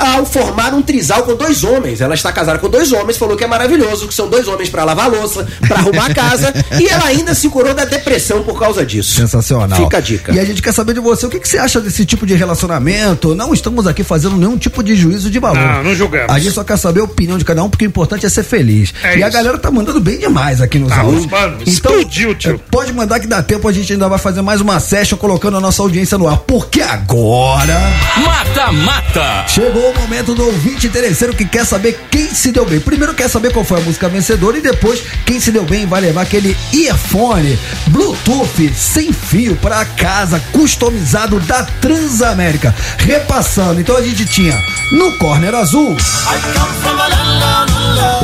[0.00, 2.00] ao formar um trisal com dois homens.
[2.00, 4.84] Ela está casada com dois homens, falou que é maravilhoso, que são dois homens pra
[4.84, 8.58] lavar a louça, pra arrumar a casa, e ela ainda se curou da depressão por
[8.58, 9.14] causa disso.
[9.16, 9.78] Sensacional.
[9.84, 10.32] Fica a dica.
[10.32, 12.34] E a gente quer saber de você, o que, que você acha desse tipo de
[12.34, 13.34] relacionamento?
[13.34, 15.58] Não estamos aqui fazendo nenhum tipo de juízo de valor.
[15.58, 16.30] Não, não julgamos.
[16.34, 18.42] A gente só quer saber a opinião de cada um, porque o importante é ser
[18.42, 18.92] feliz.
[19.02, 19.36] É e a isso.
[19.36, 21.26] galera tá mandando bem demais aqui nos Tá, áudios.
[21.26, 22.54] mano, explodiu, tio.
[22.54, 25.56] eh, Pode mandar que dá tempo, a gente ainda vai fazer mais uma session colocando
[25.56, 26.38] a nossa audiência no ar.
[26.38, 27.78] Porque agora.
[28.24, 29.44] Mata, mata.
[29.48, 32.80] Chegou o momento do ouvinte interesseiro que quer saber quem se deu bem.
[32.80, 36.00] Primeiro quer saber qual foi a música vencedora e depois quem se deu bem vai
[36.00, 37.58] levar aquele earphone
[37.88, 42.74] Bluetooth sem fio para casa, customizado da Transamérica.
[42.98, 44.56] Repassando, então a gente tinha
[44.92, 45.96] no corner azul.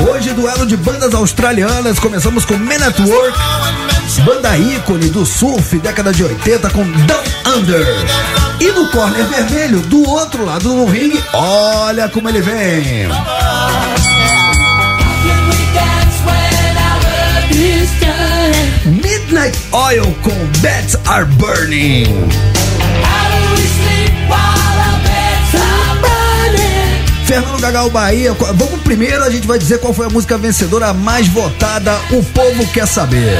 [0.08, 1.98] Hoje duelo de bandas australianas.
[1.98, 3.38] Começamos com Men at Work,
[4.24, 7.24] banda ícone do surf, década de 80 com Down
[7.56, 7.86] Under.
[8.60, 13.08] E no corner vermelho, do outro lado do ringue, olha como ele vem.
[18.86, 22.06] Midnight Oil com Bats Are Burning.
[27.26, 31.26] Fernando Gagal Bahia, vamos primeiro, a gente vai dizer qual foi a música vencedora mais
[31.26, 33.36] votada, o povo quer saber.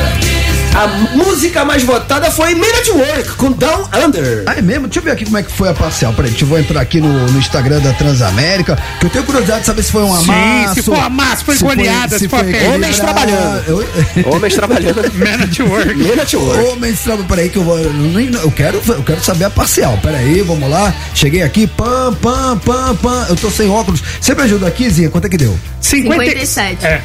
[0.76, 4.42] A música mais votada foi Men at Work, com Down Under.
[4.44, 4.86] Ah, é mesmo?
[4.86, 6.12] Deixa eu ver aqui como é que foi a parcial.
[6.12, 9.60] Peraí, deixa eu vou entrar aqui no, no Instagram da Transamérica, que eu tenho curiosidade
[9.60, 10.74] de saber se foi um Sim, amasso.
[10.74, 12.74] se for amasso, foi goleada, se for equilibrado.
[12.74, 13.86] Homens trabalhando.
[14.26, 14.96] Homens trabalhando.
[15.16, 15.94] Man at Work.
[15.94, 16.60] Men at Work.
[16.60, 17.28] Homens trabalhando.
[17.28, 17.78] Peraí, que eu vou.
[17.78, 19.98] Eu, quero, eu quero saber a parcial.
[20.02, 20.94] Peraí, vamos lá.
[21.14, 23.26] Cheguei aqui, pam, pam, pam, pam.
[23.30, 24.02] Eu tô sem óculos.
[24.20, 25.08] Você me ajuda aqui, Zinha?
[25.08, 25.58] Quanto é que deu?
[25.80, 26.84] 57.
[26.84, 27.00] É.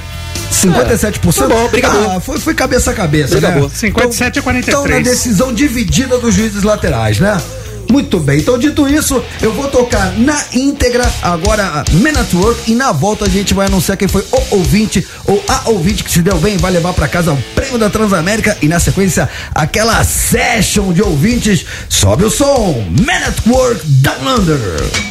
[0.52, 1.34] 57%?
[1.38, 2.12] Tá bom, brigador.
[2.12, 3.64] Ah, foi, foi cabeça a cabeça, Brigador.
[3.64, 3.72] né?
[3.74, 4.86] 57 a 43.
[4.86, 7.42] Então, na decisão dividida dos juízes laterais, né?
[7.90, 12.72] Muito bem, então dito isso, eu vou tocar na íntegra agora a Men at Work
[12.72, 16.10] e na volta a gente vai anunciar quem foi o ouvinte ou a ouvinte que
[16.10, 20.02] se deu bem vai levar pra casa o prêmio da Transamérica e na sequência aquela
[20.06, 21.66] session de ouvintes.
[21.90, 25.11] Sobe o som, Men at Work Down Under.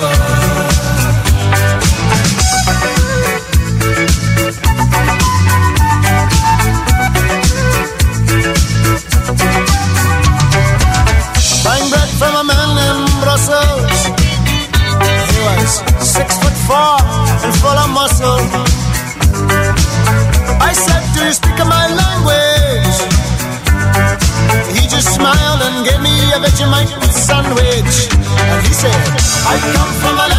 [27.31, 28.11] sandwich.
[28.43, 29.03] And he said,
[29.47, 30.30] I come from a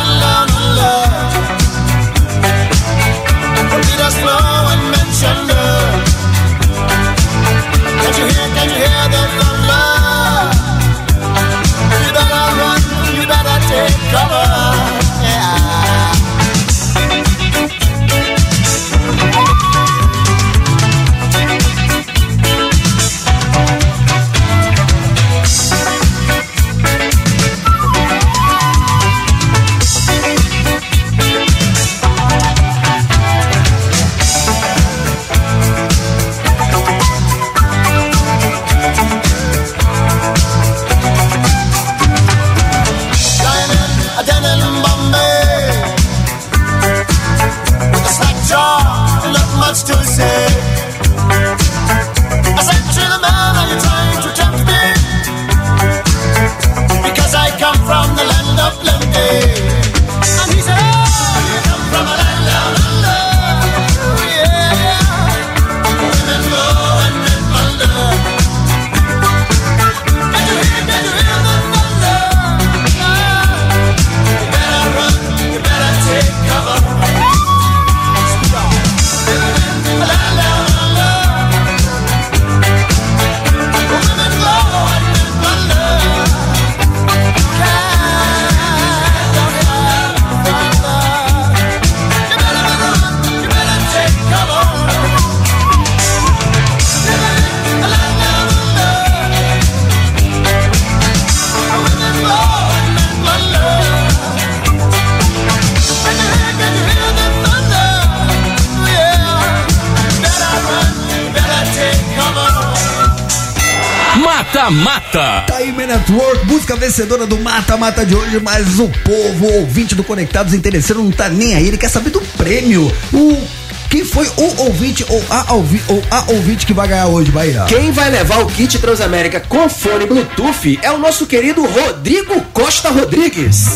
[114.73, 115.45] Mata-Mata.
[115.47, 119.95] Tá aí, Man Network, música vencedora do Mata-Mata de hoje, mas o povo, o ouvinte
[119.95, 122.91] do Conectados Interesseiro, não tá nem aí, ele quer saber do prêmio.
[123.13, 123.62] O
[123.93, 127.67] quem foi o ouvinte ou a, ouvi, ou a ouvinte que vai ganhar hoje, Bahia?
[127.69, 132.89] Quem vai levar o kit Transamérica com fone Bluetooth é o nosso querido Rodrigo Costa
[132.89, 133.67] Rodrigues.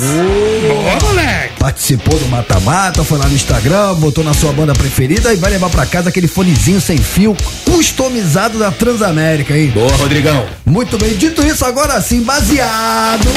[0.67, 1.59] Boa, moleque!
[1.59, 5.69] Participou do Mata-Mata, foi lá no Instagram, botou na sua banda preferida e vai levar
[5.69, 7.37] pra casa aquele fonezinho sem fio
[7.67, 9.71] customizado da Transamérica, hein?
[9.75, 10.47] Boa, Rodrigão.
[10.65, 13.29] Muito bem, dito isso, agora sim, baseado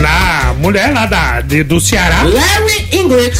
[0.00, 2.22] Na mulher lá da, de- do Ceará.
[2.22, 3.36] Larry Ingrid.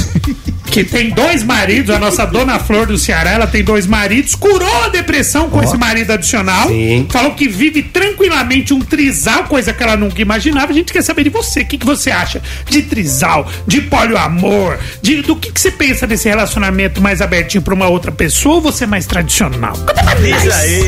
[0.70, 4.84] Que tem dois maridos, a nossa dona Flor do Ceará, ela tem dois maridos, curou
[4.84, 6.68] a depressão com esse marido adicional.
[6.68, 7.08] Sim.
[7.10, 10.70] Falou que vive tranquilamente um trisal, coisa que ela nunca imaginava.
[10.70, 11.62] A gente quer saber de você.
[11.62, 16.06] O que, que você acha de trisal, de poliamor, de, do que, que você pensa
[16.06, 19.72] desse relacionamento mais abertinho pra uma outra pessoa ou você é mais tradicional?
[19.76, 20.42] Pra nós.
[20.42, 20.82] Diz aí.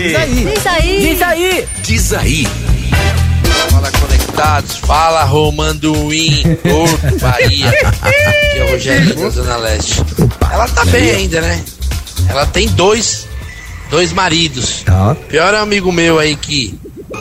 [0.54, 1.00] Diz aí.
[1.00, 1.64] Diz aí.
[1.82, 2.48] Diz aí.
[3.70, 7.68] Fala conectados, fala Romanduim, Porto, Bahia.
[7.68, 10.02] Aqui é o Rogério da Zona Leste.
[10.50, 11.62] Ela tá bem ainda, né?
[12.28, 13.26] Ela tem dois,
[13.90, 14.82] dois maridos.
[14.84, 15.16] Tá.
[15.28, 16.78] Pior é um amigo meu aí que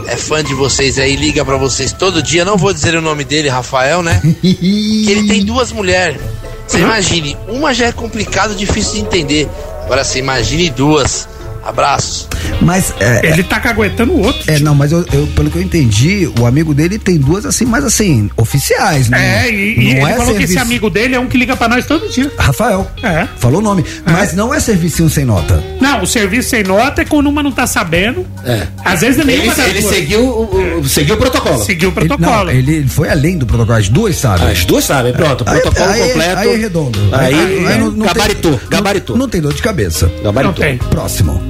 [0.07, 2.45] é fã de vocês aí, liga pra vocês todo dia.
[2.45, 4.22] Não vou dizer o nome dele, Rafael, né?
[4.41, 6.19] que ele tem duas mulheres.
[6.68, 9.49] Você imagine, uma já é complicado, difícil de entender.
[9.84, 11.27] Agora você imagine duas.
[11.63, 12.27] Abraços.
[12.61, 14.43] Mas é, Ele tá caguetando o outro.
[14.51, 17.65] É, não, mas eu, eu- pelo que eu entendi, o amigo dele tem duas assim,
[17.65, 19.47] mas assim, oficiais, né?
[19.47, 21.38] É, e, e não ele é falou que esse serviço- amigo dele é um que
[21.38, 22.31] liga pra nós todo dia.
[22.38, 22.89] Rafael.
[23.03, 23.27] É.
[23.38, 23.85] Falou o nome.
[24.05, 25.63] Mas não é servicinho sem nota.
[25.79, 28.25] Não, o serviço sem nota é quando uma não tá sabendo.
[28.45, 28.67] É.
[28.83, 31.63] Às vezes é Ele, nenhuma ele seguiu, o, o- seguiu o protocolo.
[31.63, 32.45] Seguiu o Ele, protocolo.
[32.45, 34.47] não, ele, ele foi além do protocolo, as duas sabem.
[34.47, 35.43] As duas sabem, pronto.
[35.47, 36.38] Aí- Protocolo aí, completo.
[36.39, 36.99] Aí é redondo.
[37.11, 39.15] Aí, não- não gabaritou, tem- gabaritou.
[39.15, 40.11] Não, não tem dor de cabeça.
[40.23, 40.63] Gabaritou.
[40.63, 40.77] Não tem.
[40.89, 41.41] Próximo.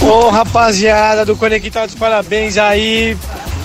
[0.00, 3.16] Ô rapaziada do Conectados, parabéns aí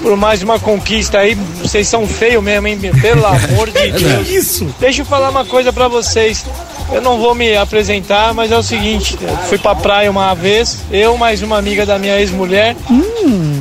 [0.01, 1.35] por mais uma conquista aí.
[1.61, 2.77] Vocês são feios mesmo, hein?
[3.01, 4.27] Pelo amor de Deus.
[4.30, 4.76] Isso.
[4.80, 6.45] Deixa eu falar uma coisa pra vocês.
[6.91, 11.15] Eu não vou me apresentar, mas é o seguinte: fui pra praia uma vez, eu
[11.18, 12.76] mais uma amiga da minha ex-mulher.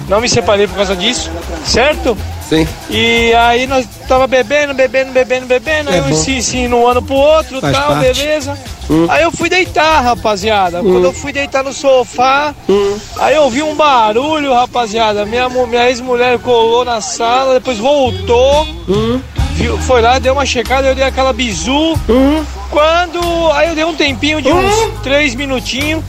[0.09, 1.31] Não me separei por causa disso,
[1.65, 2.17] certo?
[2.57, 2.69] Sim.
[2.91, 6.15] E aí nós tava bebendo, bebendo, bebendo, bebendo, aí É um bom.
[6.15, 8.03] se insinuando pro outro Faz tal, parte.
[8.03, 8.59] beleza.
[8.91, 9.07] Hum.
[9.09, 10.81] Aí eu fui deitar, rapaziada.
[10.83, 12.55] Quando eu fui deitar no sofá,
[13.19, 15.25] aí eu ouvi um barulho, rapaziada.
[15.25, 18.67] Minha, minha ex-mulher colou na sala, depois voltou,
[19.53, 21.95] viu, foi lá, deu uma checada, eu dei aquela bizu.
[22.71, 23.21] Quando.
[23.55, 26.03] Aí eu dei um tempinho de uns três minutinhos.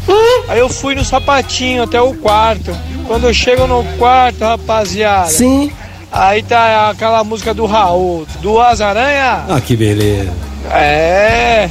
[0.48, 2.76] Aí eu fui no sapatinho até o quarto.
[3.07, 5.30] Quando eu chego no quarto, rapaziada.
[5.30, 5.72] Sim.
[6.14, 9.45] Aí tá aquela música do Raul, Duas Aranha.
[9.49, 10.31] Ah, que beleza.
[10.72, 11.68] É.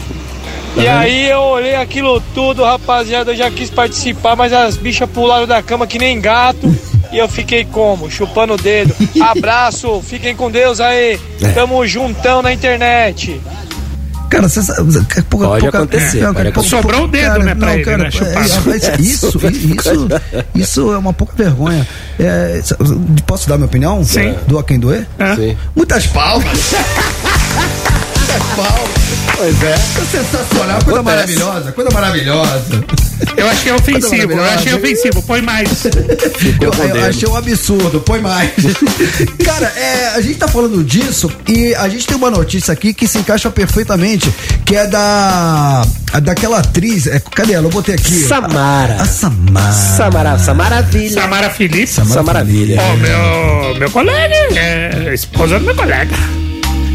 [0.75, 0.89] E vendo?
[0.89, 5.63] aí eu olhei aquilo tudo, rapaziada, eu já quis participar, mas as bichas pularam da
[5.63, 6.75] cama que nem gato.
[7.13, 8.11] E eu fiquei como?
[8.11, 8.93] Chupando o dedo.
[9.23, 11.21] Abraço, fiquem com Deus aí.
[11.41, 11.49] É.
[11.53, 13.41] Tamo juntão na internet.
[14.33, 15.05] Cara, você sabe.
[15.07, 16.69] que pouca- Pode pouca- acontecer, é, pode pouca- acontecer.
[16.77, 18.51] Sobrou o dedo, cara, né, pra não, ele, cara, né, é, rapaz,
[19.01, 20.09] isso, isso,
[20.55, 21.87] isso é uma pouca vergonha.
[22.19, 22.61] É,
[23.27, 24.03] posso dar minha opinião?
[24.05, 24.35] Sim.
[24.49, 25.07] Doa quem doer?
[25.19, 25.37] É.
[25.37, 25.57] Sim.
[25.77, 26.45] Muitas palmas.
[28.17, 29.02] Muitas palmas.
[29.43, 29.77] Pois é.
[29.77, 31.03] Sensacional, coisa Acontece.
[31.03, 32.85] maravilhosa, coisa maravilhosa.
[33.37, 35.21] Eu achei ofensivo, eu achei ofensivo.
[35.23, 35.85] Põe mais.
[35.85, 38.53] Eu, eu achei um absurdo, põe mais.
[39.45, 43.09] Cara, é, a gente tá falando disso e a gente tem uma notícia aqui que
[43.09, 44.33] se encaixa perfeitamente,
[44.65, 45.83] que é da
[46.23, 47.67] daquela atriz, é, cadê ela?
[47.67, 48.23] Eu botei aqui.
[48.23, 48.95] Samara.
[48.95, 49.73] A, a Samara.
[49.73, 51.21] Samara, Samaravilha.
[51.21, 51.89] Samara Felipe.
[51.89, 52.81] Samaravilha.
[52.81, 56.15] Ó, meu, meu colega, é esposa do meu colega.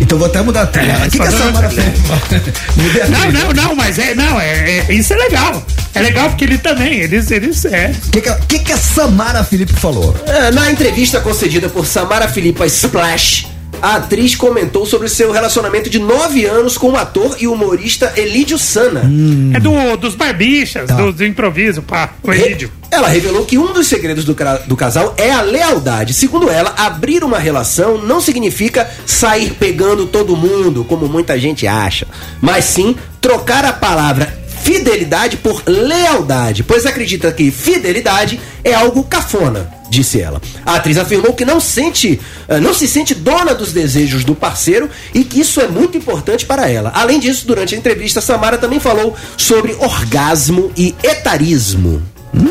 [0.07, 0.93] Então vou até mudar a trilha.
[0.93, 1.85] É, O que, que a Samara fez?
[3.03, 3.43] A Não, trilha.
[3.43, 5.61] não, não, mas é, não, é, é- isso é legal.
[5.93, 7.91] É legal porque ele também, eles, eles, é.
[8.07, 10.15] O que, que, a- que, que a Samara Felipe falou?
[10.25, 13.47] É, Na entrevista concedida por Samara Filipa Splash,
[13.81, 18.57] a atriz comentou sobre seu relacionamento de nove anos com o ator e humorista Elídio
[18.57, 19.09] Sana.
[19.53, 22.71] É do, dos barbichas, do, do improviso, pá, o Elídio.
[22.89, 24.35] Ela revelou que um dos segredos do,
[24.65, 26.13] do casal é a lealdade.
[26.13, 32.07] Segundo ela, abrir uma relação não significa sair pegando todo mundo, como muita gente acha,
[32.41, 39.69] mas sim trocar a palavra fidelidade por lealdade, pois acredita que fidelidade é algo cafona,
[39.89, 40.41] disse ela.
[40.65, 44.89] A atriz afirmou que não sente, eh, não se sente dona dos desejos do parceiro
[45.13, 46.91] e que isso é muito importante para ela.
[46.93, 52.01] Além disso, durante a entrevista, Samara também falou sobre orgasmo e etarismo.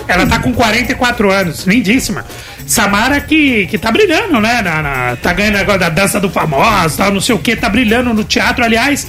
[0.08, 2.24] Ela tá com 44 anos, lindíssima.
[2.66, 4.60] Samara que, que tá brilhando, né?
[4.62, 7.68] Na, na- tá ganhando agora da dança do famoso, tal, não sei o que, tá
[7.68, 8.64] brilhando no teatro.
[8.64, 9.06] Aliás,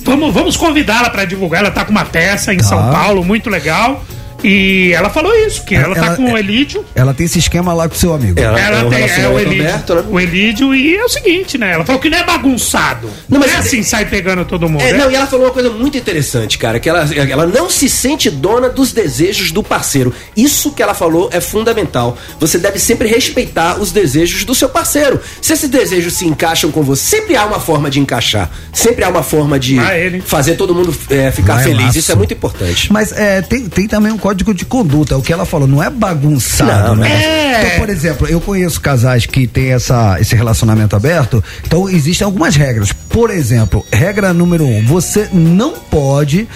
[0.00, 1.62] vamos, vamos convidá-la pra divulgar.
[1.62, 2.64] Ela tá com uma peça em Tá.
[2.64, 4.04] São Paulo, muito legal.
[4.42, 6.84] E ela falou isso, que ela, tá com o Elídio.
[6.94, 8.38] Ela tem esse esquema lá com o seu amigo.
[8.38, 10.04] Ela, um tem é, o Elídio, aberto, né?
[10.10, 11.72] o Elídio e é o seguinte, né?
[11.72, 13.08] Ela falou que não é bagunçado.
[13.28, 14.82] Não, mas é assim, sai pegando todo mundo.
[14.82, 14.98] É, né?
[14.98, 18.30] não, e ela falou uma coisa muito interessante, cara, que ela, ela não se sente
[18.30, 20.12] dona dos desejos do parceiro.
[20.36, 22.16] Isso que ela falou é fundamental.
[22.40, 25.20] Você deve sempre respeitar os desejos do seu parceiro.
[25.40, 28.50] Se esses desejos se encaixam com você, sempre há uma forma de encaixar.
[28.72, 29.76] Sempre há uma forma de
[30.24, 31.84] fazer todo mundo é, ficar Vai feliz.
[31.86, 31.98] laço.
[31.98, 32.92] Isso é muito importante.
[32.92, 35.16] Mas é, tem, tem também um código de conduta.
[35.16, 37.10] O que ela falou, não é bagunçado, Não, né?
[37.10, 37.64] é.
[37.66, 42.56] Então, por exemplo, eu conheço casais que têm essa, esse relacionamento aberto, então existem algumas
[42.56, 42.92] regras.
[42.92, 46.48] Por exemplo, regra número um: você não pode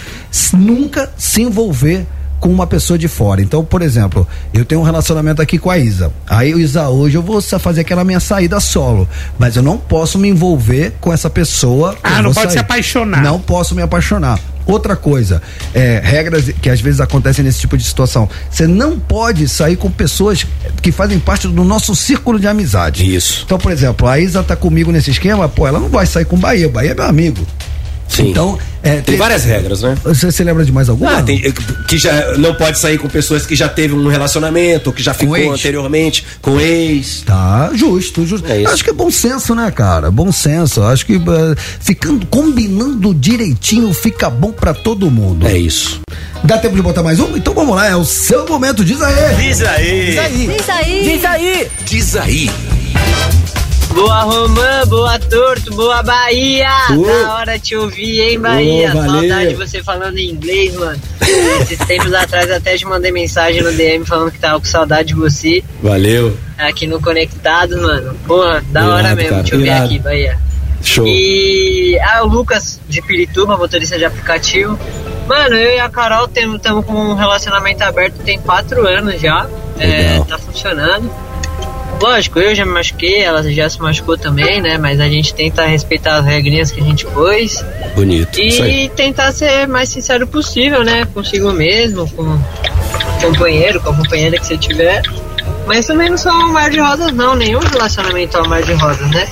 [0.55, 2.07] nunca se envolver
[2.41, 3.41] com uma pessoa de fora.
[3.41, 6.13] Então, por exemplo, eu tenho um relacionamento aqui com a Isa.
[6.29, 9.09] Aí, Isa, hoje eu vou fazer aquela minha saída solo.
[9.39, 11.97] Mas eu não posso me envolver com essa pessoa.
[12.03, 12.61] Ah, não pode se sair.
[12.61, 13.23] apaixonar.
[13.23, 14.39] Não posso me apaixonar.
[14.67, 15.41] Outra coisa,
[15.73, 18.29] é, regras que às vezes acontecem nesse tipo de situação.
[18.51, 20.45] Você não pode sair com pessoas
[20.83, 23.15] que fazem parte do nosso círculo de amizade.
[23.15, 23.43] Isso.
[23.45, 26.37] Então, por exemplo, a Isa tá comigo nesse esquema, pô, ela não vai sair com
[26.37, 26.67] o Bahia.
[26.67, 27.47] O Bahia é meu amigo.
[28.09, 28.31] Sim.
[28.31, 29.97] Então, é, Tem várias regras, né?
[30.05, 31.19] Você se lembra de mais alguma?
[31.19, 31.43] Ah, tem,
[31.89, 35.37] que já não pode sair com pessoas que já teve um relacionamento, que já ficou
[35.37, 35.51] ex.
[35.53, 37.23] anteriormente com ex.
[37.27, 38.47] Tá, justo, justo.
[38.51, 38.65] É.
[38.65, 40.11] Acho que é bom senso, né, cara?
[40.11, 40.83] Bom senso.
[40.83, 45.47] Acho que eh, ficando, combinando direitinho fica bom pra todo mundo.
[45.47, 46.01] É isso.
[46.45, 47.37] Dá tempo de botar mais um?
[47.37, 49.35] Então vamos lá, é o seu momento, diz aí.
[49.37, 50.07] Diz aí.
[50.07, 50.47] Diz aí.
[50.47, 51.03] Diz aí.
[51.03, 51.71] Diz aí.
[51.85, 52.51] Diz aí.
[53.97, 56.69] Boa Romã, boa Torto, boa Bahia!
[56.91, 57.03] Ô.
[57.07, 58.93] Da hora te ouvir, hein, Bahia?
[58.93, 59.11] Valeu.
[59.11, 61.01] Saudade de você falando em inglês, mano.
[61.63, 65.15] Esses tempos atrás até te mandei mensagem no DM falando que tava com saudade de
[65.15, 66.37] você Valeu.
[66.59, 68.15] aqui no Conectado, mano.
[68.27, 69.85] Porra, da Irado, hora mesmo cara, te ouvir irado.
[69.87, 70.39] aqui, Bahia.
[70.83, 71.07] Show.
[71.07, 74.79] E ah, o Lucas de Pirituba, motorista de aplicativo.
[75.27, 79.47] Mano, eu e a Carol estamos com um relacionamento aberto tem quatro anos já.
[79.79, 81.11] É, tá funcionando.
[82.01, 84.79] Lógico, eu já me machuquei, ela já se machucou também, né?
[84.79, 87.65] Mas a gente tenta respeitar as regrinhas que a gente pôs.
[87.95, 88.39] Bonito.
[88.39, 91.07] E tentar ser mais sincero possível, né?
[91.13, 92.41] Consigo mesmo, com o
[93.21, 95.03] companheiro, com a companheira que você tiver.
[95.67, 97.35] Mas também não sou um mar de rosas, não.
[97.35, 99.27] Nenhum relacionamento é um mar de rosas, né?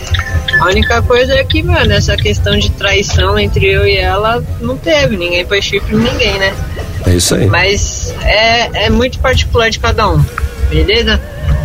[0.61, 4.77] A única coisa é que, mano, essa questão de traição entre eu e ela não
[4.77, 5.17] teve.
[5.17, 6.55] Ninguém pôs chifre em ninguém, né?
[7.07, 7.47] É isso aí.
[7.47, 10.25] Mas é, é muito particular de cada um,
[10.71, 11.21] beleza?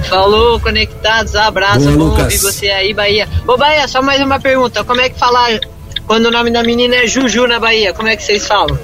[0.07, 2.23] Falou, conectados, abraço, bom Lucas.
[2.23, 3.27] ouvir você aí, Bahia.
[3.47, 4.83] Ô, Bahia, só mais uma pergunta.
[4.83, 5.59] Como é que fala
[6.07, 7.93] quando o nome da menina é Juju na Bahia?
[7.93, 8.77] Como é que vocês falam?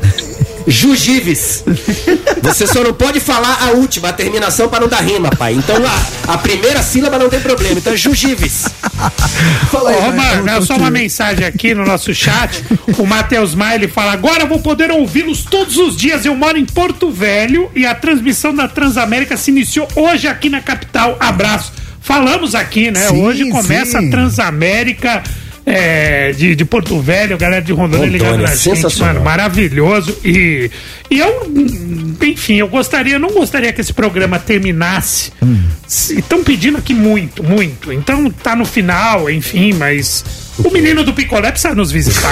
[0.68, 1.64] Jujives.
[2.42, 5.54] Você só não pode falar a última, a terminação pra não dar rima, pai.
[5.54, 7.78] Então a, a primeira sílaba não tem problema.
[7.78, 8.66] Então é Jujives.
[9.74, 12.64] Ô, Romano, é só uma mensagem aqui no nosso chat.
[12.98, 16.26] O Matheus Maia ele fala: Agora eu vou poder ouvi-los todos os dias.
[16.26, 20.62] Eu moro em Porto Velho e a transmissão da Transamérica se iniciou hoje aqui na
[20.62, 21.18] capital.
[21.20, 21.74] Abraço.
[22.02, 23.08] Falamos aqui, né?
[23.08, 24.08] Sim, hoje começa sim.
[24.08, 25.24] a Transamérica.
[25.66, 29.16] É, de, de Porto Velho, galera de Rondônia, Rondônia, ligando na gente, sensacional.
[29.16, 30.16] mano, maravilhoso.
[30.24, 30.70] E,
[31.10, 35.34] e eu, hum, enfim, eu gostaria, eu não gostaria que esse programa terminasse.
[35.88, 37.92] Estão pedindo aqui muito, muito.
[37.92, 40.24] Então tá no final, enfim, mas
[40.64, 42.32] o menino do picolé precisa nos visitar.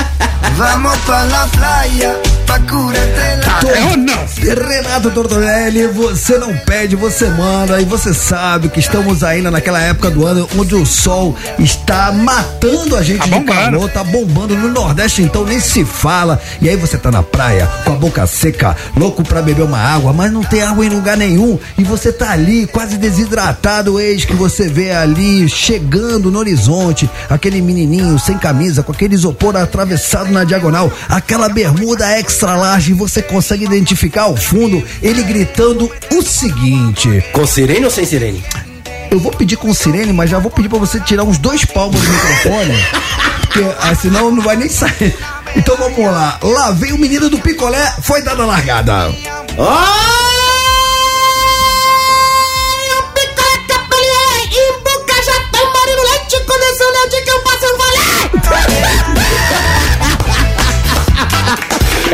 [0.56, 4.54] Vamos pra la playa, Tá, é?
[4.54, 10.10] Renato Tortorelli, você não pede, você manda e você sabe que estamos ainda naquela época
[10.10, 15.22] do ano onde o sol está matando a gente de calor, tá bombando no Nordeste,
[15.22, 16.40] então nem se fala.
[16.60, 20.12] E aí você tá na praia com a boca seca, louco pra beber uma água,
[20.12, 24.34] mas não tem água em lugar nenhum e você tá ali quase desidratado, eis que
[24.34, 30.44] você vê ali chegando no horizonte aquele menininho sem camisa com aquele isopor atravessado na
[30.44, 37.24] diagonal, aquela bermuda extra large e você consegue identificar ao fundo ele gritando o seguinte:
[37.32, 38.44] Com sirene ou sem sirene?
[39.10, 42.00] Eu vou pedir com sirene, mas já vou pedir pra você tirar uns dois palmos
[42.00, 42.74] do microfone,
[43.42, 45.16] porque ah, senão não vai nem sair.
[45.54, 46.38] Então vamos lá.
[46.42, 49.14] Lá vem o menino do picolé, foi dada a largada.
[49.56, 50.23] Imbuca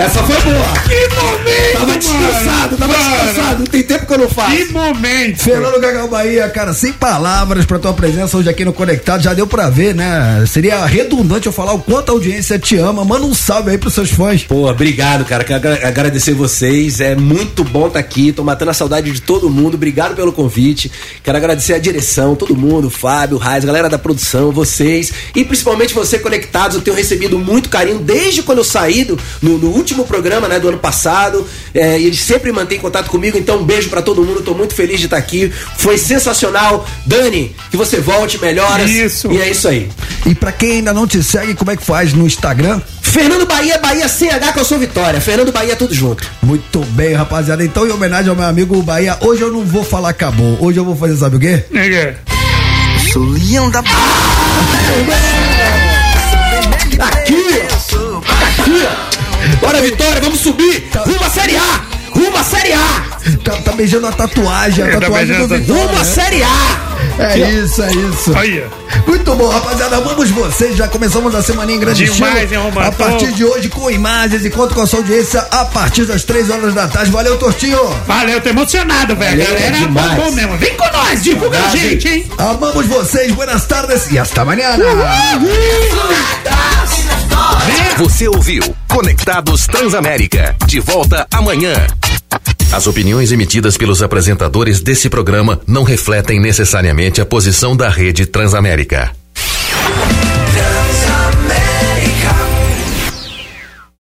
[0.01, 0.65] Essa foi boa.
[0.89, 1.73] Que momento!
[1.79, 3.65] Tava descansado, tava descansado.
[3.65, 4.57] Tem tempo que eu não faço.
[4.57, 5.43] Que momento!
[5.43, 9.47] Fernando Gagal Bahia, cara, sem palavras pra tua presença hoje aqui no Conectado, já deu
[9.47, 10.45] pra ver, né?
[10.47, 13.05] Seria redundante eu falar o quanto a audiência te ama.
[13.05, 14.43] Manda um salve aí pros seus fãs.
[14.43, 15.45] Pô, obrigado, cara.
[15.45, 17.01] Quero agra- agradecer vocês.
[17.01, 18.33] É muito bom estar aqui.
[18.33, 19.75] Tô matando a saudade de todo mundo.
[19.75, 20.91] Obrigado pelo convite.
[21.23, 26.19] Quero agradecer a direção, todo mundo, Fábio, Raiz, galera da produção, vocês e principalmente você
[26.19, 26.77] conectados.
[26.77, 30.49] Eu tenho recebido muito carinho desde quando eu saí do, no, no último último programa,
[30.49, 31.47] né, do ano passado.
[31.75, 34.43] É, e ele sempre mantém contato comigo, então um beijo pra todo mundo.
[34.43, 35.53] Tô muito feliz de estar aqui.
[35.77, 36.87] Foi sensacional.
[37.07, 38.89] Dani, que você volte, melhoras.
[38.91, 39.31] Isso.
[39.33, 39.89] E é isso aí.
[40.27, 42.81] E pra quem ainda não te segue, como é que faz no Instagram?
[43.03, 45.21] Fernando Bahia, Bahia CH que eu sou Vitória.
[45.21, 46.29] Fernando Bahia, tudo junto.
[46.43, 47.65] Muito bem, rapaziada.
[47.65, 50.57] Então, em homenagem ao meu amigo Bahia, hoje eu não vou falar acabou.
[50.61, 51.65] Hoje eu vou fazer, sabe o quê?
[53.13, 53.81] Sou leão da
[57.01, 57.43] Aqui,
[57.93, 58.19] ó.
[58.63, 58.87] Aqui,
[59.17, 59.20] ó.
[59.61, 60.89] Bora, Vitória, vamos subir.
[60.95, 61.81] Rumo à Série A.
[62.11, 63.03] Rumo à Série A.
[63.45, 65.83] Tá, tá beijando a tatuagem, a É, tá tatuagem do Vitória.
[65.83, 66.05] Rumo à né?
[66.05, 66.91] Série A.
[67.19, 68.33] É isso, é isso.
[69.07, 70.01] Muito bom, rapaziada.
[70.01, 70.77] Vamos vocês.
[70.77, 72.65] Já começamos a semana em grande Demais, estilo.
[72.65, 72.73] hein?
[72.87, 76.25] A partir de hoje, com imagens e conto com a sua audiência a partir das
[76.25, 77.11] 3 horas da tarde.
[77.11, 77.79] Valeu, Tortinho.
[78.07, 79.43] Valeu, tô emocionado, velho.
[79.43, 80.15] Valeu, Galera, demais.
[80.15, 80.57] bom mesmo.
[80.59, 82.27] Vem com nós, divulga a gente, hein?
[82.39, 83.33] Amamos vocês.
[83.33, 84.77] Buenas tardes e hasta amanhã.
[87.99, 90.57] Você ouviu Conectados Transamérica.
[90.67, 91.75] De volta amanhã.
[92.73, 99.20] As opiniões emitidas pelos apresentadores desse programa não refletem necessariamente a posição da rede Transamérica.